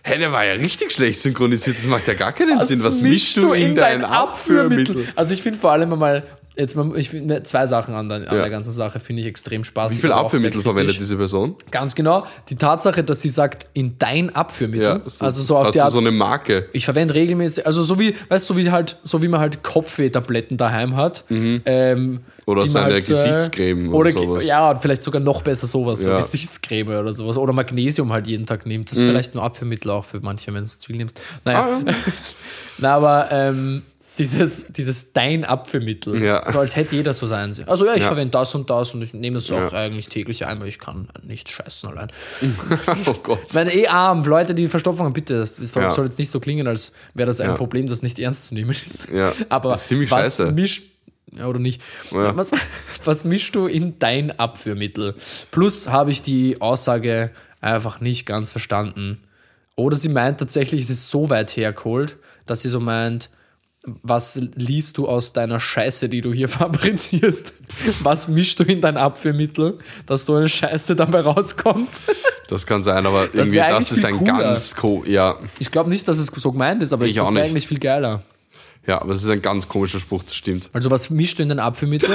[0.06, 1.78] Hä, der war ja richtig schlecht synchronisiert.
[1.78, 2.82] Das macht ja gar keinen Sinn.
[2.84, 5.06] Was mischst du in dein Abführmittel?
[5.16, 6.22] Also ich finde vor allem einmal,
[6.56, 8.42] jetzt mal, ich finde zwei Sachen an der, an Ja.
[8.42, 9.98] der ganzen Sache finde ich extrem spaßig.
[9.98, 11.56] Wie viel Abführmittel verwendet diese Person?
[11.70, 12.24] Ganz genau.
[12.48, 15.98] Die Tatsache, dass sie sagt, in dein Abführmittel, das- also so auf die Art, so
[15.98, 16.68] eine Marke.
[16.72, 19.62] ich verwende regelmäßig, also so wie, weißt du, so wie halt, so wie man halt
[19.62, 21.24] Kopfwehtabletten daheim hat.
[21.30, 24.44] Ähm, Oder seine halt, äh, Gesichtscreme oder oder sowas.
[24.46, 26.16] Ja, und vielleicht sogar noch besser sowas, so Ja.
[26.18, 27.36] Gesichtscreme oder sowas.
[27.38, 28.86] Oder Magnesium halt jeden Tag nimmt.
[28.86, 28.90] Mhm.
[28.90, 31.20] Das ist vielleicht nur Abführmittel auch für manche, wenn du es zu viel nimmst.
[31.44, 31.68] Naja.
[31.86, 31.92] Ah,
[32.78, 33.82] Na, aber ähm,
[34.18, 36.50] dieses, dieses dein Abführmittel, Ja.
[36.50, 37.52] so als hätte jeder so sein.
[37.66, 38.08] Also ja, ich Ja.
[38.08, 39.78] verwende das und das und ich nehme es auch Ja.
[39.78, 42.08] eigentlich täglich ein, weil ich kann nicht scheißen allein.
[43.06, 43.52] oh Gott.
[43.54, 46.92] Meine, eh arm, Leute, die Verstopfung haben, bitte, das soll jetzt nicht so klingen, als
[47.14, 47.54] wäre das ein.
[47.54, 49.08] Problem, das nicht ernst zu nehmen ist.
[49.12, 50.52] Ja, Aber das ist ziemlich was scheiße.
[50.52, 50.82] mischt,
[51.36, 52.36] ja, oder nicht, Ja.
[52.36, 52.50] was,
[53.04, 55.14] was mischst du in dein Abführmittel?
[55.50, 59.18] Plus habe ich die Aussage einfach nicht ganz verstanden.
[59.76, 63.30] Oder sie meint tatsächlich, es ist so weit hergeholt, dass sie so meint,
[64.02, 67.52] was liest du aus deiner Scheiße, die du hier fabrizierst?
[68.02, 72.02] Was mischst du in dein Abführmittel, dass so eine Scheiße dabei rauskommt?
[72.46, 74.36] Das kann sein, aber irgendwie, wär das ist ein cooler.
[74.36, 77.46] ganz co ja, Ich glaube nicht, dass es so gemeint ist, aber ich, das wäre
[77.46, 78.22] eigentlich viel geiler.
[78.86, 80.68] ja, aber es ist ein ganz komischer Spruch, das stimmt.
[80.74, 82.10] Also was mischt du in den Abführmittel?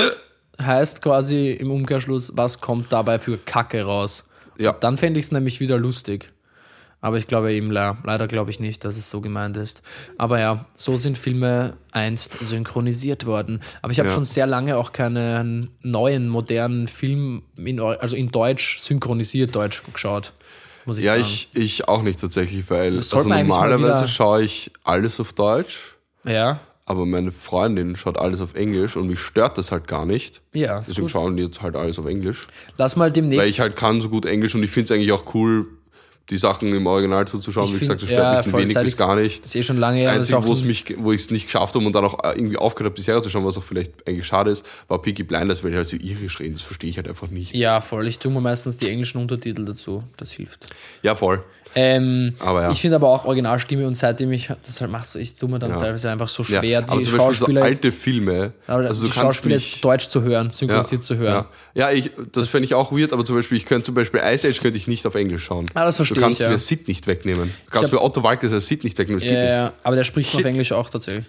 [0.61, 4.25] heißt quasi im Umkehrschluss, was kommt dabei für Kacke raus?
[4.59, 4.73] Ja.
[4.73, 6.31] Dann fände ich es nämlich wieder lustig.
[7.01, 9.83] Aber ich glaube eben, le- leider glaube ich nicht, dass es so gemeint ist.
[10.17, 13.61] Aber ja, so sind Filme einst synchronisiert worden.
[13.81, 14.15] Aber ich habe Ja.
[14.15, 20.33] schon sehr lange auch keinen neuen, modernen Film, in, also in Deutsch, synchronisiert Deutsch geschaut.
[20.85, 21.23] Muss ich Ja, sagen.
[21.23, 25.95] ich, ich auch nicht tatsächlich, weil also normalerweise schaue ich alles auf Deutsch,
[26.25, 30.41] Ja, aber meine Freundin schaut alles auf Englisch und mich stört das halt gar nicht.
[30.53, 31.11] ja, Deswegen gut.
[31.11, 32.47] schauen die jetzt halt alles auf Englisch.
[32.77, 33.39] Lass mal demnächst.
[33.39, 35.67] Weil ich halt kann so gut Englisch und ich finde es eigentlich auch cool,
[36.29, 37.65] die Sachen im Original zuzuschauen.
[37.67, 39.43] Ich Wie find- gesagt, das stört ja, mich ein wenig bis gar nicht.
[39.43, 40.13] Das ist eh schon lange her.
[40.13, 41.93] das ist Einzig, auch wo es ein- mich, wo ich es nicht geschafft habe und
[41.93, 44.51] dann auch äh, irgendwie aufgehört habe, die Serie zu schauen, was auch vielleicht eigentlich schade
[44.51, 46.53] ist, war Peaky Blinders, weil die halt so irisch reden.
[46.53, 47.55] Das verstehe ich halt einfach nicht.
[47.55, 48.07] Ja, voll.
[48.07, 50.03] Ich tue mir meistens die englischen Untertitel dazu.
[50.17, 50.67] Das hilft.
[51.03, 51.43] Ja, voll.
[51.75, 52.71] Ähm, Aber ja.
[52.71, 55.59] Ich finde aber auch Originalstimme und seitdem ich das halt mache, so, ich tue mir
[55.59, 55.79] dann Ja.
[55.79, 56.59] teilweise einfach so Ja.
[56.59, 58.53] schwer, aber die zum Beispiel so Schauspieler, alte jetzt, Filme.
[58.65, 61.45] also die Schauspieler jetzt Deutsch zu hören, synchronisiert zu hören.
[61.75, 64.19] Ja, ja ich, das, fände ich auch weird, aber zum Beispiel, ich könnte zum Beispiel
[64.23, 65.67] Ice Age könnte ich nicht auf Englisch schauen.
[65.75, 66.49] Ah, das verstehe Du kannst ich, ja.
[66.49, 67.53] mir Sid nicht wegnehmen.
[67.65, 69.23] Du kannst mir Otto Walkes Sid nicht wegnehmen.
[69.23, 70.45] Das Ja, ja, aber der spricht auf Shit.
[70.47, 71.25] Englisch auch tatsächlich.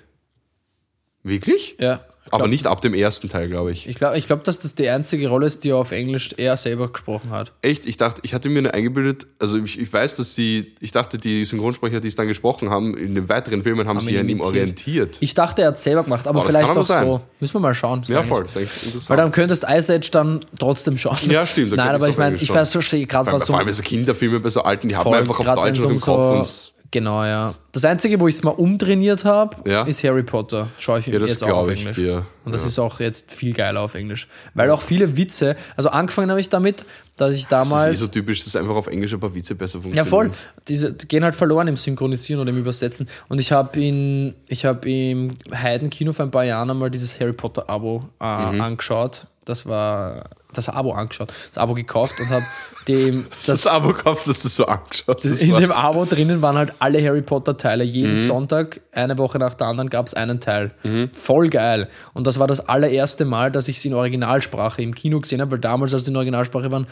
[1.22, 1.76] Wirklich?
[1.78, 2.00] Ja.
[2.26, 3.88] Ich aber glaub, nicht ab dem ersten Teil, glaube ich.
[3.88, 6.56] Ich glaube, ich glaub, dass das die einzige Rolle ist, die er auf Englisch er
[6.56, 7.52] selber gesprochen hat.
[7.62, 7.86] Echt?
[7.86, 11.16] Ich dachte, ich hatte mir nur eingebildet, also ich, ich weiß, dass die, ich dachte,
[11.16, 14.28] die Synchronsprecher, die es dann gesprochen haben, in den weiteren Filmen haben, sich ihn an
[14.28, 15.16] ihm orientiert.
[15.20, 17.06] Ich dachte, er hat selber gemacht, aber das vielleicht aber auch sein.
[17.06, 17.20] so.
[17.40, 18.02] Müssen wir mal schauen.
[18.06, 19.10] ja, voll, das ist eigentlich interessant.
[19.10, 21.18] Weil dann könntest Ice Age dann trotzdem schauen.
[21.28, 23.54] Ja, stimmt, Nein, aber ich meine, ich weiß, verstehe gerade vor was so.
[23.54, 25.96] allem bei so Kinderfilme, bei so alten, die haben Voll, einfach auf Deutsch noch im
[25.96, 26.38] es Kopf.
[26.38, 27.54] und so, Genau, ja.
[27.70, 29.84] Das Einzige, wo ich es mal umtrainiert habe, Ja.
[29.84, 30.70] ist Harry Potter.
[30.80, 31.94] Schaue ich ja, das jetzt auch auf Englisch.
[31.94, 32.26] dir.
[32.44, 34.26] Und das ist auch jetzt viel geiler auf Englisch.
[34.54, 36.84] Weil auch viele Witze, also angefangen habe ich damit,
[37.16, 38.00] dass ich Das ist eh damals.
[38.00, 40.06] so typisch, dass einfach auf Englisch ein paar Witze besser ja, funktionieren.
[40.06, 40.30] voll.
[40.66, 43.08] Diese die gehen halt verloren im Synchronisieren oder im Übersetzen.
[43.28, 47.32] Und ich habe in, ich habe im Heiden-Kino vor ein paar Jahren einmal dieses Harry
[47.34, 48.60] Potter-Abo äh, Mhm.
[48.60, 49.26] angeschaut.
[49.44, 50.24] Das war
[50.54, 52.44] das Abo angeschaut, das Abo gekauft und habe
[52.88, 55.40] dem das Das Abo gekauft, dass du so angeschaut hast.
[55.42, 55.70] in dem?
[55.72, 57.84] Abo drinnen waren halt alle Harry Potter Teile.
[57.84, 57.90] Mhm.
[57.90, 60.72] Jeden Sonntag, eine Woche nach der anderen, gab es einen Teil.
[61.12, 61.88] Voll geil.
[62.14, 65.52] Und das war das allererste Mal, dass ich sie in Originalsprache im Kino gesehen habe,
[65.52, 66.86] weil damals, als sie in Originalsprache waren,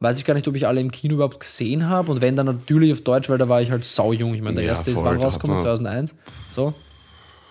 [0.00, 2.10] weiß ich gar nicht, ob ich alle im Kino überhaupt gesehen habe.
[2.10, 4.34] Und wenn, dann natürlich auf Deutsch, weil da war ich halt saujung.
[4.34, 5.56] Ich meine, der Ja, erste ist wann rausgekommen?
[5.56, 6.16] man- 2001.
[6.48, 6.72] So.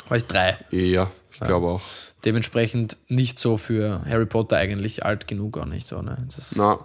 [0.09, 0.57] War ich drei.
[0.71, 1.81] Ja, ich glaube auch.
[2.25, 6.01] Dementsprechend nicht so für Harry Potter eigentlich alt genug auch nicht so.
[6.03, 6.17] Ne?
[6.27, 6.79] Ist, Na,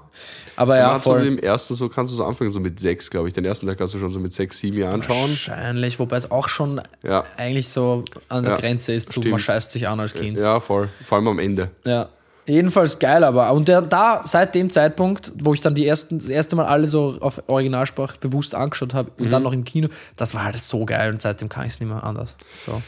[0.57, 1.19] aber ja, voll.
[1.19, 3.35] mit dem ersten so kannst du so anfangen, so mit sechs, glaube ich.
[3.35, 5.29] Den ersten Teil kannst du schon so mit sechs, sieben Jahren schauen.
[5.29, 7.25] Wahrscheinlich, wobei es auch schon Ja.
[7.37, 9.33] eigentlich so an der Ja, Grenze ist zu, stimmt.
[9.33, 10.41] man scheißt sich an als Kind.
[10.41, 10.89] Ja, voll.
[11.07, 11.71] Vor allem am Ende.
[11.85, 12.09] Ja.
[12.49, 13.53] Jedenfalls geil, aber.
[13.53, 16.87] Und der, da, seit dem Zeitpunkt, wo ich dann die ersten, das erste Mal alle
[16.87, 19.25] so auf Originalsprache bewusst angeschaut habe Mhm.
[19.25, 21.81] und dann noch im Kino, das war halt so geil und seitdem kann ich es
[21.81, 22.37] nicht mehr anders.
[22.55, 22.81] So.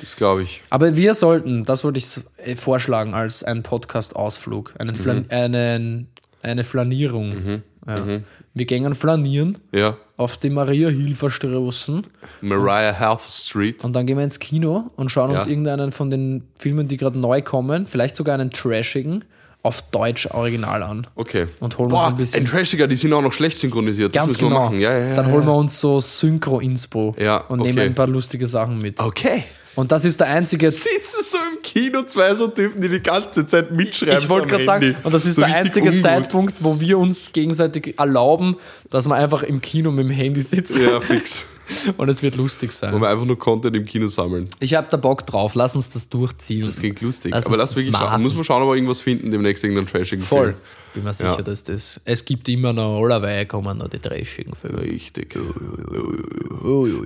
[0.00, 0.62] Das glaube ich.
[0.70, 2.06] Aber wir sollten, das wollte ich
[2.38, 6.08] äh, vorschlagen als einen Podcast-Ausflug, einen Flan einen,
[6.42, 7.62] eine Flanierung.
[7.86, 8.20] Ja.
[8.54, 9.96] Wir gehen flanieren Ja.
[10.16, 12.06] auf die Maria-Hilfer-Straßen
[12.40, 13.84] Mariah Health Street.
[13.84, 15.50] und dann gehen wir ins Kino und schauen uns Ja.
[15.50, 19.24] irgendeinen von den Filmen, die gerade neu kommen, vielleicht sogar einen trashigen,
[19.62, 21.06] auf Deutsch original an.
[21.16, 21.46] Okay.
[21.60, 24.16] Und holen uns Boah, ein bisschen- Trashiger, die sind auch noch schlecht synchronisiert.
[24.16, 24.50] Das Ganz genau.
[24.64, 24.78] machen.
[24.78, 27.68] Ja, ja, ja, dann holen wir uns so Synchro-Inspo Ja, und okay.
[27.70, 28.98] nehmen ein paar lustige Sachen mit.
[29.00, 29.44] Okay.
[29.80, 33.46] Und das ist der einzige Sitzen so im Kino zwei so Typen, die die ganze
[33.46, 34.18] Zeit mitschreiben.
[34.18, 36.02] Ich wollte gerade sagen, und das ist So der einzige ungut.
[36.02, 38.56] Zeitpunkt, wo wir uns gegenseitig erlauben,
[38.90, 41.44] dass wir einfach im Kino mit dem Handy sitzen Ja, fix.
[41.96, 43.00] und es wird lustig Wo sein.
[43.00, 44.48] wir einfach nur Content im Kino sammeln.
[44.60, 46.66] Ich habe da Bock drauf, lass uns das durchziehen.
[46.66, 47.32] Das klingt lustig.
[47.32, 48.22] Lass Aber lass wirklich schauen.
[48.22, 50.48] Muss man schauen, ob wir irgendwas finden demnächst irgendeinen trashigen Voll.
[50.48, 50.56] Film.
[50.94, 51.42] Bin mir sicher, Ja.
[51.42, 52.00] dass das.
[52.04, 54.80] Es gibt immer noch, allerweil kommen noch die trashigen Filme.
[54.82, 55.36] Richtig.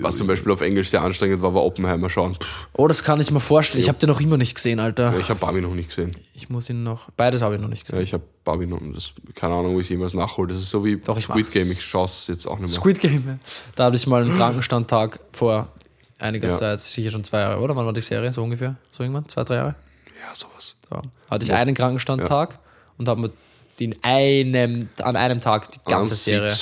[0.02, 2.34] Was zum Beispiel auf Englisch sehr anstrengend war, war Oppenheimer schauen.
[2.34, 3.82] Pff, Oh, das kann ich mir vorstellen.
[3.82, 5.14] Ich habe den noch immer nicht gesehen, Alter.
[5.18, 6.12] ich habe Barbie noch nicht gesehen.
[6.34, 7.10] Ich muss ihn noch.
[7.16, 8.04] Beides habe ich noch nicht Ja, gesehen.
[8.04, 8.80] ich habe Barbie noch.
[8.92, 10.48] Das, keine Ahnung, wo ich jemals nachhole.
[10.48, 11.50] Das ist so wie Doch, Squid.
[11.52, 11.70] Game.
[11.70, 12.80] Ich schaue es jetzt auch nicht mehr.
[12.80, 13.24] Squid Game.
[13.26, 13.38] ja.
[13.74, 15.68] Da hatte ich mal einen Krankenstandtag vor
[16.18, 16.54] einiger Ja.
[16.54, 17.76] Zeit, sicher schon zwei Jahre, oder?
[17.76, 18.32] Wann war die Serie?
[18.32, 18.76] So ungefähr?
[18.90, 19.28] So irgendwann?
[19.28, 19.74] Zwei, drei Jahre?
[20.20, 20.76] Ja, sowas.
[20.90, 21.02] So.
[21.30, 22.58] Hatte ich einen Krankenstandtag
[22.98, 23.30] und habe mir
[23.80, 26.52] in einem, an einem Tag die ganze An Serie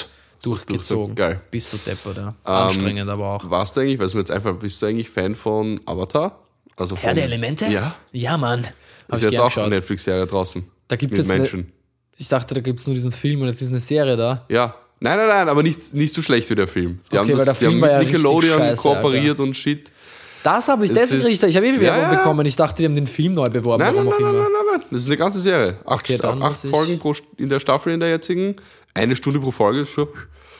[0.42, 1.14] durchgezogen.
[1.14, 1.40] Geil.
[1.50, 2.34] Bis zu Deppert, ja.
[2.44, 3.50] Anstrengend aber auch.
[3.50, 6.40] Warst du eigentlich, es mir jetzt einfach, bist du eigentlich Fan von Avatar?
[6.76, 7.66] Also von, Herr der Elemente?
[7.66, 7.94] Ja.
[8.12, 8.64] Ja, Mann.
[9.08, 9.68] Hab Ist jetzt auch eine geschaut.
[9.70, 10.64] Netflix-Serie draußen.
[10.88, 11.72] Da gibt's Mit jetzt eine- Menschen.
[12.16, 14.44] Ich dachte, da gibt es nur diesen Film und jetzt ist eine Serie da.
[14.48, 14.74] Ja.
[15.00, 17.00] Nein, nein, nein, aber nicht, nicht so schlecht wie der Film.
[17.10, 19.40] Die Okay, haben, weil das, der die Film haben war mit ja Nickelodeon scheiße, kooperiert
[19.40, 19.90] und shit.
[20.42, 21.48] Das habe ich, Es deswegen krieg ich da.
[21.48, 22.14] Habe eh Ja, Werbung ja.
[22.16, 22.46] bekommen.
[22.46, 23.82] Ich dachte, die haben den Film neu beworben.
[23.84, 24.84] Nein, nein, nein, nein, nein, nein, nein.
[24.90, 25.78] Das ist eine ganze Serie.
[25.84, 28.56] Acht, Okay, acht Folgen pro, in der Staffel, in der jetzigen.
[28.94, 30.08] Eine Stunde pro Folge ist schon.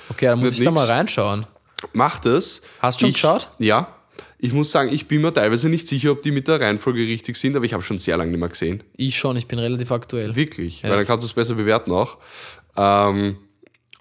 [0.09, 0.74] Okay, dann muss ich da nix.
[0.74, 1.47] mal reinschauen.
[1.93, 2.62] Macht es.
[2.80, 3.49] Hast du schon ich, geschaut?
[3.59, 3.97] Ja.
[4.39, 7.37] Ich muss sagen, ich bin mir teilweise nicht sicher, ob die mit der Reihenfolge richtig
[7.37, 8.83] sind, aber ich habe schon sehr lange nicht mehr gesehen.
[8.97, 10.35] Ich schon, ich bin relativ aktuell.
[10.35, 10.83] Wirklich.
[10.83, 12.18] Weil dann kannst du es besser bewerten auch.
[12.76, 13.37] Ähm,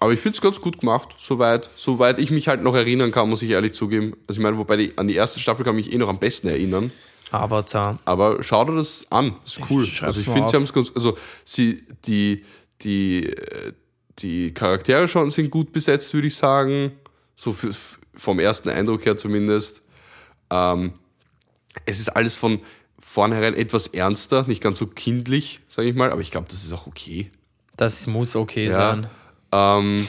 [0.02, 3.28] aber ich finde es ganz gut gemacht, soweit, soweit ich mich halt noch erinnern kann,
[3.28, 4.16] muss ich ehrlich zugeben.
[4.26, 6.18] Also ich meine, wobei die, an die erste Staffel kann ich mich eh noch am
[6.18, 6.90] besten erinnern.
[7.30, 8.00] Avatar.
[8.04, 9.86] Aber schau dir das an, ist cool.
[9.86, 12.44] schreib's Also ich finde, sie haben es ganz, also sie, die,
[12.80, 13.72] die, äh,
[14.18, 16.90] die Charaktere schon sind gut besetzt, würde ich sagen.
[17.36, 17.70] So für,
[18.14, 19.82] vom ersten Eindruck her zumindest.
[20.50, 20.94] Ähm,
[21.86, 22.60] es ist alles von
[22.98, 26.72] vornherein etwas ernster, nicht ganz so kindlich, sage ich mal, aber ich glaube, das ist
[26.72, 27.30] auch okay.
[27.76, 28.72] Das muss okay Ja.
[28.72, 29.08] sein.
[29.52, 30.08] Ähm,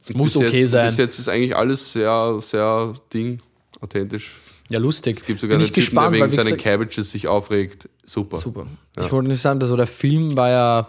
[0.00, 0.86] Es muss okay jetzt, sein.
[0.86, 3.40] Bis jetzt ist eigentlich alles sehr, sehr Ding,
[3.80, 4.40] authentisch.
[4.68, 5.16] Ja, lustig.
[5.16, 7.88] Es gibt sogar bin einen Typen, gespannt, der wegen seinen Cabbages sich aufregt.
[8.04, 8.36] Super.
[8.36, 8.66] Super.
[8.98, 10.88] Ich wollte nicht sagen, dass so der Film war ja.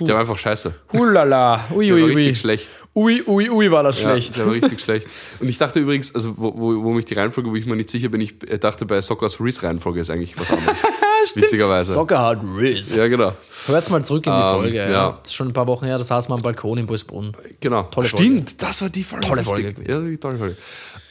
[0.00, 0.74] Der war einfach scheiße.
[0.92, 1.66] Hulala.
[1.74, 2.34] Ui, Der war ui, richtig ui.
[2.36, 2.76] schlecht.
[2.98, 4.36] Ui, ui, ui, war das Ja, schlecht.
[4.36, 5.06] der war richtig schlecht.
[5.38, 7.90] Und ich dachte übrigens, also wo, wo, wo mich die Reihenfolge, wo ich mir nicht
[7.90, 10.78] sicher bin, ich dachte bei Sockers Riz Reihenfolge ist eigentlich was anderes.
[11.34, 11.92] Witzigerweise.
[11.92, 12.94] Soccer Hard Riz.
[12.94, 13.32] Ja, genau.
[13.66, 14.76] Hört mal zurück in die Ähm, Folge.
[14.76, 14.90] Ja.
[14.90, 15.18] ja.
[15.22, 17.32] Das ist schon ein paar Wochen her, da saß man am Balkon in Busbrunn.
[17.60, 17.82] Genau.
[17.84, 19.26] Tolle Stimmt, das war die Folge.
[19.26, 19.44] Tolle.
[19.44, 19.74] Folge.
[19.86, 20.56] Ja, die tolle Folge.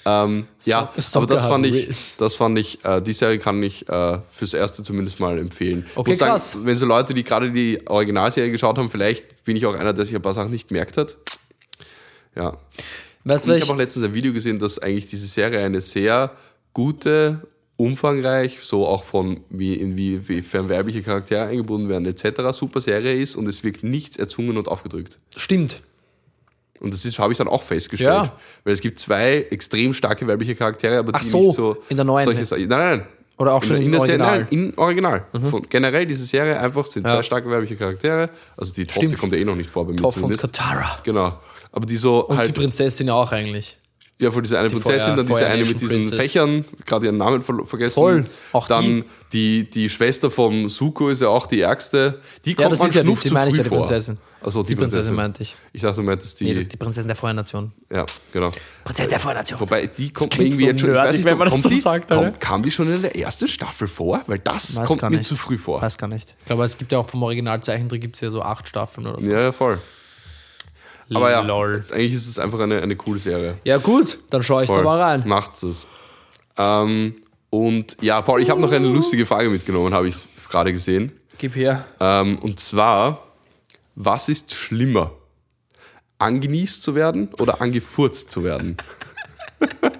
[0.06, 3.62] Ähm, ja, So- aber das Soccer fand ich, das fand ich, äh, die Serie kann
[3.62, 5.86] ich äh, fürs erste zumindest mal empfehlen.
[5.96, 6.58] Okay, Muss sagen, krass.
[6.64, 10.06] Wenn so Leute, die gerade die Originalserie geschaut haben, vielleicht bin ich auch einer, der
[10.06, 11.18] sich ein paar Sachen nicht gemerkt hat.
[12.38, 12.50] Ja.
[13.26, 16.32] Und ich habe auch letztens ein Video gesehen, dass eigentlich diese Serie eine sehr
[16.74, 17.42] gute,
[17.76, 22.42] umfangreich, so auch von wie inwiefern weibliche Charaktere eingebunden werden etc.
[22.58, 25.20] super Serie ist und es wirkt nichts erzwungen und aufgedrückt.
[25.36, 25.82] Stimmt.
[26.80, 28.34] Und das habe ich dann auch festgestellt, Ja.
[28.64, 31.98] weil es gibt zwei extrem starke weibliche Charaktere, aber Ach die so, nicht so in
[31.98, 32.26] der neuen.
[32.26, 33.08] solche Nein, nein, nein.
[33.40, 34.40] Oder auch schon in, im der Serie, Original.
[34.40, 34.48] Mhm.
[34.50, 35.26] nein, in Original.
[35.52, 37.14] Von, generell diese Serie einfach sind Ja.
[37.16, 38.30] zwei starke weibliche Charaktere.
[38.56, 40.38] Also die Tochter kommt ja eh noch nicht vor bei mir Topf und.
[40.38, 41.00] Katara.
[41.04, 41.40] Genau.
[41.72, 43.78] Aber die so Und halt die Prinzessin ja auch eigentlich.
[44.20, 46.16] Ja, von dieser eine Prinzessin, Feuer- dann diese eine mit diesen Princess.
[46.16, 47.94] Fächern, gerade ihren Namen ver vergessen.
[47.94, 49.70] Voll, auch dann die.
[49.70, 52.20] die Schwester vom Suko ist ja auch die ärgste.
[52.44, 53.70] Die kommt Ja, das ist ja die, die meine ich ja, die.
[53.70, 54.18] Prinzessin.
[54.42, 55.56] Also die, Die Prinzessin meinte ich.
[55.72, 56.46] Ich dachte, du meintest die.
[56.46, 57.72] Nee, das ist die Prinzessin der Feuernation.
[57.92, 58.52] ja, genau.
[58.84, 59.60] Prinzessin der Feuernation.
[59.60, 61.62] Wobei, die kommt mir irgendwie so jetzt schon, ich nerdig, weiß nicht, wenn man das
[61.62, 64.22] so die, sagt, kommt, kam die schon in der ersten Staffel vor?
[64.26, 65.26] Weil das Weiß kommt mir nicht.
[65.26, 65.80] zu früh vor.
[65.80, 66.36] Weiß gar nicht.
[66.40, 69.22] Ich glaube, es gibt ja auch vom Originalzeichentrick gibt es ja so acht Staffeln oder
[69.22, 69.30] so.
[69.30, 69.78] Ja, ja, voll.
[71.14, 71.86] Aber ja, Lol.
[71.92, 73.58] eigentlich ist es einfach eine, eine coole Serie.
[73.64, 74.84] Ja, gut, dann schaue ich da Voll.
[74.84, 75.24] mal rein.
[75.26, 75.88] Macht's es.
[76.58, 77.16] Ähm,
[77.50, 80.16] und ja, Paul, ich habe noch eine lustige Frage mitgenommen, habe ich
[80.50, 81.12] gerade gesehen.
[81.38, 81.86] Gib her.
[82.00, 83.24] Ähm, und zwar,
[83.96, 85.12] was ist schlimmer?
[86.20, 88.78] Angenießt zu werden oder angefurzt zu werden?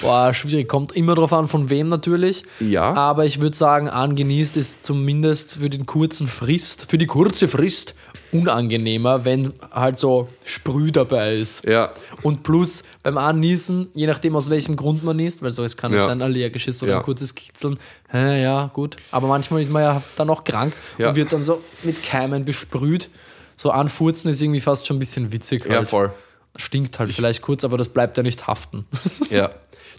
[0.00, 0.68] Boah, schwierig.
[0.68, 2.44] Kommt immer drauf an, von wem natürlich.
[2.58, 2.92] Ja.
[2.94, 7.94] Aber ich würde sagen, angenießt ist zumindest für den kurzen Frist, für die kurze Frist
[8.32, 11.64] unangenehmer, wenn halt so Sprüh dabei ist.
[11.66, 15.76] Ja, Und plus beim Anniesen, je nachdem aus welchem Grund man niest, weil so es
[15.76, 16.00] kann Ja.
[16.00, 16.98] jetzt ein allergisches oder Ja.
[16.98, 17.78] ein kurzes Kitzeln,
[18.10, 18.96] hä, ja, gut.
[19.10, 21.10] Aber manchmal ist man ja dann auch krank Ja.
[21.10, 23.10] und wird dann so mit Keimen besprüht.
[23.56, 25.62] So anfurzen ist irgendwie fast schon ein bisschen witzig.
[25.64, 25.72] Halt.
[25.72, 26.10] ja, voll.
[26.56, 28.86] Stinkt halt vielleicht kurz, aber das bleibt ja nicht haften.
[29.30, 29.50] Ja,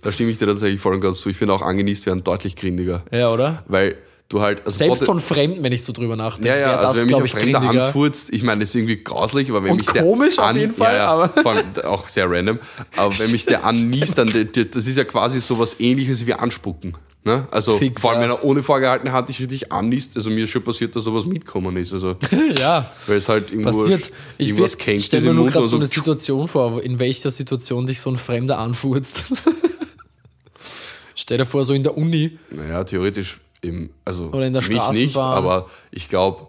[0.02, 1.30] da stimme ich dir tatsächlich voll und ganz zu.
[1.30, 3.04] Ich finde auch angenießt werden deutlich grindiger.
[3.12, 3.64] ja, oder?
[3.68, 3.96] Weil
[4.34, 4.66] du halt.
[4.66, 7.16] Also Selbst von Fremden, wenn ich so drüber nachdenke, Ja, ja, also das, wenn mich
[7.16, 7.86] ein ich, Fremder grindiger.
[7.88, 10.74] anfurzt, ich meine, das ist irgendwie grauslich, aber wenn Und mich der komisch auf jeden
[10.74, 12.60] Fall, ja, ja, aber- vor allem auch sehr random,
[12.98, 16.98] aber wenn mich der anniest, dann das ist ja quasi so was ähnliches wie anspucken.
[17.26, 17.48] Ne?
[17.52, 18.28] Also Fix, vor allem, ja.
[18.28, 21.26] wenn er ohne vorgehaltene Hand dich richtig anniest, also mir ist schon passiert, dass sowas
[21.26, 21.94] mitkommen ist.
[21.94, 22.18] Also
[22.60, 24.12] ja, weil es halt irgendwo passiert.
[24.38, 25.86] Ich irgendwas kennt stelle ist mir nur gerade so eine.
[25.88, 29.24] Situation vor, in welcher Situation dich so ein Fremder anfurzt.
[31.16, 32.38] Stell dir vor, so in der Uni.
[32.50, 36.48] Naja, theoretisch im, also Oder in der mich nicht, aber ich glaube,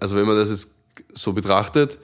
[0.00, 0.68] also wenn man das jetzt
[1.14, 1.98] so betrachtet,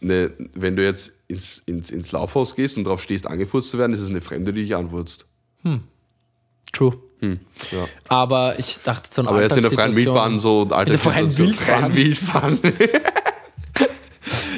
[0.00, 3.92] ne, wenn du jetzt ins, ins, ins Laufhaus gehst und drauf stehst, angefurzt zu werden,
[3.92, 5.26] ist es eine Fremde, die dich anfurzt.
[6.72, 6.98] True.
[7.22, 7.38] Ja.
[8.08, 11.38] Aber ich dachte, so eine Aber jetzt in der freien Wildbahn so In der freien
[11.38, 11.56] Wildbahn?
[11.56, 12.58] freien Wildbahn.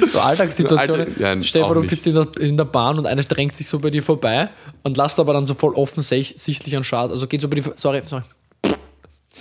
[0.07, 1.07] So Alltagssituationen.
[1.19, 3.55] Alter- ja, Stell dir vor, du bist in der, in der Bahn und einer drängt
[3.55, 4.49] sich so bei dir vorbei
[4.83, 7.11] und lasst aber dann so voll offensichtlich an Schaden.
[7.11, 7.73] Also geht so bei dir.
[7.75, 8.23] Sorry, sorry.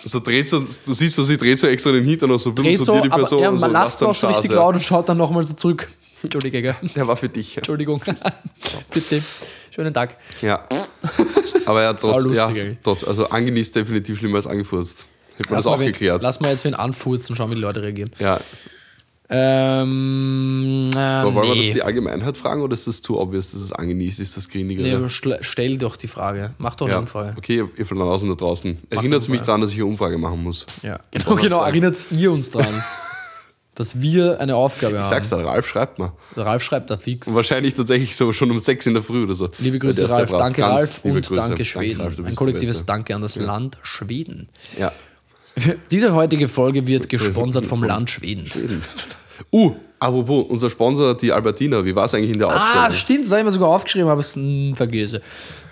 [0.05, 2.83] So dreht so, du siehst so, sie dreht so extra den Hintern noch so, Dreht
[2.83, 4.75] so, dir die aber Person ja, und man so, lasst dann auch so richtig laut
[4.75, 5.89] und schaut dann nochmal so zurück.
[6.23, 6.77] Entschuldige, gell?
[6.81, 6.89] Ja.
[6.95, 7.55] Der war für dich.
[7.55, 7.59] Ja.
[7.59, 8.03] Entschuldigung.
[8.95, 9.23] Bitte.
[9.71, 10.17] Schönen Tag.
[10.41, 10.67] ja.
[11.67, 15.07] Aber ja, trotz, lustig ja, trotz, also angenießt definitiv schlimmer als angefurzt.
[15.37, 16.23] Hätte man das auch wen, geklärt.
[16.23, 18.11] Lass mal jetzt wen anfurzen, schauen, wie die Leute reagieren.
[18.19, 18.41] Ja,
[19.29, 21.63] Ähm, äh, wollen wir nee.
[21.63, 24.83] das die Allgemeinheit fragen oder ist das zu obvious, dass es angenießt ist, das Grindige?
[24.83, 26.55] nee, stell doch die Frage.
[26.59, 27.01] Mach doch eine ja.
[27.01, 27.35] Umfrage.
[27.37, 28.79] Okay, ihr, ihr von draußen da draußen.
[28.91, 30.67] Erinnert es mich daran, dass ich eine Umfrage machen muss.
[30.83, 31.63] Ja, genau, genau.
[31.63, 32.85] Erinnert ihr uns dran,
[33.75, 35.09] dass wir eine Aufgabe Ich haben.
[35.09, 36.13] sag's dir, Ralf schreibt mal.
[36.37, 37.33] Ralf schreibt da fix.
[37.35, 39.51] Wahrscheinlich tatsächlich so schon um sechs in der Früh oder so.
[39.59, 40.31] Liebe Grüße, Ralf.
[40.31, 41.05] Danke, Ralf.
[41.05, 42.01] Und danke, Schweden.
[42.01, 42.87] Ralf, du Ein kollektives.
[42.87, 44.49] Danke an das Land Schweden.
[44.79, 44.93] Ja.
[45.91, 48.51] Diese heutige Folge wird gesponsert vom Land Schweden.
[49.53, 52.87] Uh, apropos, unser Sponsor, die Albertina, wie war es eigentlich in der Ausstellung?
[52.87, 55.23] Ah, stimmt, das habe ich mir sogar aufgeschrieben, aber es hm, vergesse.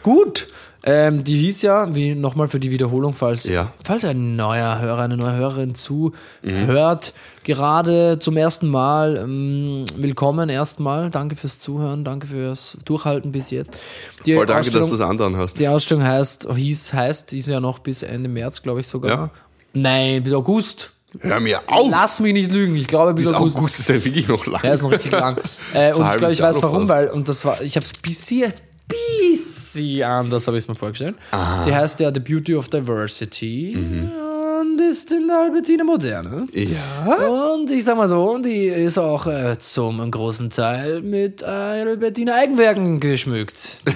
[0.02, 0.48] Gut.
[0.86, 3.72] Ähm, die hieß ja, wie nochmal für die Wiederholung, falls, Ja.
[3.82, 11.08] falls ein neuer Hörer, eine neue Hörerin zuhört, gerade zum ersten Mal, ähm, willkommen erstmal.
[11.08, 13.78] Danke fürs Zuhören, danke fürs Durchhalten bis jetzt.
[14.26, 15.58] Die Voll danke, dass du das anderen hast.
[15.58, 19.10] Die Ausstellung heißt, hieß, heißt, ist ja noch bis Ende März, glaube ich sogar.
[19.10, 19.30] Ja.
[19.74, 20.90] Nein, bis August.
[21.20, 21.88] Hör mir auf!
[21.90, 23.56] Lass mich nicht lügen, ich glaube bis, Bis August.
[23.56, 24.60] August ist ja wirklich noch lang.
[24.64, 25.38] Ja, ist noch richtig lang.
[25.74, 28.52] Äh, und ich glaube, ich weiß warum, weil, und das war, ich habe es bisschen,
[28.88, 31.16] bisschen anders, habe ich es mir vorgestellt.
[31.58, 36.46] Sie heißt ja The Beauty of Diversity und ist in der Albertina Moderne.
[36.52, 37.28] ja.
[37.28, 42.34] Und ich sag mal so, die ist auch äh, zum großen Teil mit äh, Albertina
[42.34, 43.82] Eigenwerken geschmückt.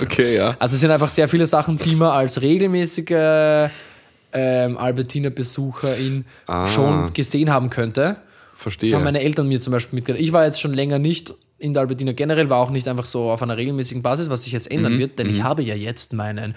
[0.00, 0.54] Okay, ja.
[0.58, 3.70] Also es sind einfach sehr viele Sachen, die man als regelmäßige
[4.32, 6.68] ähm, Albertina-Besucherin Ah.
[6.68, 8.16] schon gesehen haben könnte.
[8.54, 8.90] Verstehe.
[8.90, 10.22] Das haben meine Eltern mir zum Beispiel mitgebracht.
[10.22, 13.30] Ich war jetzt schon länger nicht in der Albertina generell, war auch nicht einfach so
[13.30, 14.98] auf einer regelmäßigen Basis, was sich jetzt ändern Mhm.
[15.00, 16.54] wird, denn ich habe ja jetzt meinen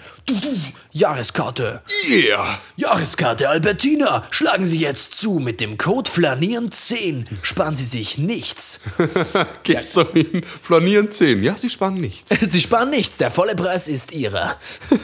[0.92, 1.82] Jahreskarte.
[2.08, 2.58] yeah!
[2.76, 4.24] Jahreskarte Albertina.
[4.30, 7.24] Schlagen Sie jetzt zu mit dem Code Flanieren10.
[7.42, 8.80] Sparen Sie sich nichts.
[9.62, 11.42] Gehst so hin, flanieren 10.
[11.42, 12.30] Ja, sie spannen nichts.
[12.52, 13.18] Sie sparen nichts.
[13.18, 14.56] Der volle Preis ist Ihrer.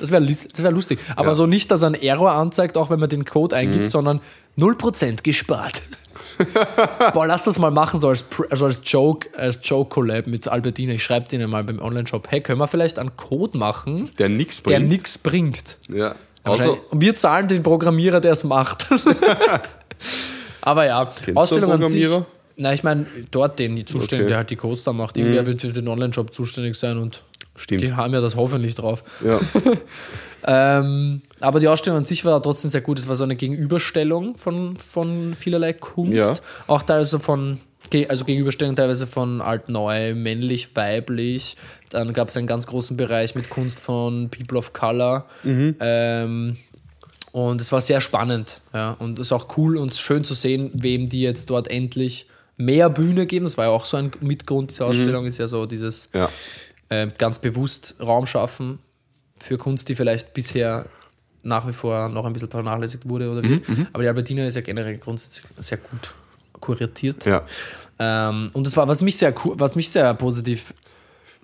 [0.00, 1.00] Das wäre wär lustig.
[1.16, 3.88] Aber so nicht, dass er einen Error anzeigt, auch wenn man den Code eingibt, Mhm.
[3.88, 4.20] sondern
[4.56, 5.82] 0% gespart.
[7.12, 10.92] Boah, lass das mal machen, so als, also als Joke, als Joke-Collab mit Albertina.
[10.94, 14.28] Ich schreibe denen mal beim Online-Shop, hey, können wir vielleicht einen Code machen, Der
[14.60, 14.88] der bringt.
[14.88, 15.78] nichts bringt?
[15.88, 16.14] ja.
[16.44, 18.86] Also, Und wir zahlen den Programmierer, der es macht.
[20.62, 22.04] Aber ja, du Ausstellung an sich.
[22.04, 22.26] Programmierer?
[22.56, 24.24] Na, ich meine, dort den die Zuständigen, Okay.
[24.24, 24.28] Mhm.
[24.28, 25.16] der halt die Codes da macht.
[25.16, 27.22] Irgendwer wird für den Online-Shop zuständig sein und
[27.58, 27.82] Stimmt.
[27.82, 29.04] die haben ja das hoffentlich drauf.
[29.22, 29.38] ja.
[30.46, 32.98] Ähm, aber die Ausstellung an sich war trotzdem sehr gut.
[32.98, 36.16] Es war so eine Gegenüberstellung von, von vielerlei Kunst.
[36.16, 36.34] Ja.
[36.66, 37.60] Auch teilweise von,
[38.08, 41.56] also Gegenüberstellung teilweise von alt-neu, männlich, weiblich.
[41.90, 45.26] Dann gab es einen ganz großen Bereich mit Kunst von People of Color.
[45.42, 45.76] Mhm.
[45.80, 46.56] Ähm,
[47.32, 48.62] und es war sehr spannend.
[48.72, 48.92] Ja.
[48.92, 52.26] Und es ist auch cool und schön zu sehen, wem die jetzt dort endlich
[52.56, 53.44] mehr Bühne geben.
[53.44, 56.28] Das war ja auch so ein Mitgrund dieser Ausstellung, ist ja so dieses ja.
[56.88, 58.78] Äh, ganz bewusst Raum schaffen
[59.38, 60.86] für Kunst, die vielleicht bisher
[61.42, 63.68] nach wie vor noch ein bisschen vernachlässigt wurde oder wird.
[63.68, 66.14] Mhm, Aber die Albertina ist ja generell grundsätzlich sehr gut
[66.60, 67.24] kuratiert.
[67.24, 67.44] Ja.
[67.98, 70.74] Ähm, und das war, was mich sehr was mich sehr positiv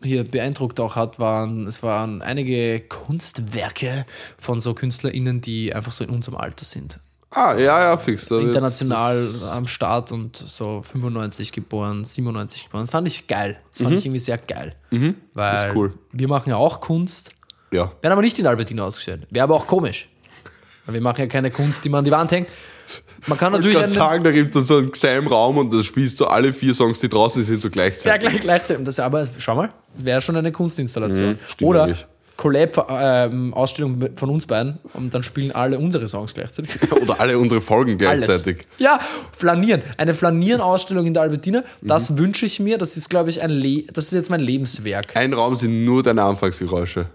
[0.03, 4.05] hier beeindruckt auch hat, waren, es waren einige Kunstwerke
[4.39, 7.01] von so KünstlerInnen, die einfach so in unserem Alter sind.
[7.35, 8.31] Ah, ja, ja, fix.
[8.31, 12.83] International am Start und so 95 geboren, 97 geboren.
[12.85, 13.59] Das fand ich geil.
[13.73, 14.75] Das fand ich irgendwie sehr geil.
[14.91, 15.15] Weil Mhm.
[15.35, 15.95] Das ist cool.
[16.13, 17.31] wir machen ja auch Kunst,
[17.73, 17.91] Ja.
[18.01, 19.27] werden aber nicht in Albertina ausgestellt.
[19.31, 20.09] Wäre aber auch komisch.
[20.87, 22.51] Weil wir machen ja keine Kunst, die man an die Wand hängt.
[23.27, 25.73] Man kann Ich natürlich kann einen, sagen, da gibt es so einen kleinen Raum und
[25.73, 28.29] da spielst du alle vier Songs, die draußen sind, so ja, gleichzeitig.
[28.29, 28.85] gleich, gleichzeitig.
[28.85, 31.31] Das, aber schau mal, wäre schon eine Kunstinstallation.
[31.61, 32.07] Mhm, Oder eigentlich.
[32.37, 36.73] Collab-Ausstellung von uns beiden und dann spielen alle unsere Songs gleichzeitig.
[37.03, 38.27] Oder alle unsere Folgen Alles.
[38.27, 38.67] gleichzeitig.
[38.79, 38.99] Ja,
[39.33, 39.83] flanieren.
[39.97, 41.87] Eine Flanieren-Ausstellung in der Albertina, Mhm.
[41.87, 42.79] das wünsche ich mir.
[42.79, 45.17] Das ist, glaube ich, ein Le das ist jetzt mein Lebenswerk.
[45.17, 47.07] Ein Raum sind nur deine Anfangsgeräusche.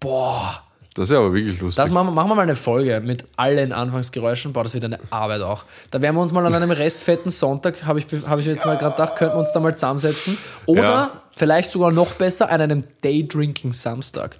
[0.00, 0.62] Boah,
[0.94, 1.82] Das ist ja aber wirklich lustig.
[1.82, 4.52] das machen, wir- machen wir mal eine Folge mit allen Anfangsgeräuschen.
[4.52, 5.64] Boah, das wird eine Arbeit auch.
[5.90, 8.76] Da werden wir uns mal an einem restfetten Sonntag, habe ich, hab ich jetzt mal
[8.76, 10.36] gerade gedacht, könnten wir uns da mal zusammensetzen.
[10.66, 11.10] Oder Ja.
[11.36, 14.36] vielleicht sogar noch besser an einem Daydrinking-Samstag.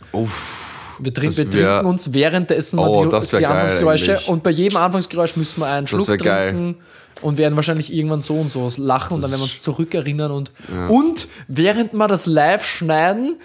[0.99, 4.29] Wir, trin Das wir wär- trinken uns währenddessen Oh, die, das die Anfangsgeräusche eigentlich.
[4.29, 6.51] und bei jedem Anfangsgeräusch müssen wir einen Schluck wär geil.
[6.53, 6.77] trinken
[7.23, 10.53] und werden wahrscheinlich irgendwann so und so lachen und dann werden wir uns zurückerinnern und,
[10.89, 13.39] und während wir das live schneiden,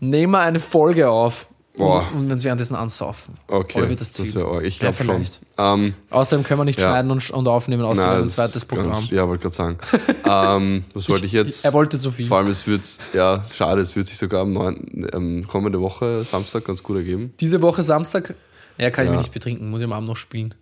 [0.00, 1.46] nehmen wir eine Folge auf
[1.76, 2.06] Boah.
[2.12, 3.34] und, und uns währenddessen ansaufen.
[3.48, 4.32] okay, Oder wird das Ziel?
[4.34, 4.64] wäre arg.
[4.64, 5.26] Ich Ja, glaube schon.
[5.58, 6.90] Ähm, Außerdem können wir nicht Ja.
[6.90, 8.92] schneiden und, und aufnehmen, außer wir haben ein das zweites Programm.
[8.92, 9.78] Ganz, ja, wollte gerade sagen.
[10.24, 11.64] ähm, was wollte ich jetzt?
[11.64, 12.26] Er wollte zu viel.
[12.26, 12.82] Vor allem, es wird,
[13.12, 17.34] ja, schade, es wird sich sogar am 9., ähm, kommende Woche, Samstag, ganz gut ergeben.
[17.40, 18.34] Diese Woche Samstag,
[18.78, 19.16] ja, kann ich Ja.
[19.16, 20.54] mich nicht betrinken, muss ich am Abend noch spielen.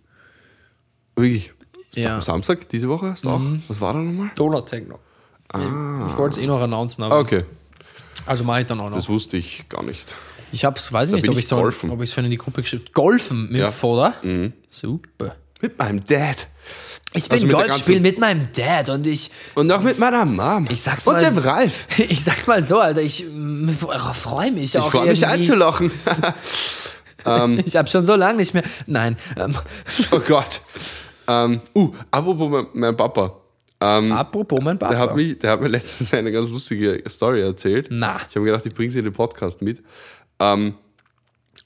[1.15, 1.53] Wirklich?
[1.93, 2.15] Ja.
[2.17, 2.21] Mhm.
[2.21, 3.39] Sa- Samstag, diese Woche ist auch?
[3.67, 4.31] Was war da nochmal?
[4.35, 4.97] Donut Techno.
[5.55, 7.45] Ich wollte es eh noch announcen, aber Ah, okay.
[8.25, 8.95] also mache ich dann auch noch.
[8.95, 10.15] Das wusste ich gar nicht.
[10.53, 12.23] Ich hab's, weiß ich Da nicht, bin ob ich ich so, ob ich es schon
[12.25, 13.71] in die Gruppe geschrieben Golfen mit Ja.
[13.71, 14.13] Vater?
[14.69, 15.35] Super.
[15.61, 16.47] Mit meinem Dad.
[17.15, 19.81] Ich bin Also mit der Golf ganzen- spielen mit meinem Dad und ich, Und auch
[19.81, 20.67] mit meiner Mom.
[20.71, 21.19] ich sag's Und mal.
[21.19, 21.85] dem Ralf.
[22.09, 23.25] Ich sag's mal so, Alter, ich
[24.13, 24.89] freue mich Ich auch.
[24.91, 25.25] freue mich irgendwie.
[25.39, 25.91] einzulachen.
[27.65, 28.63] Ich habe schon so lange nicht mehr.
[28.85, 29.15] Nein.
[29.37, 29.55] Ähm,
[30.11, 30.59] oh Gott.
[31.27, 33.37] Ähm, uh, apropos mein, mein Papa.
[33.79, 34.91] Ähm, apropos mein Papa.
[34.93, 37.87] der, hat mich, der hat mir letztens eine ganz lustige Story erzählt.
[37.89, 38.17] Na.
[38.27, 39.81] Ich habe mir gedacht, ich bringe sie in den Podcast mit.
[40.39, 40.75] Ähm,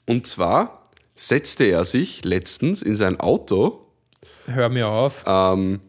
[0.06, 3.86] und zwar setzte er sich letztens in sein Auto,
[4.46, 5.24] Hör mir auf.
[5.26, 5.80] ähm,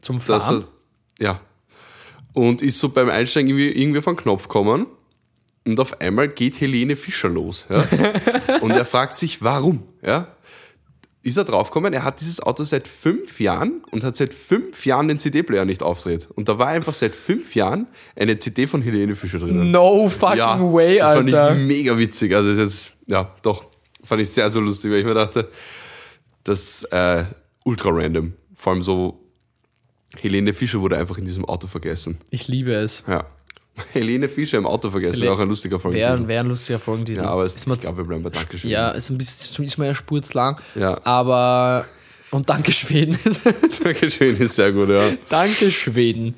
[0.00, 0.66] zum Fahren.
[1.18, 1.40] er, ja,
[2.32, 4.86] und ist so beim Einsteigen irgendwie, irgendwie auf den Knopf gekommen
[5.64, 7.66] und auf einmal geht Helene Fischer los.
[7.70, 7.84] Ja?
[8.60, 9.82] und er fragt sich, warum?
[10.02, 10.35] Ja?
[11.26, 15.08] Ist er draufgekommen, er hat dieses Auto seit fünf Jahren und hat seit fünf Jahren
[15.08, 16.28] den CD-Player nicht aufgedreht.
[16.36, 19.72] Und da war einfach seit fünf Jahren eine CD von Helene Fischer drin.
[19.72, 21.56] No fucking way, das fand Alter.
[21.56, 22.32] ich mega witzig.
[22.32, 23.64] Also ist jetzt, ja, doch,
[24.04, 25.50] fand ich sehr, so lustig, weil ich mir dachte,
[26.44, 27.24] das äh,
[27.64, 28.34] ultra random.
[28.54, 29.18] Vor allem so,
[30.20, 32.18] Helene Fischer wurde einfach in diesem Auto vergessen.
[32.30, 33.02] Ich liebe es.
[33.08, 33.24] Ja.
[33.92, 35.98] Helene Fischer im Auto vergessen, wäre auch ein lustiger Folge.
[35.98, 37.20] Wäre wär ein lustiger Folgentitel.
[37.20, 38.70] Ja, aber es, ist ich glaube, wir bleiben bei Dankeschön.
[38.70, 40.60] ja, ist ein bisschen ist mir ja spurzlang.
[40.74, 40.98] Ja.
[41.04, 41.84] Aber.
[42.30, 43.16] Und danke Schweden.
[43.84, 45.02] Dankeschön ist sehr gut, ja.
[45.28, 46.34] danke Schweden.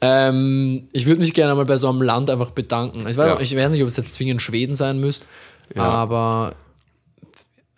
[0.00, 3.00] Ähm, ich würde mich gerne mal bei so einem Land einfach bedanken.
[3.08, 3.40] Ich weiß, Ja.
[3.40, 5.26] ich weiß nicht, ob es jetzt zwingend Schweden sein müsste,
[5.74, 6.54] aber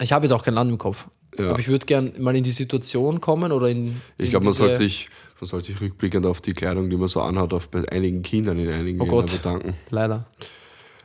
[0.00, 1.06] ich habe jetzt auch kein Land im Kopf.
[1.38, 1.50] Ja.
[1.50, 4.00] Aber ich würde gerne mal in die Situation kommen oder in.
[4.18, 5.08] Ich in glaube, man sollte sich,
[5.40, 8.58] man sollte sich rückblickend auf die Kleidung, die man so anhat, auf bei einigen Kindern
[8.58, 9.30] in einigen Oh Gott.
[9.32, 9.74] bedanken.
[9.90, 10.24] Leider.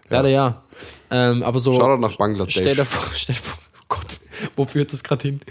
[0.09, 0.61] Leider ja.
[1.09, 1.73] Ähm, aber so.
[1.73, 2.53] Shoutout nach Bangladesch.
[2.55, 4.17] Stell dir vor, stell dir vor, oh Gott,
[4.55, 5.41] wo führt das gerade hin?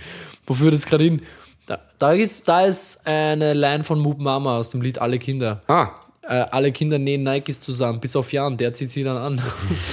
[0.46, 1.22] Wo führt das gerade hin?
[1.66, 5.62] Da, da, ist, da ist eine Line von Moop Mama aus dem Lied Alle Kinder.
[5.68, 5.90] Ah,
[6.22, 9.42] Äh, alle Kinder nähen Nikes zusammen, bis auf Jan, der zieht sie dann an.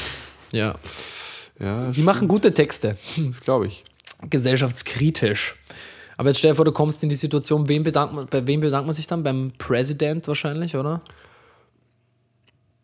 [0.52, 0.74] ja.
[1.60, 2.98] ja, Die machen gute Texte.
[3.18, 3.84] das glaube ich.
[4.30, 5.56] Gesellschaftskritisch.
[6.18, 8.60] Aber jetzt stell dir vor, du kommst in die Situation, wem bedankt man, bei wem
[8.62, 9.24] bedankt man sich dann?
[9.24, 11.02] Beim President wahrscheinlich, oder?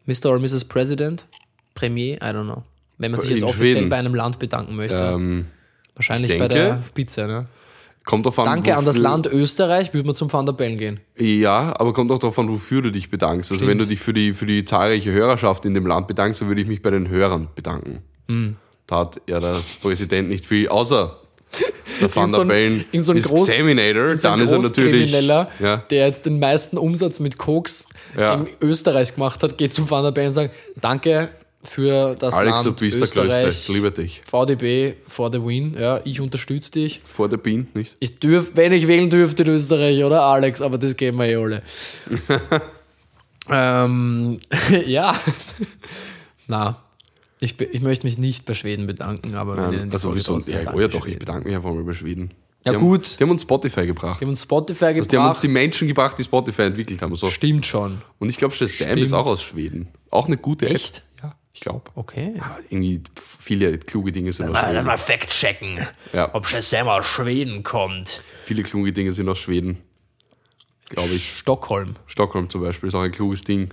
[0.05, 0.25] Mr.
[0.31, 0.65] oder Mrs.
[0.65, 1.25] President?
[1.73, 2.15] Premier?
[2.17, 2.63] I don't know.
[2.97, 3.89] Wenn man sich In jetzt offiziell Schweden.
[3.89, 4.97] bei einem Land bedanken möchte.
[4.97, 5.47] Ähm,
[5.95, 7.47] wahrscheinlich ich bei der denke- Spitze, ne?
[8.05, 10.99] kommt drauf an, Danke an das Land Österreich, würde man zum Van der Bellen gehen.
[11.17, 13.49] Ja, aber kommt auch darauf an, wofür du dich bedankst.
[13.51, 13.69] Also Stimmt.
[13.71, 16.61] wenn du dich für die, für die zahlreiche Hörerschaft in dem Land bedankst, dann würde
[16.61, 18.03] ich mich bei den Hörern bedanken.
[18.27, 18.57] Hm.
[18.87, 21.17] Da hat ja der Präsident nicht viel, außer
[22.01, 25.11] der Van der Bellen so ein Groß- Examinator, So dann ist er natürlich...
[25.11, 27.87] Ja, der jetzt den meisten Umsatz mit Koks
[28.17, 28.35] Ja.
[28.35, 31.29] in Österreich gemacht hat, geht zum Van der Bellen und sagt, danke
[31.65, 33.43] für das Alex, Land du bist der Österreich.
[33.45, 33.71] Größte.
[33.71, 34.21] Ich liebe dich.
[34.29, 35.75] VDB for the win.
[35.79, 36.99] Ja, ich unterstütze dich.
[37.07, 37.95] Vor der Bean, nicht?
[37.99, 41.35] Ich dürf, wenn ich wählen dürfte in Österreich, oder Alex, aber das geben wir eh
[41.37, 41.61] alle.
[43.49, 44.39] ähm,
[44.85, 45.15] ja.
[46.47, 46.82] Na,
[47.43, 50.39] ich, ich möchte mich nicht bei Schweden bedanken, aber wenn Ähm, also wieso?
[50.39, 52.31] Ja, oh ja doch, ich bedanke mich einfach mal bei Schweden.
[52.65, 53.05] Ja, die gut.
[53.05, 54.21] Haben, die haben uns Spotify gebracht.
[54.21, 55.43] Die haben uns Spotify Also die haben uns gebracht.
[55.43, 57.13] die Menschen gebracht, die Spotify entwickelt haben.
[57.15, 57.29] So.
[57.29, 58.01] Stimmt schon.
[58.19, 59.01] Und ich glaube, Shazam Stimmt.
[59.01, 59.89] ist auch aus Schweden.
[60.11, 60.75] Auch eine gute App.
[60.75, 61.03] Echt?
[61.21, 61.35] Ja.
[61.51, 61.83] Ich glaube.
[61.95, 62.33] Okay.
[62.69, 63.01] Irgendwie
[63.39, 64.85] viele kluge Dinge sind aus Lass Schweden.
[64.87, 66.33] mal fact-checken, Ja.
[66.33, 68.23] ob Shazam aus Schweden kommt.
[68.45, 69.79] Viele kluge Dinge sind aus Schweden.
[70.87, 71.37] Glaube ich.
[71.37, 71.95] Stockholm.
[72.05, 73.69] Stockholm zum Beispiel ist auch ein kluges Ding.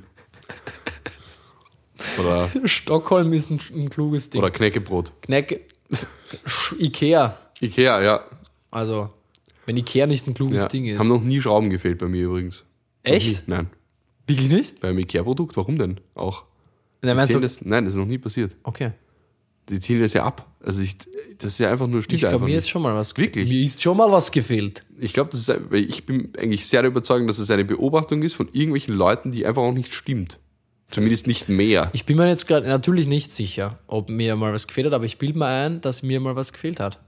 [2.19, 4.41] Oder, Stockholm ist ein, ein kluges Ding.
[4.41, 5.12] oder Knäckebrot.
[5.23, 5.69] Kneck.
[6.47, 7.39] Sch- Ikea.
[7.61, 8.24] Ikea, ja.
[8.70, 9.11] Also,
[9.66, 10.69] wenn Ikea nicht ein kluges ja.
[10.69, 10.99] Ding ist.
[10.99, 12.65] Haben noch nie Schrauben gefehlt bei mir übrigens.
[13.03, 13.49] Echt?
[13.49, 13.69] Nein.
[14.27, 14.81] Wirklich nicht?
[14.81, 16.01] Beim Ikea-Produkt, warum denn?
[16.15, 16.45] Auch.
[17.03, 17.41] Nein, meinst du?
[17.41, 18.57] das, nein, das ist noch nie passiert.
[18.62, 18.93] Okay.
[19.69, 20.47] Die ziehen das ja ab.
[20.65, 20.97] Also ich,
[21.39, 22.20] das ist ja einfach nur Ich Stille.
[22.28, 22.59] glaube, mir nicht.
[22.59, 23.49] ist schon mal was Wirklich?
[23.49, 24.85] Mir ist schon mal was gefehlt.
[24.99, 28.23] Ich glaube, das ist, weil ich bin eigentlich sehr der Überzeugung, dass es eine Beobachtung
[28.23, 30.39] ist von irgendwelchen Leuten, die einfach auch nicht stimmt.
[30.91, 31.89] Zumindest nicht mehr.
[31.93, 35.05] Ich bin mir jetzt gerade natürlich nicht sicher, ob mir mal was gefehlt hat, aber
[35.05, 36.99] ich bilde mir ein, dass mir mal was gefehlt hat.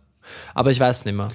[0.55, 1.33] Aber ich weiß nicht mehr.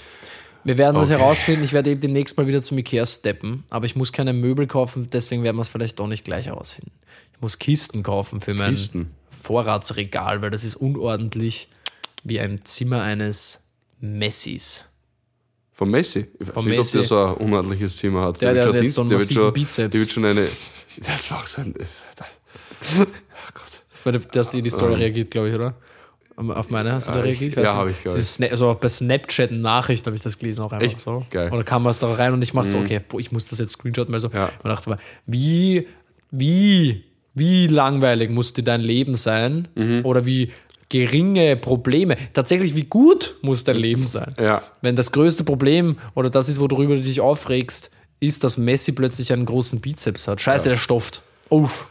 [0.64, 1.20] Wir werden das Okay.
[1.20, 1.64] herausfinden.
[1.64, 5.10] Ich werde eben demnächst mal wieder zum Ikea steppen, aber ich muss keine Möbel kaufen,
[5.12, 6.92] deswegen werden wir es vielleicht doch nicht gleich herausfinden.
[7.34, 9.12] Ich muss Kisten kaufen für mein Kisten?
[9.42, 11.68] Vorratsregal, weil das ist unordentlich
[12.24, 13.68] wie ein Zimmer eines
[14.00, 14.86] Messis.
[15.74, 16.26] Von Messi.
[16.40, 16.98] Ich weiß Von nicht, ob Messi.
[16.98, 18.42] der so ein unordentliches Zimmer hat.
[18.42, 19.92] Der- der wird hat schon jetzt so einen der wird schon, Bizeps.
[19.92, 20.48] Der wird schon eine.
[21.06, 21.76] Das war auch so ein.
[21.78, 22.26] Das, das,
[23.00, 23.06] oh
[23.54, 23.82] Gott.
[23.92, 25.76] Das war dass die, die Story reagiert, glaube ich, oder?
[26.36, 27.26] Auf meine hast du da Ähm.
[27.26, 27.56] Ja, reagiert?
[27.56, 27.72] Ja, nicht.
[27.72, 30.38] hab ich, glaub Das ist Sna- Also auch bei Snapchat eine Nachricht habe ich das
[30.38, 31.00] gelesen, auch einfach Echt?
[31.00, 31.26] so.
[31.32, 31.48] Geil.
[31.48, 31.54] Mhm.
[31.54, 33.72] Oder kam was da rein und ich mache so, okay, boah, ich muss das jetzt
[33.72, 34.30] screenshotten, weil so.
[34.30, 34.50] Ja.
[34.62, 35.88] Und dachte mal, wie,
[36.30, 39.68] wie, wie langweilig musste dein Leben sein?
[39.74, 40.02] Mhm.
[40.06, 40.52] Oder wie
[40.90, 42.18] geringe Probleme.
[42.34, 44.34] Tatsächlich, wie gut muss dein Leben sein?
[44.40, 44.62] Ja.
[44.82, 47.90] Wenn das größte Problem oder das ist, worüber du dich aufregst,
[48.20, 50.40] ist, dass Messi plötzlich einen großen Bizeps hat.
[50.40, 51.24] Scheiße, der stofft.
[51.50, 51.88] Uff.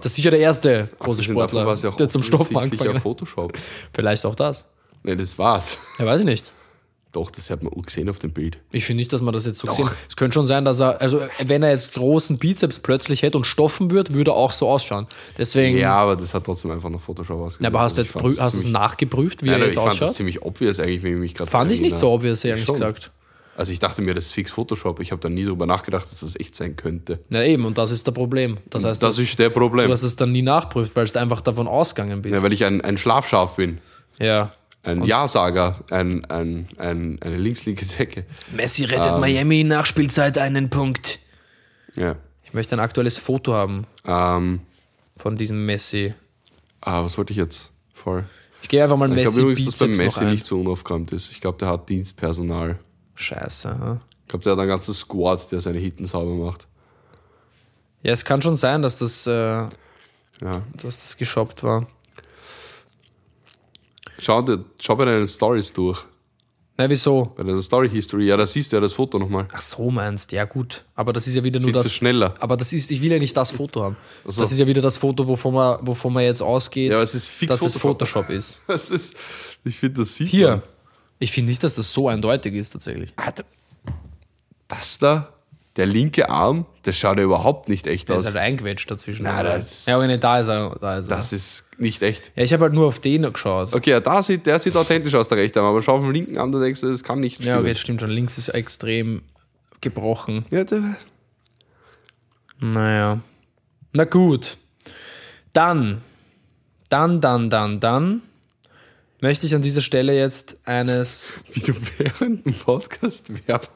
[0.00, 2.22] Das ist sicher der erste große Abgesehen davon Sportler, war es ja auch der zum
[2.22, 3.02] offensichtlich angefangen hat.
[3.02, 3.52] Photoshop.
[3.92, 4.64] Vielleicht auch das.
[5.02, 5.78] Nein, das war's.
[5.98, 6.52] Ja, weiß ich nicht.
[7.12, 8.58] Doch, das hat man auch gesehen auf dem Bild.
[8.72, 11.00] Ich finde nicht, dass man das jetzt so gesehen Es könnte schon sein, dass er,
[11.00, 14.68] also wenn er jetzt großen Bizeps plötzlich hätte und stoffen würde, würde er auch so
[14.68, 15.06] ausschauen.
[15.38, 17.64] Deswegen, Ja, aber das hat trotzdem einfach nach Photoshop ausgesehen.
[17.64, 19.92] Ja, aber hast du jetzt ich hast es nachgeprüft, wie Nein, er jetzt ich fand
[19.94, 20.16] das ausschaut?
[20.16, 22.74] ziemlich obvious eigentlich, wenn ich mich gerade Fand ich nicht so obvious, ehrlich Schon.
[22.74, 23.12] gesagt.
[23.56, 25.00] Also ich dachte mir, das ist fix Photoshop.
[25.00, 27.20] Ich habe da nie drüber nachgedacht, dass das echt sein könnte.
[27.30, 28.58] Ja, eben, und das ist das Problem.
[28.68, 29.86] Das heißt, Das ist der Problem.
[29.86, 32.34] du hast es dann nie nachprüft, weil du einfach davon ausgegangen bist.
[32.34, 33.78] Ja, weil ich ein, ein Schlafschaf bin.
[34.18, 34.52] Ja.
[34.82, 35.80] Ein Ja-Sager.
[35.90, 38.26] Ein, ein, ein, eine links-linke Säcke.
[38.54, 41.18] Messi rettet Miami in Nachspielzeit einen Punkt.
[41.96, 42.16] Ja.
[42.44, 44.60] Ich möchte ein aktuelles Foto haben Ähm,
[45.16, 46.12] von diesem Messi.
[46.82, 47.72] ah, was wollte ich jetzt?
[47.94, 48.24] Voll.
[48.62, 51.10] Ich gehe einfach mal Ich Messi glaube übrigens, dass Bizeps noch Messi nicht so unaufgeräumt
[51.12, 51.30] ist.
[51.30, 52.78] Ich glaube, der hat Dienstpersonal.
[53.16, 53.70] Scheiße.
[53.78, 54.00] hm?
[54.22, 56.66] Ich glaube, der hat ein ganzes Squad, der seine Hitten sauber macht.
[58.02, 59.68] Ja, es kann schon sein, dass das, äh, Ja.
[60.40, 61.86] dass das geshoppt war.
[64.18, 66.04] Schau, dir- schau bei deinen Stories durch.
[66.78, 67.32] Na, wieso?
[67.36, 68.26] Bei deiner Story History.
[68.28, 69.48] Ja, da siehst du ja das Foto nochmal.
[69.52, 70.84] Ach so meinst, ja gut.
[70.94, 71.94] Aber das ist ja wieder nur zu das.
[71.94, 72.34] schneller.
[72.38, 73.96] Aber das ist, ich will ja nicht das Foto haben.
[74.26, 74.40] so.
[74.42, 77.28] Das ist ja wieder das Foto, wovon man, wovon man jetzt ausgeht, Ja, es ist
[77.28, 78.26] fix dass es Photoshop.
[78.26, 78.60] Photoshop ist.
[78.66, 79.16] Das ist,
[79.64, 80.50] ich finde, das sieht Hier.
[80.50, 80.62] man.
[81.18, 83.12] Ich finde nicht, dass das so eindeutig ist tatsächlich.
[84.68, 85.32] Das da,
[85.76, 88.22] der linke Arm, das schaut ja überhaupt nicht echt Der aus.
[88.22, 89.26] ist halt eingequetscht dazwischen.
[89.26, 90.76] Aber- das ist- ja, aber nicht, da ist er.
[90.80, 91.16] Da ist er.
[91.16, 92.32] Das ist nicht echt.
[92.36, 93.72] Ja, ich habe halt nur auf den geschaut.
[93.74, 96.12] Okay, ja, da sieht, der sieht authentisch aus, der rechte Arm, aber schau auf den
[96.12, 97.58] linken Arm, da denkst du, das kann nicht Ja, stimmen.
[97.60, 98.10] okay, das stimmt schon.
[98.10, 99.22] Links ist extrem
[99.80, 100.44] gebrochen.
[100.50, 100.96] Ja, der,
[102.58, 103.20] Naja.
[103.92, 104.56] Na gut.
[105.52, 106.02] Dann,
[106.88, 108.22] dann, dann, dann, dann
[109.20, 111.32] möchte ich an dieser Stelle jetzt eines.
[111.52, 113.68] wie du während dem Podcast Werbung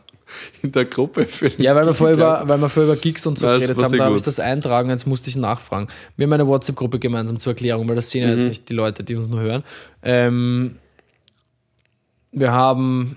[0.62, 3.36] in der Gruppe für Ja, weil wir vorher über, weil wir vorher über Gigs und
[3.38, 5.88] so das geredet haben, ja da habe ich das eintragen, jetzt musste ich nachfragen.
[6.16, 8.36] Wir haben eine WhatsApp-Gruppe gemeinsam zur Erklärung, weil das sehen ja Mhm.
[8.38, 9.64] jetzt nicht die Leute, die uns nur hören.
[10.04, 10.76] Ähm,
[12.32, 13.16] wir haben.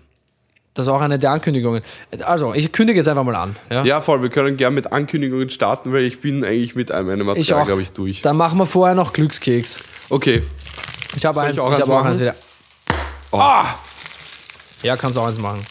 [0.74, 1.84] Das ist auch eine der Ankündigungen.
[2.26, 3.56] Also, ich kündige jetzt einfach mal an.
[3.70, 3.86] Ja?
[3.86, 7.66] Ja, voll, wir können gerne mit Ankündigungen starten, weil ich bin eigentlich mit einem Material,
[7.68, 8.24] glaube ich, durch.
[8.24, 9.82] Dann machen wir vorher noch Glückskeks.
[10.10, 10.42] Okay,
[11.16, 12.08] Ich habe Soll eins, ich auch ich eins habe auch machen?
[12.12, 12.36] eins wieder.
[13.32, 13.38] Oh.
[13.38, 13.80] Ah!
[14.82, 15.66] Ja, kannst auch eins machen.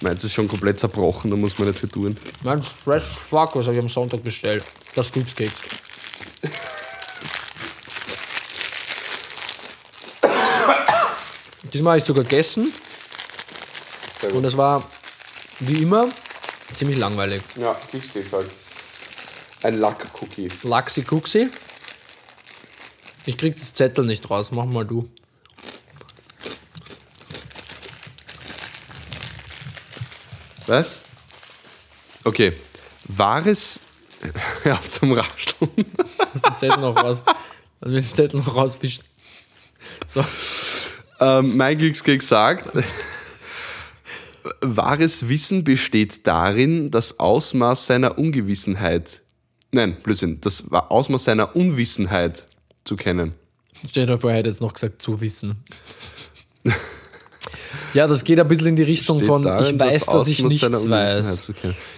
[0.00, 2.16] meins ist schon komplett zerbrochen, da muss man nicht für tun.
[2.42, 4.64] Mein Fresh Fuck, was habe ich am Sonntag bestellt?
[4.94, 5.52] Das Glückskeks.
[11.72, 12.72] Diesmal habe ich sogar gegessen
[14.20, 14.38] Sehr gut.
[14.38, 14.82] und es war
[15.60, 16.08] wie immer
[16.74, 17.42] ziemlich langweilig.
[17.56, 18.50] Ja, Kekskeks halt.
[19.62, 20.48] Ein Lack-Cookie.
[20.62, 21.48] Laxi Kuxi.
[23.28, 25.06] Ich krieg das Zettel nicht raus, mach mal du.
[30.66, 31.02] Was?
[32.24, 32.54] Okay.
[33.04, 33.80] Wahres.
[34.62, 35.70] Hör auf zum Rascheln.
[36.32, 37.22] Lass den Zettel noch raus.
[37.82, 39.04] Lass mir den Zettel noch rausfischen.
[40.06, 40.24] So.
[41.20, 42.70] Ähm, mein Glückskeks sagt,
[44.62, 49.20] wahres Wissen besteht darin, das Ausmaß seiner Ungewissenheit
[49.70, 50.40] Nein, Blödsinn.
[50.40, 52.46] Das Ausmaß seiner Unwissenheit
[52.88, 53.34] zu kennen.
[53.88, 55.62] Stell dir vor, er hätte jetzt noch gesagt, zu wissen.
[57.94, 60.28] ja, das geht ein bisschen in die Richtung Steht von, darin, ich weiß, das dass
[60.28, 61.52] ich nichts weiß.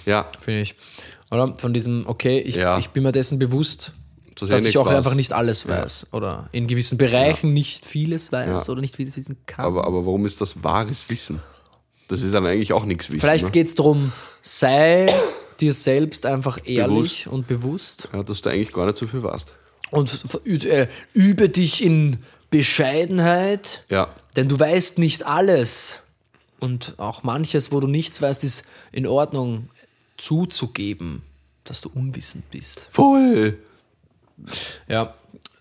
[0.05, 0.75] Ja, Finde ich.
[1.31, 2.79] Oder von diesem, okay, ich, Ja.
[2.79, 3.93] ich bin mir dessen bewusst,
[4.37, 4.97] dass dass ich auch weiß.
[4.97, 6.09] einfach nicht alles weiß.
[6.13, 8.73] Oder in gewissen Bereichen nicht vieles weiß Ja.
[8.73, 9.65] oder nicht vieles wissen kann.
[9.65, 11.41] Aber, aber warum ist das wahres Wissen?
[12.09, 13.21] Das ist dann eigentlich auch nichts Wissen.
[13.21, 13.51] Vielleicht ne?
[13.53, 14.13] geht es darum,
[14.43, 15.13] sei
[15.61, 19.55] dir selbst einfach ehrlich und bewusst ja, dass du eigentlich gar nicht so viel weißt.
[19.91, 20.25] Und
[20.65, 22.19] äh, übe dich in
[22.51, 26.01] Bescheidenheit, Ja, denn du weißt nicht alles.
[26.59, 29.69] Und auch manches, wo du nichts weißt, ist in Ordnung
[30.19, 31.23] zuzugeben,
[31.65, 32.87] dass du unwissend bist.
[32.91, 33.59] voll.
[34.89, 35.15] Ja,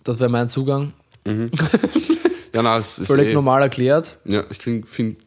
[0.04, 0.94] das wäre mein Zugang.
[2.56, 4.18] Ja, na, es ist Völlig eh, normal erklärt.
[4.26, 5.22] Ja, ich finde, find,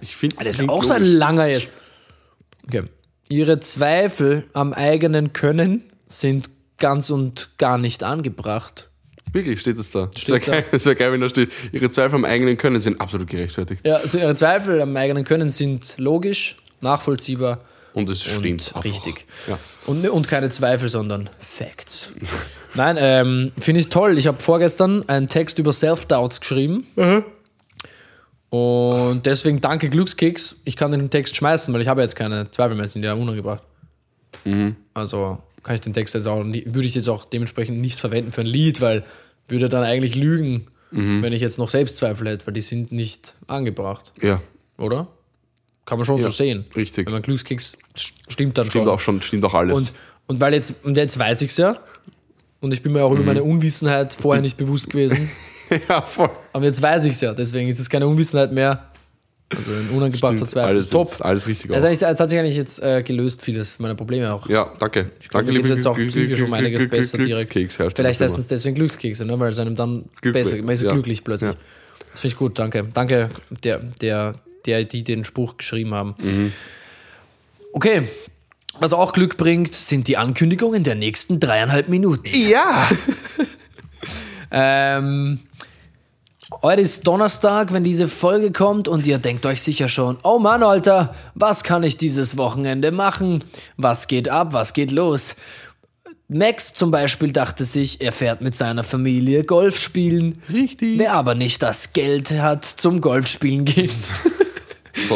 [0.00, 1.68] ich finde, Das ist auch so ein langer jetzt.
[2.64, 2.84] Okay.
[3.28, 6.48] Ihre Zweifel am eigenen Können sind
[6.78, 8.88] ganz und gar nicht angebracht.
[9.32, 10.06] Wirklich, steht das da?
[10.06, 12.80] Das Steht wäre geil, das wär geil, wenn da steht, ihre Zweifel am eigenen Können
[12.80, 13.86] sind absolut gerechtfertigt.
[13.86, 17.60] Ja, also ihre Zweifel am eigenen Können sind logisch, nachvollziehbar
[17.92, 18.72] Und es stimmt.
[18.84, 19.26] richtig.
[19.46, 19.58] Ja.
[19.86, 22.12] Und, und keine Zweifel, sondern Facts.
[22.74, 24.16] Nein, ähm, finde ich toll.
[24.18, 26.86] Ich habe vorgestern einen Text über Self-Doubts geschrieben.
[28.50, 30.56] Und deswegen danke Glückskeks.
[30.64, 33.62] Ich kann den Text schmeißen, weil ich habe jetzt keine Zweifel mehr, sind ja unangebracht.
[34.94, 38.40] Also kann ich den Text jetzt auch, würde ich jetzt auch dementsprechend nicht verwenden für
[38.42, 39.04] ein Lied, weil
[39.48, 44.12] würde dann eigentlich lügen, wenn ich jetzt noch Selbstzweifel hätte, weil die sind nicht angebracht,
[44.22, 44.40] ja,
[44.78, 45.08] oder?
[45.84, 46.64] Kann man schon so sehen.
[46.76, 47.06] richtig.
[47.06, 48.88] Wenn man Glückskeks stimmt dann Stimmt schon.
[48.88, 49.76] auch schon, stimmt auch alles.
[49.76, 49.92] Und,
[50.26, 51.78] und weil jetzt, und jetzt weiß ich es ja.
[52.60, 53.16] Und ich bin mir auch Mhm.
[53.16, 55.30] über meine Unwissenheit vorher nicht bewusst gewesen.
[55.88, 56.30] ja, voll.
[56.52, 57.32] Aber jetzt weiß ich es ja.
[57.34, 58.87] Deswegen ist es keine Unwissenheit mehr.
[59.56, 60.68] Also ein unangebrachter Zweifel.
[60.68, 61.08] alles, ist top.
[61.08, 64.46] jetzt- alles richtig Also es hat sich eigentlich jetzt äh, gelöst, vieles meiner Probleme auch.
[64.48, 65.10] Ja, danke.
[65.30, 67.52] danke, Mir geht's jetzt auch psychisch um einiges besser direkt.
[67.96, 69.40] Vielleicht heißen es deswegen Glückskekse, ne?
[69.40, 70.92] weil es einem dann besser, man ist ja.
[70.92, 71.52] glücklich plötzlich.
[71.54, 71.58] Ja.
[72.10, 72.86] Das finde ich gut, danke.
[72.92, 73.30] Danke,
[73.64, 74.34] der, der,
[74.66, 76.14] der, die den Spruch geschrieben haben.
[76.22, 76.52] Mhm.
[77.72, 78.08] Okay.
[78.80, 82.28] Was auch Glück bringt, sind die Ankündigungen der nächsten dreieinhalb Minuten.
[82.32, 82.88] Ja!
[84.50, 85.40] Ähm,
[86.62, 90.62] heute ist Donnerstag, wenn diese Folge kommt und ihr denkt euch sicher schon, oh Mann,
[90.62, 93.44] Alter, was kann ich dieses Wochenende machen?
[93.76, 94.52] Was geht ab?
[94.52, 95.36] Was geht los?
[96.30, 100.42] Max zum Beispiel dachte sich, er fährt mit seiner Familie Golf spielen.
[100.52, 100.98] Richtig.
[100.98, 103.90] Wer aber nicht das Geld hat zum Golfspielen gehen.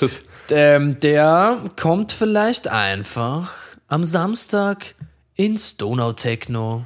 [0.00, 0.20] Das-
[0.50, 3.52] ähm, der kommt vielleicht einfach
[3.88, 4.94] am Samstag
[5.34, 6.84] ins Donau Techno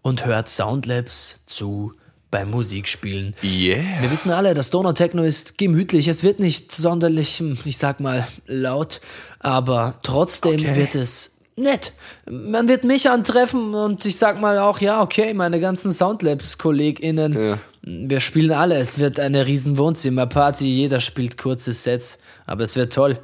[0.00, 1.92] und hört Soundlabs zu
[2.32, 3.34] beim Musikspielen.
[3.42, 4.10] Wir Yeah.
[4.10, 6.08] wissen alle, das Donau Techno ist gemütlich.
[6.08, 9.00] Es wird nicht sonderlich, hm, ich sag mal, laut,
[9.38, 10.74] aber trotzdem Okay.
[10.74, 11.92] wird es nett.
[12.28, 17.58] Man wird mich antreffen und ich sag mal auch, ja, okay, meine ganzen Soundlabs-KollegInnen, Ja.
[17.82, 18.76] wir spielen alle.
[18.76, 20.66] Es wird eine riesen Wohnzimmerparty.
[20.66, 23.18] Jeder spielt kurze Sets, aber es wird toll.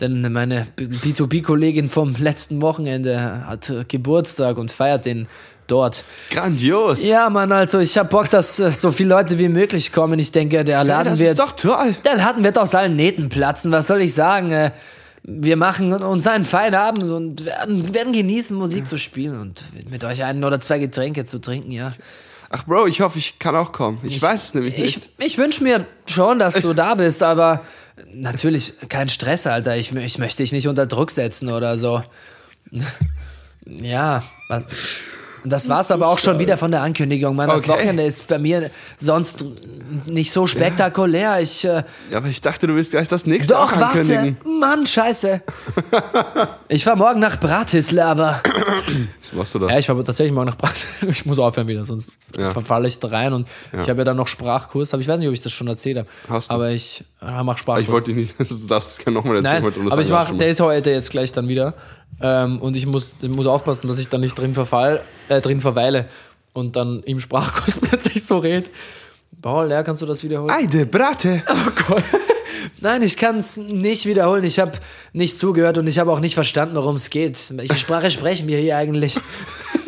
[0.00, 5.26] Denn meine B2B-Kollegin vom letzten Wochenende hat äh, Geburtstag und feiert den
[5.72, 6.04] dort.
[6.30, 7.02] Grandios.
[7.04, 10.18] Ja, Mann, also ich hab Bock, dass äh, so viele Leute wie möglich kommen.
[10.18, 11.30] Ich denke, der Ja, Laden das wird.
[11.30, 11.96] ist doch toll.
[12.04, 13.72] der Laden wird aus allen Nähten platzen.
[13.72, 14.50] Was soll ich sagen?
[14.52, 14.70] Äh,
[15.24, 20.02] Wir machen uns einen feinen Abend und werden, werden genießen, Musik zu spielen und mit
[20.04, 21.92] euch ein oder zwei Getränke zu trinken, ja.
[22.54, 23.98] Ach, Bro, ich hoffe, ich kann auch kommen.
[24.02, 25.08] Ich, weiß es nämlich Ich, nicht.
[25.18, 27.60] ich wünsche mir schon, dass du da bist, aber
[28.12, 29.76] natürlich kein Stress, Alter.
[29.76, 32.02] Ich, ich möchte dich nicht unter Druck setzen oder so.
[33.64, 34.64] Ja, was-
[35.44, 37.48] das war's aber auch schon wieder von der Ankündigung, Mann.
[37.48, 37.72] Das Okay.
[37.72, 39.44] Wochenende ist bei mir sonst
[40.06, 41.40] nicht so spektakulär.
[41.40, 44.36] Ich äh, Ja, aber ich dachte, du willst gleich das nächste doch auch warte, ankündigen.
[44.60, 45.42] Mann, Scheiße.
[46.68, 48.40] Ich fahr morgen nach Bratislava.
[48.44, 49.68] Was machst du da?
[49.68, 50.92] Ja, ich fahr tatsächlich morgen nach Bratislava.
[51.12, 52.50] Ich muss aufhören wieder, sonst Ja.
[52.50, 53.32] verfalle ich da rein.
[53.32, 54.92] Und ich habe ja dann noch Sprachkurs.
[54.94, 56.08] Aber ich weiß nicht, ob ich das schon erzählt habe.
[56.28, 56.54] Hast du?
[56.54, 57.84] Aber ich äh, mache Sprachkurs.
[57.84, 59.62] ich wollte nicht, also du darfst es gerne nochmal erzählen.
[59.62, 61.74] Nein, das aber ich mach, der ist heute jetzt gleich dann wieder.
[62.20, 65.60] Ähm, und ich muss, ich muss aufpassen, dass ich dann nicht drin verfall, äh, drin
[65.60, 66.06] verweile
[66.52, 68.70] und dann im Sprachkurs plötzlich so red.
[69.40, 70.50] Paul, ja, kannst du das wiederholen?
[70.50, 71.42] Eide, Brate.
[71.48, 72.04] Oh Gott.
[72.80, 74.44] Nein, ich kann es nicht wiederholen.
[74.44, 74.72] Ich habe
[75.12, 77.52] nicht zugehört und ich habe auch nicht verstanden, worum es geht.
[77.56, 79.18] Welche Sprache sprechen wir hier eigentlich?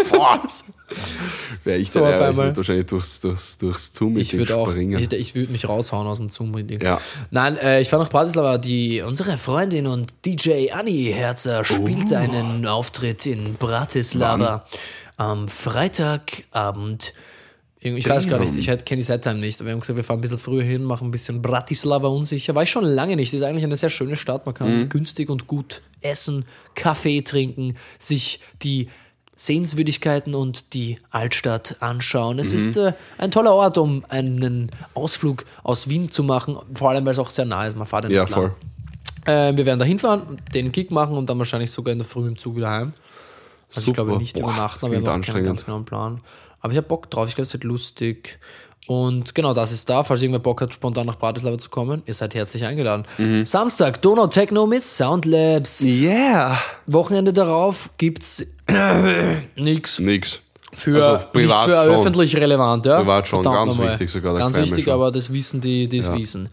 [1.64, 2.56] Wäre ich So dann auf einmal.
[2.56, 4.98] wahrscheinlich durchs, durchs, durchs Zoom Ich würde auch, springen.
[4.98, 6.80] ich, ich würde mich raushauen aus dem Zoom-Meeting.
[6.82, 7.00] Ja.
[7.30, 8.58] Nein, äh, ich fahre nach Bratislava.
[8.58, 12.16] Die, unsere Freundin und DJ Anni Herzer spielt Oh.
[12.16, 14.64] einen Auftritt in Bratislava
[15.16, 17.14] am Freitagabend.
[17.80, 19.60] Ich weiß gar nicht, ich kenne die Settime nicht.
[19.60, 22.54] Aber wir haben gesagt, wir fahren ein bisschen früher hin, machen ein bisschen Bratislava unsicher.
[22.54, 23.32] War ich schon lange nicht.
[23.34, 24.46] Das ist eigentlich eine sehr schöne Stadt.
[24.46, 24.88] Man kann Mhm.
[24.88, 28.88] günstig und gut essen, Kaffee trinken, sich die
[29.36, 32.36] Sehenswürdigkeiten und die Altstadt anschauen.
[32.36, 32.40] Mhm.
[32.42, 37.04] Es ist äh, ein toller Ort, um einen Ausflug aus Wien zu machen, vor allem
[37.04, 37.76] weil es auch sehr nah ist.
[37.76, 38.32] Man fährt ja nicht Ja, lang.
[38.32, 38.54] voll.
[39.26, 42.28] Äh, wir werden da hinfahren, den Kick machen und dann wahrscheinlich sogar in der Früh
[42.28, 42.92] im Zug wieder heim.
[43.68, 44.04] Also ich Super.
[44.04, 46.20] glaube nicht Boah, übernachten, aber wir haben auch keinen ganz genauen Plan.
[46.60, 48.38] Aber ich habe Bock drauf, ich glaube, es wird lustig.
[48.86, 50.04] Und genau, das ist da.
[50.04, 53.04] Falls irgendwer Bock hat, spontan nach Bratislava zu kommen, ihr seid herzlich eingeladen.
[53.16, 53.44] Mhm.
[53.44, 55.82] Samstag, Donau Techno mit Soundlabs.
[55.82, 56.58] Yeah.
[56.86, 58.44] Wochenende darauf gibt's
[59.56, 60.40] nix Nix.
[60.74, 61.94] für Also privat nicht für schon.
[61.94, 62.98] öffentlich relevant, ja.
[62.98, 63.92] Privat schon, Verdammt ganz nochmal.
[63.92, 64.92] wichtig sogar, Ganz wichtig, schon.
[64.92, 66.48] aber das wissen die, die es wissen.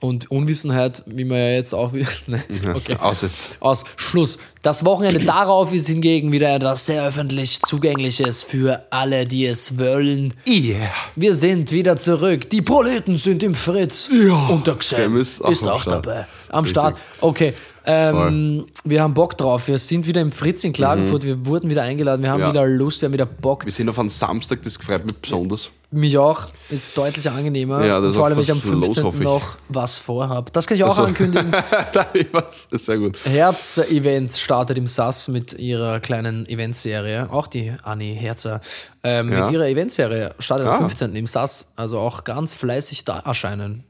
[0.00, 2.06] Und Unwissenheit, wie man ja jetzt auch wieder.
[2.28, 2.40] ne,
[2.72, 2.96] okay.
[3.00, 3.56] Aus jetzt.
[3.58, 4.38] Aus Schluss.
[4.62, 10.34] Das Wochenende darauf ist hingegen wieder etwas sehr öffentlich Zugängliches für alle, die es wollen.
[10.48, 10.90] Yeah.
[11.16, 12.48] Wir sind wieder zurück.
[12.50, 14.08] Die Proleten sind im Fritz.
[14.12, 14.34] Ja.
[14.48, 16.06] Und der Xem ist ist auch, auch am Start.
[16.06, 16.26] dabei.
[16.48, 16.70] Am Richtig.
[16.70, 16.96] Start.
[17.20, 17.54] Okay.
[17.84, 19.66] Ähm, wir haben Bock drauf.
[19.66, 21.24] Wir sind wieder im Fritz in Klagenfurt.
[21.24, 22.22] Wir wurden wieder eingeladen.
[22.22, 22.44] Wir haben Mhm.
[22.46, 22.50] Ja.
[22.52, 23.00] wieder Lust.
[23.00, 23.64] Wir haben wieder Bock.
[23.64, 25.70] Wir sind auf einen Samstag, das gefreut mich besonders.
[25.90, 26.44] Mich auch.
[26.68, 27.82] Ist deutlich angenehmer.
[27.82, 29.04] Ja, das Und vor allem, wenn ich am was los, 15.
[29.04, 29.24] hoffe ich.
[29.24, 30.50] noch was vorhabe.
[30.52, 31.50] Das kann ich auch Also- ankündigen.
[31.50, 32.68] da was.
[32.68, 33.16] Das ist sehr gut.
[33.24, 37.30] Herz-Events startet im SAS mit ihrer kleinen Eventserie.
[37.32, 38.60] Auch die Anni Herzer.
[39.02, 39.44] Ähm, Ja.
[39.46, 40.78] Mit ihrer Eventserie startet am Ah.
[40.78, 41.16] 15.
[41.16, 41.72] im SAS.
[41.76, 43.84] Also auch ganz fleißig da erscheinen.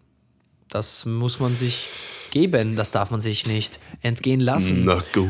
[0.70, 1.88] Das muss man sich
[2.30, 2.76] geben.
[2.76, 4.84] Das darf man sich nicht entgehen lassen.
[4.84, 5.28] Na gut.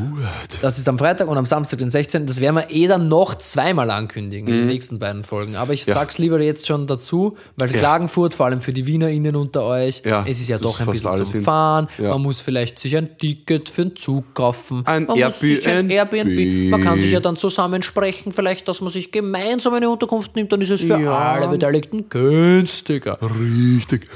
[0.61, 2.25] Das ist am Freitag und am Samstag, den 16.
[2.27, 5.55] Das werden wir eh dann noch zweimal ankündigen in den nächsten beiden Folgen.
[5.55, 5.89] Aber ich Mhm.
[5.89, 5.93] Ja.
[5.95, 10.23] sag's lieber jetzt schon dazu, weil Klagenfurt, vor allem für die WienerInnen unter euch, Ja,
[10.27, 11.43] es ist ja doch ein bisschen zum sind.
[11.43, 11.87] Fahren.
[11.97, 12.09] Ja.
[12.09, 14.81] Man muss vielleicht sich ein Ticket für den Zug kaufen.
[14.85, 16.17] Ein man muss sich ein Airbnb.
[16.37, 16.69] Airbnb.
[16.71, 20.61] Man kann sich ja dann zusammensprechen, vielleicht, dass man sich gemeinsam eine Unterkunft nimmt, dann
[20.61, 21.17] ist es für Ja.
[21.17, 23.17] alle Beteiligten günstiger.
[23.21, 24.07] Richtig.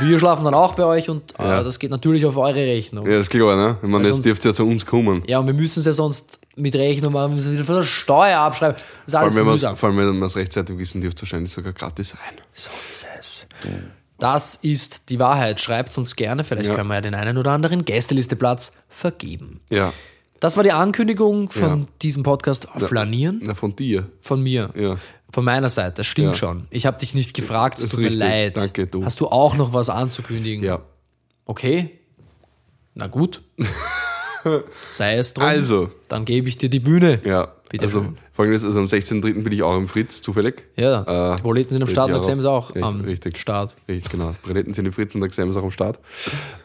[0.00, 3.06] Wir schlafen dann auch bei euch und äh, das geht natürlich auf eure Rechnung.
[3.10, 3.78] Ja, ist klar, ne?
[3.82, 5.22] Ich meine, jetzt sonst- dürft ihr ja zu uns kommen.
[5.26, 7.84] Ja, und wir müssen es ja sonst mit Rechnung machen, wir müssen wieder von der
[7.84, 8.76] Steuer abschreiben.
[8.76, 9.76] Das ist Vor alles allem, wenn mühsam.
[9.76, 12.36] vor allem, wenn man es rechtzeitig wissen dürft, wahrscheinlich sogar gratis rein.
[12.52, 13.46] So ist es.
[14.18, 15.60] Das ist die Wahrheit.
[15.60, 16.74] Schreibt uns gerne, vielleicht Ja.
[16.74, 19.60] können wir ja den einen oder anderen Gästelisteplatz vergeben.
[19.70, 19.92] Ja.
[20.40, 21.86] Das war die Ankündigung von Ja.
[22.02, 24.08] diesem Podcast Flanieren Na, von dir.
[24.20, 24.70] von mir.
[24.76, 24.96] Ja.
[25.30, 26.34] Von meiner Seite, stimmt Ja.
[26.34, 26.66] schon.
[26.70, 28.56] Ich habe dich nicht gefragt, es tut mir leid.
[28.56, 29.04] Danke, du.
[29.04, 30.64] Hast du auch noch was anzukündigen?
[30.64, 30.80] Ja.
[31.44, 31.97] Okay.
[32.98, 33.42] Na gut.
[34.84, 35.44] Sei es drum.
[35.46, 37.20] Also, Dann gebe ich dir die Bühne.
[37.24, 37.48] ja.
[37.70, 38.16] Bitte also, schön.
[38.32, 39.42] folgendes, also am 16.03.
[39.42, 40.64] bin ich auch im Fritz, zufällig.
[40.76, 42.24] Ja, Äh, die Proleten sind am Start, und auch.
[42.24, 43.36] Xem ist auch Richtig, am richtig.
[43.36, 43.76] Start.
[43.86, 44.34] Richtig, genau.
[44.42, 45.98] Preletten sind im Fritz und der Xem ist auch am Start.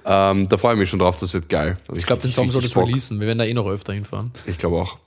[0.06, 1.78] Ähm, da freue ich mich schon drauf, das wird geil.
[1.96, 3.20] Ich glaube, den Song soll das releasen.
[3.20, 4.32] Wir werden da eh noch öfter hinfahren.
[4.46, 4.98] Ich glaube auch.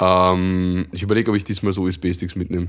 [0.00, 2.68] ähm, ich überlege, ob ich diesmal so USB-Sticks mitnehme.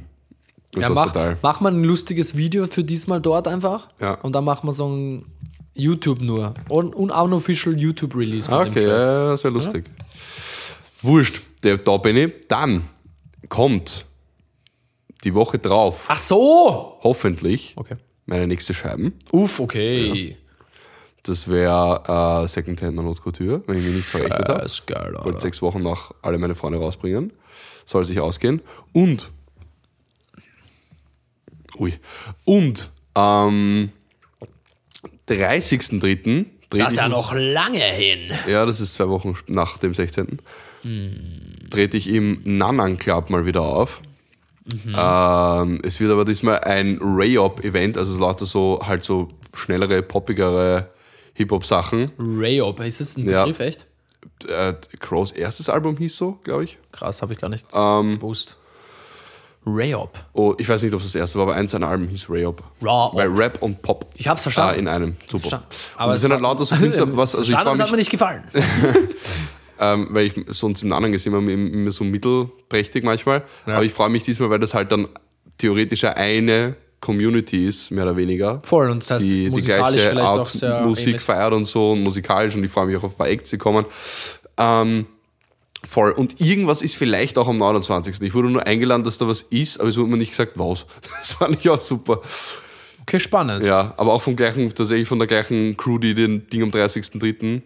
[0.75, 1.37] Und Ja, mach, total.
[1.41, 3.87] mach mal ein lustiges Video für diesmal dort einfach.
[4.01, 4.15] Ja.
[4.15, 5.25] Und dann machen wir so ein
[5.77, 6.53] YouTube nur.
[6.69, 9.85] Un un unofficial YouTube-Release von Ah, dem Okay, ja, das wäre lustig.
[11.01, 12.33] Wurscht, der, da bin ich.
[12.47, 12.89] Dann
[13.49, 14.05] kommt
[15.23, 16.97] die Woche drauf, Ach so!
[17.03, 17.95] hoffentlich, Okay.
[18.25, 19.13] meine nächste Scheiben.
[19.31, 20.37] Uff, okay.
[21.23, 24.65] Das wäre äh, Secondhand Manot Couture, wenn ich mich nicht verrechnet habe.
[24.85, 25.41] Geil, Wollte Alter.
[25.41, 27.33] sechs Wochen nach alle meine Freunde rausbringen.
[27.85, 28.61] Soll sich ausgehen.
[28.93, 29.29] Und.
[31.79, 31.93] Ui.
[32.45, 33.91] Und am
[35.29, 36.45] 30.03.
[36.69, 38.31] Das ist ja noch lange hin.
[38.47, 40.39] Ja, das ist zwei Wochen nach dem 16.
[40.81, 41.13] Hm.
[41.69, 44.01] Trete ich im Nanang Club mal wieder auf.
[44.83, 44.95] Mhm.
[44.97, 50.89] Ähm, es wird aber diesmal ein Ray-Up-Event, also lauter so halt so schnellere, poppigere
[51.35, 52.11] Hip-Hop-Sachen.
[52.19, 53.45] Rayop, ist das ein Ja.
[53.45, 53.85] Begriff, echt?
[54.47, 56.77] Äh, Crows erstes Album hieß so, glaube ich.
[56.91, 58.57] Krass, habe ich gar nicht Ähm, gewusst.
[59.67, 60.17] Rayop.
[60.33, 62.63] Oh, ich weiß nicht, ob es das erste war, aber eins seiner Alben hieß Ray-Up.
[62.81, 64.05] Raw Weil Rap und Pop.
[64.15, 64.75] Ich hab's verstanden.
[64.75, 65.15] Äh, in einem.
[65.27, 65.41] Super.
[65.49, 65.67] Verstanden.
[65.97, 68.09] Aber es sind halt lauter so Künstler, was, also ich das hat mir mich, nicht
[68.09, 68.43] gefallen.
[69.79, 73.43] ähm, weil ich sonst im anderen gesehen habe, immer, so mittelprächtig manchmal.
[73.65, 75.07] Aber ich freue mich diesmal, weil das halt dann
[75.57, 78.59] theoretisch ja eine Community ist, mehr oder weniger.
[78.63, 81.21] Voll, und das heißt, die, die gleiche vielleicht auch Art sehr Musik ähnlich.
[81.21, 83.57] feiert und so und musikalisch und ich freue mich auch auf ein paar Acts, die
[83.57, 83.85] kommen.
[84.57, 85.05] Ähm,
[85.85, 86.11] voll.
[86.11, 88.21] Und irgendwas ist vielleicht auch am 29.
[88.21, 90.85] Ich wurde nur eingeladen, dass da was ist, aber es wurde mir nicht gesagt, was.
[91.19, 92.21] Das fand ich auch super.
[93.03, 93.63] Okay, spannend.
[93.65, 97.61] Ja, aber auch vom gleichen, tatsächlich von der gleichen Crew, die den Ding am 30.03.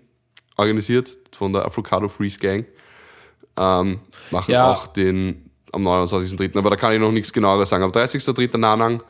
[0.57, 2.65] organisiert, von der Avocado Freeze Gang.
[3.57, 4.71] Ähm, machen Ja.
[4.71, 6.57] auch den am 29.03.
[6.57, 7.83] Aber da kann ich noch nichts genaueres sagen.
[7.83, 8.57] Am 30.03.
[8.57, 9.01] Nanang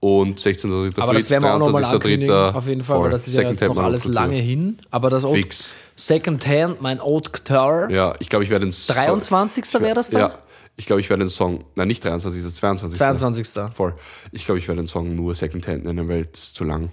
[0.00, 0.98] und 16.03.
[1.00, 2.54] Aber das werden wir auch nochmal ankündigen, 23.03.
[2.54, 4.78] auf jeden Fall, weil das ist ja jetzt noch alles lange hin.
[4.90, 5.74] Aber das Old Fix.
[5.96, 9.64] Secondhand, mein Old Guitar, Ja, ich glaube, ich werde den Song- 23.
[9.80, 10.20] wäre das dann?
[10.22, 10.38] Ja,
[10.76, 12.98] ich glaube, ich werde den Song, nein, nicht 23, das ist 22.
[12.98, 13.46] 22.
[13.74, 13.94] Voll.
[14.32, 16.90] Ich glaube, ich werde den Song nur Secondhand nennen, weil das ist zu lang.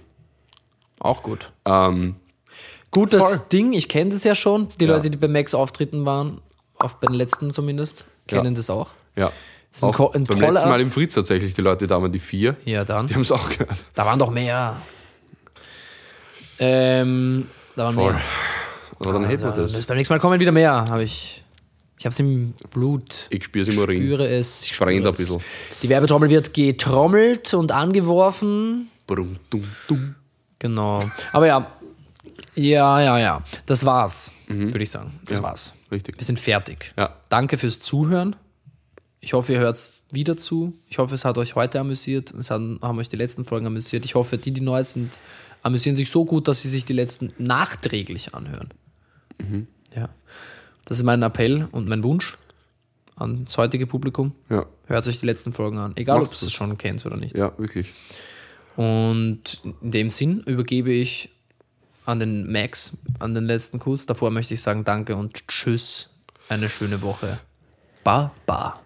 [1.00, 1.50] Auch gut.
[1.64, 2.16] Ähm,
[2.90, 3.40] Gut, das Voll.
[3.52, 4.68] Ding, ich kenne das ja schon.
[4.80, 4.94] Die Ja.
[4.96, 6.40] Leute, die bei Max auftreten waren,
[6.78, 8.50] auf, bei den letzten zumindest, kennen Ja.
[8.52, 8.88] das auch.
[9.16, 9.30] Ja.
[9.72, 12.18] Ist ein ein beim toller- letzten Mal im Fritz tatsächlich, die Leute, da waren die
[12.18, 13.06] vier, Ja, dann.
[13.06, 13.84] die haben es auch gehört.
[13.94, 14.76] Da waren doch mehr.
[16.58, 17.46] Ähm,
[17.76, 18.12] da waren Voll.
[18.12, 18.22] mehr.
[19.00, 19.86] Aber dann hätten wir das.
[19.86, 21.44] beim nächsten Mal kommen wieder mehr, habe ich.
[21.98, 23.26] Ich habe es im Blut.
[23.30, 23.96] Ich spüre es im Ich Urin.
[24.02, 24.64] spüre es.
[24.64, 25.16] Ich spüre ein es.
[25.16, 25.40] bisschen.
[25.82, 28.88] Die Werbetrommel wird getrommelt und angeworfen.
[29.06, 30.14] Brum, dum, dum.
[30.58, 31.00] Genau.
[31.32, 31.66] Aber ja.
[32.54, 33.42] Ja, ja, ja.
[33.66, 35.18] Das war's, würde ich sagen.
[35.26, 35.42] Das Ja.
[35.44, 35.74] war's.
[35.92, 36.18] Richtig.
[36.18, 36.92] Wir sind fertig.
[36.96, 37.14] Ja.
[37.28, 38.34] Danke fürs Zuhören.
[39.20, 39.78] Ich hoffe, ihr hört
[40.10, 40.78] wieder zu.
[40.88, 42.30] Ich hoffe, es hat euch heute amüsiert.
[42.32, 44.04] Es haben, haben euch die letzten Folgen amüsiert.
[44.04, 45.10] Ich hoffe, die, die neu sind,
[45.62, 48.68] amüsieren sich so gut, dass sie sich die letzten nachträglich anhören.
[49.94, 50.08] Ja.
[50.84, 52.36] Das ist mein Appell und mein Wunsch
[53.16, 54.32] an das heutige Publikum.
[54.48, 55.92] Ja, Hört sich die letzten Folgen an.
[55.96, 57.36] Egal, ob ihr es schon kennt oder nicht.
[57.36, 57.92] ja, wirklich.
[58.76, 61.30] Und in dem Sinn übergebe ich
[62.06, 64.06] an den Max, an den letzten Kuss.
[64.06, 66.14] Davor möchte ich sagen Danke und Tschüss.
[66.48, 67.40] Eine schöne Woche.
[68.04, 68.80] Baba.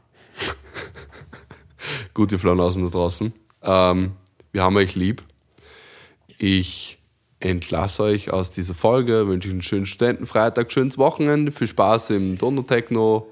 [2.14, 3.32] Gute Flaunasen da draußen.
[3.62, 4.12] Ähm,
[4.52, 5.22] wir haben euch lieb.
[6.38, 6.98] Ich
[7.40, 12.38] entlasse euch aus dieser Folge, wünsche euch einen schönen Studentenfreitag, schönes Wochenende, viel Spaß im
[12.38, 13.26] Donnertechno.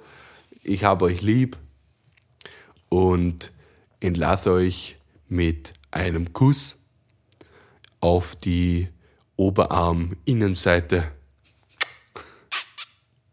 [0.62, 1.56] Ich habe euch lieb
[2.88, 3.52] und
[4.00, 4.96] entlasse euch
[5.28, 6.78] mit einem Kuss
[8.00, 8.88] auf die
[9.36, 11.04] Oberarm-Innenseite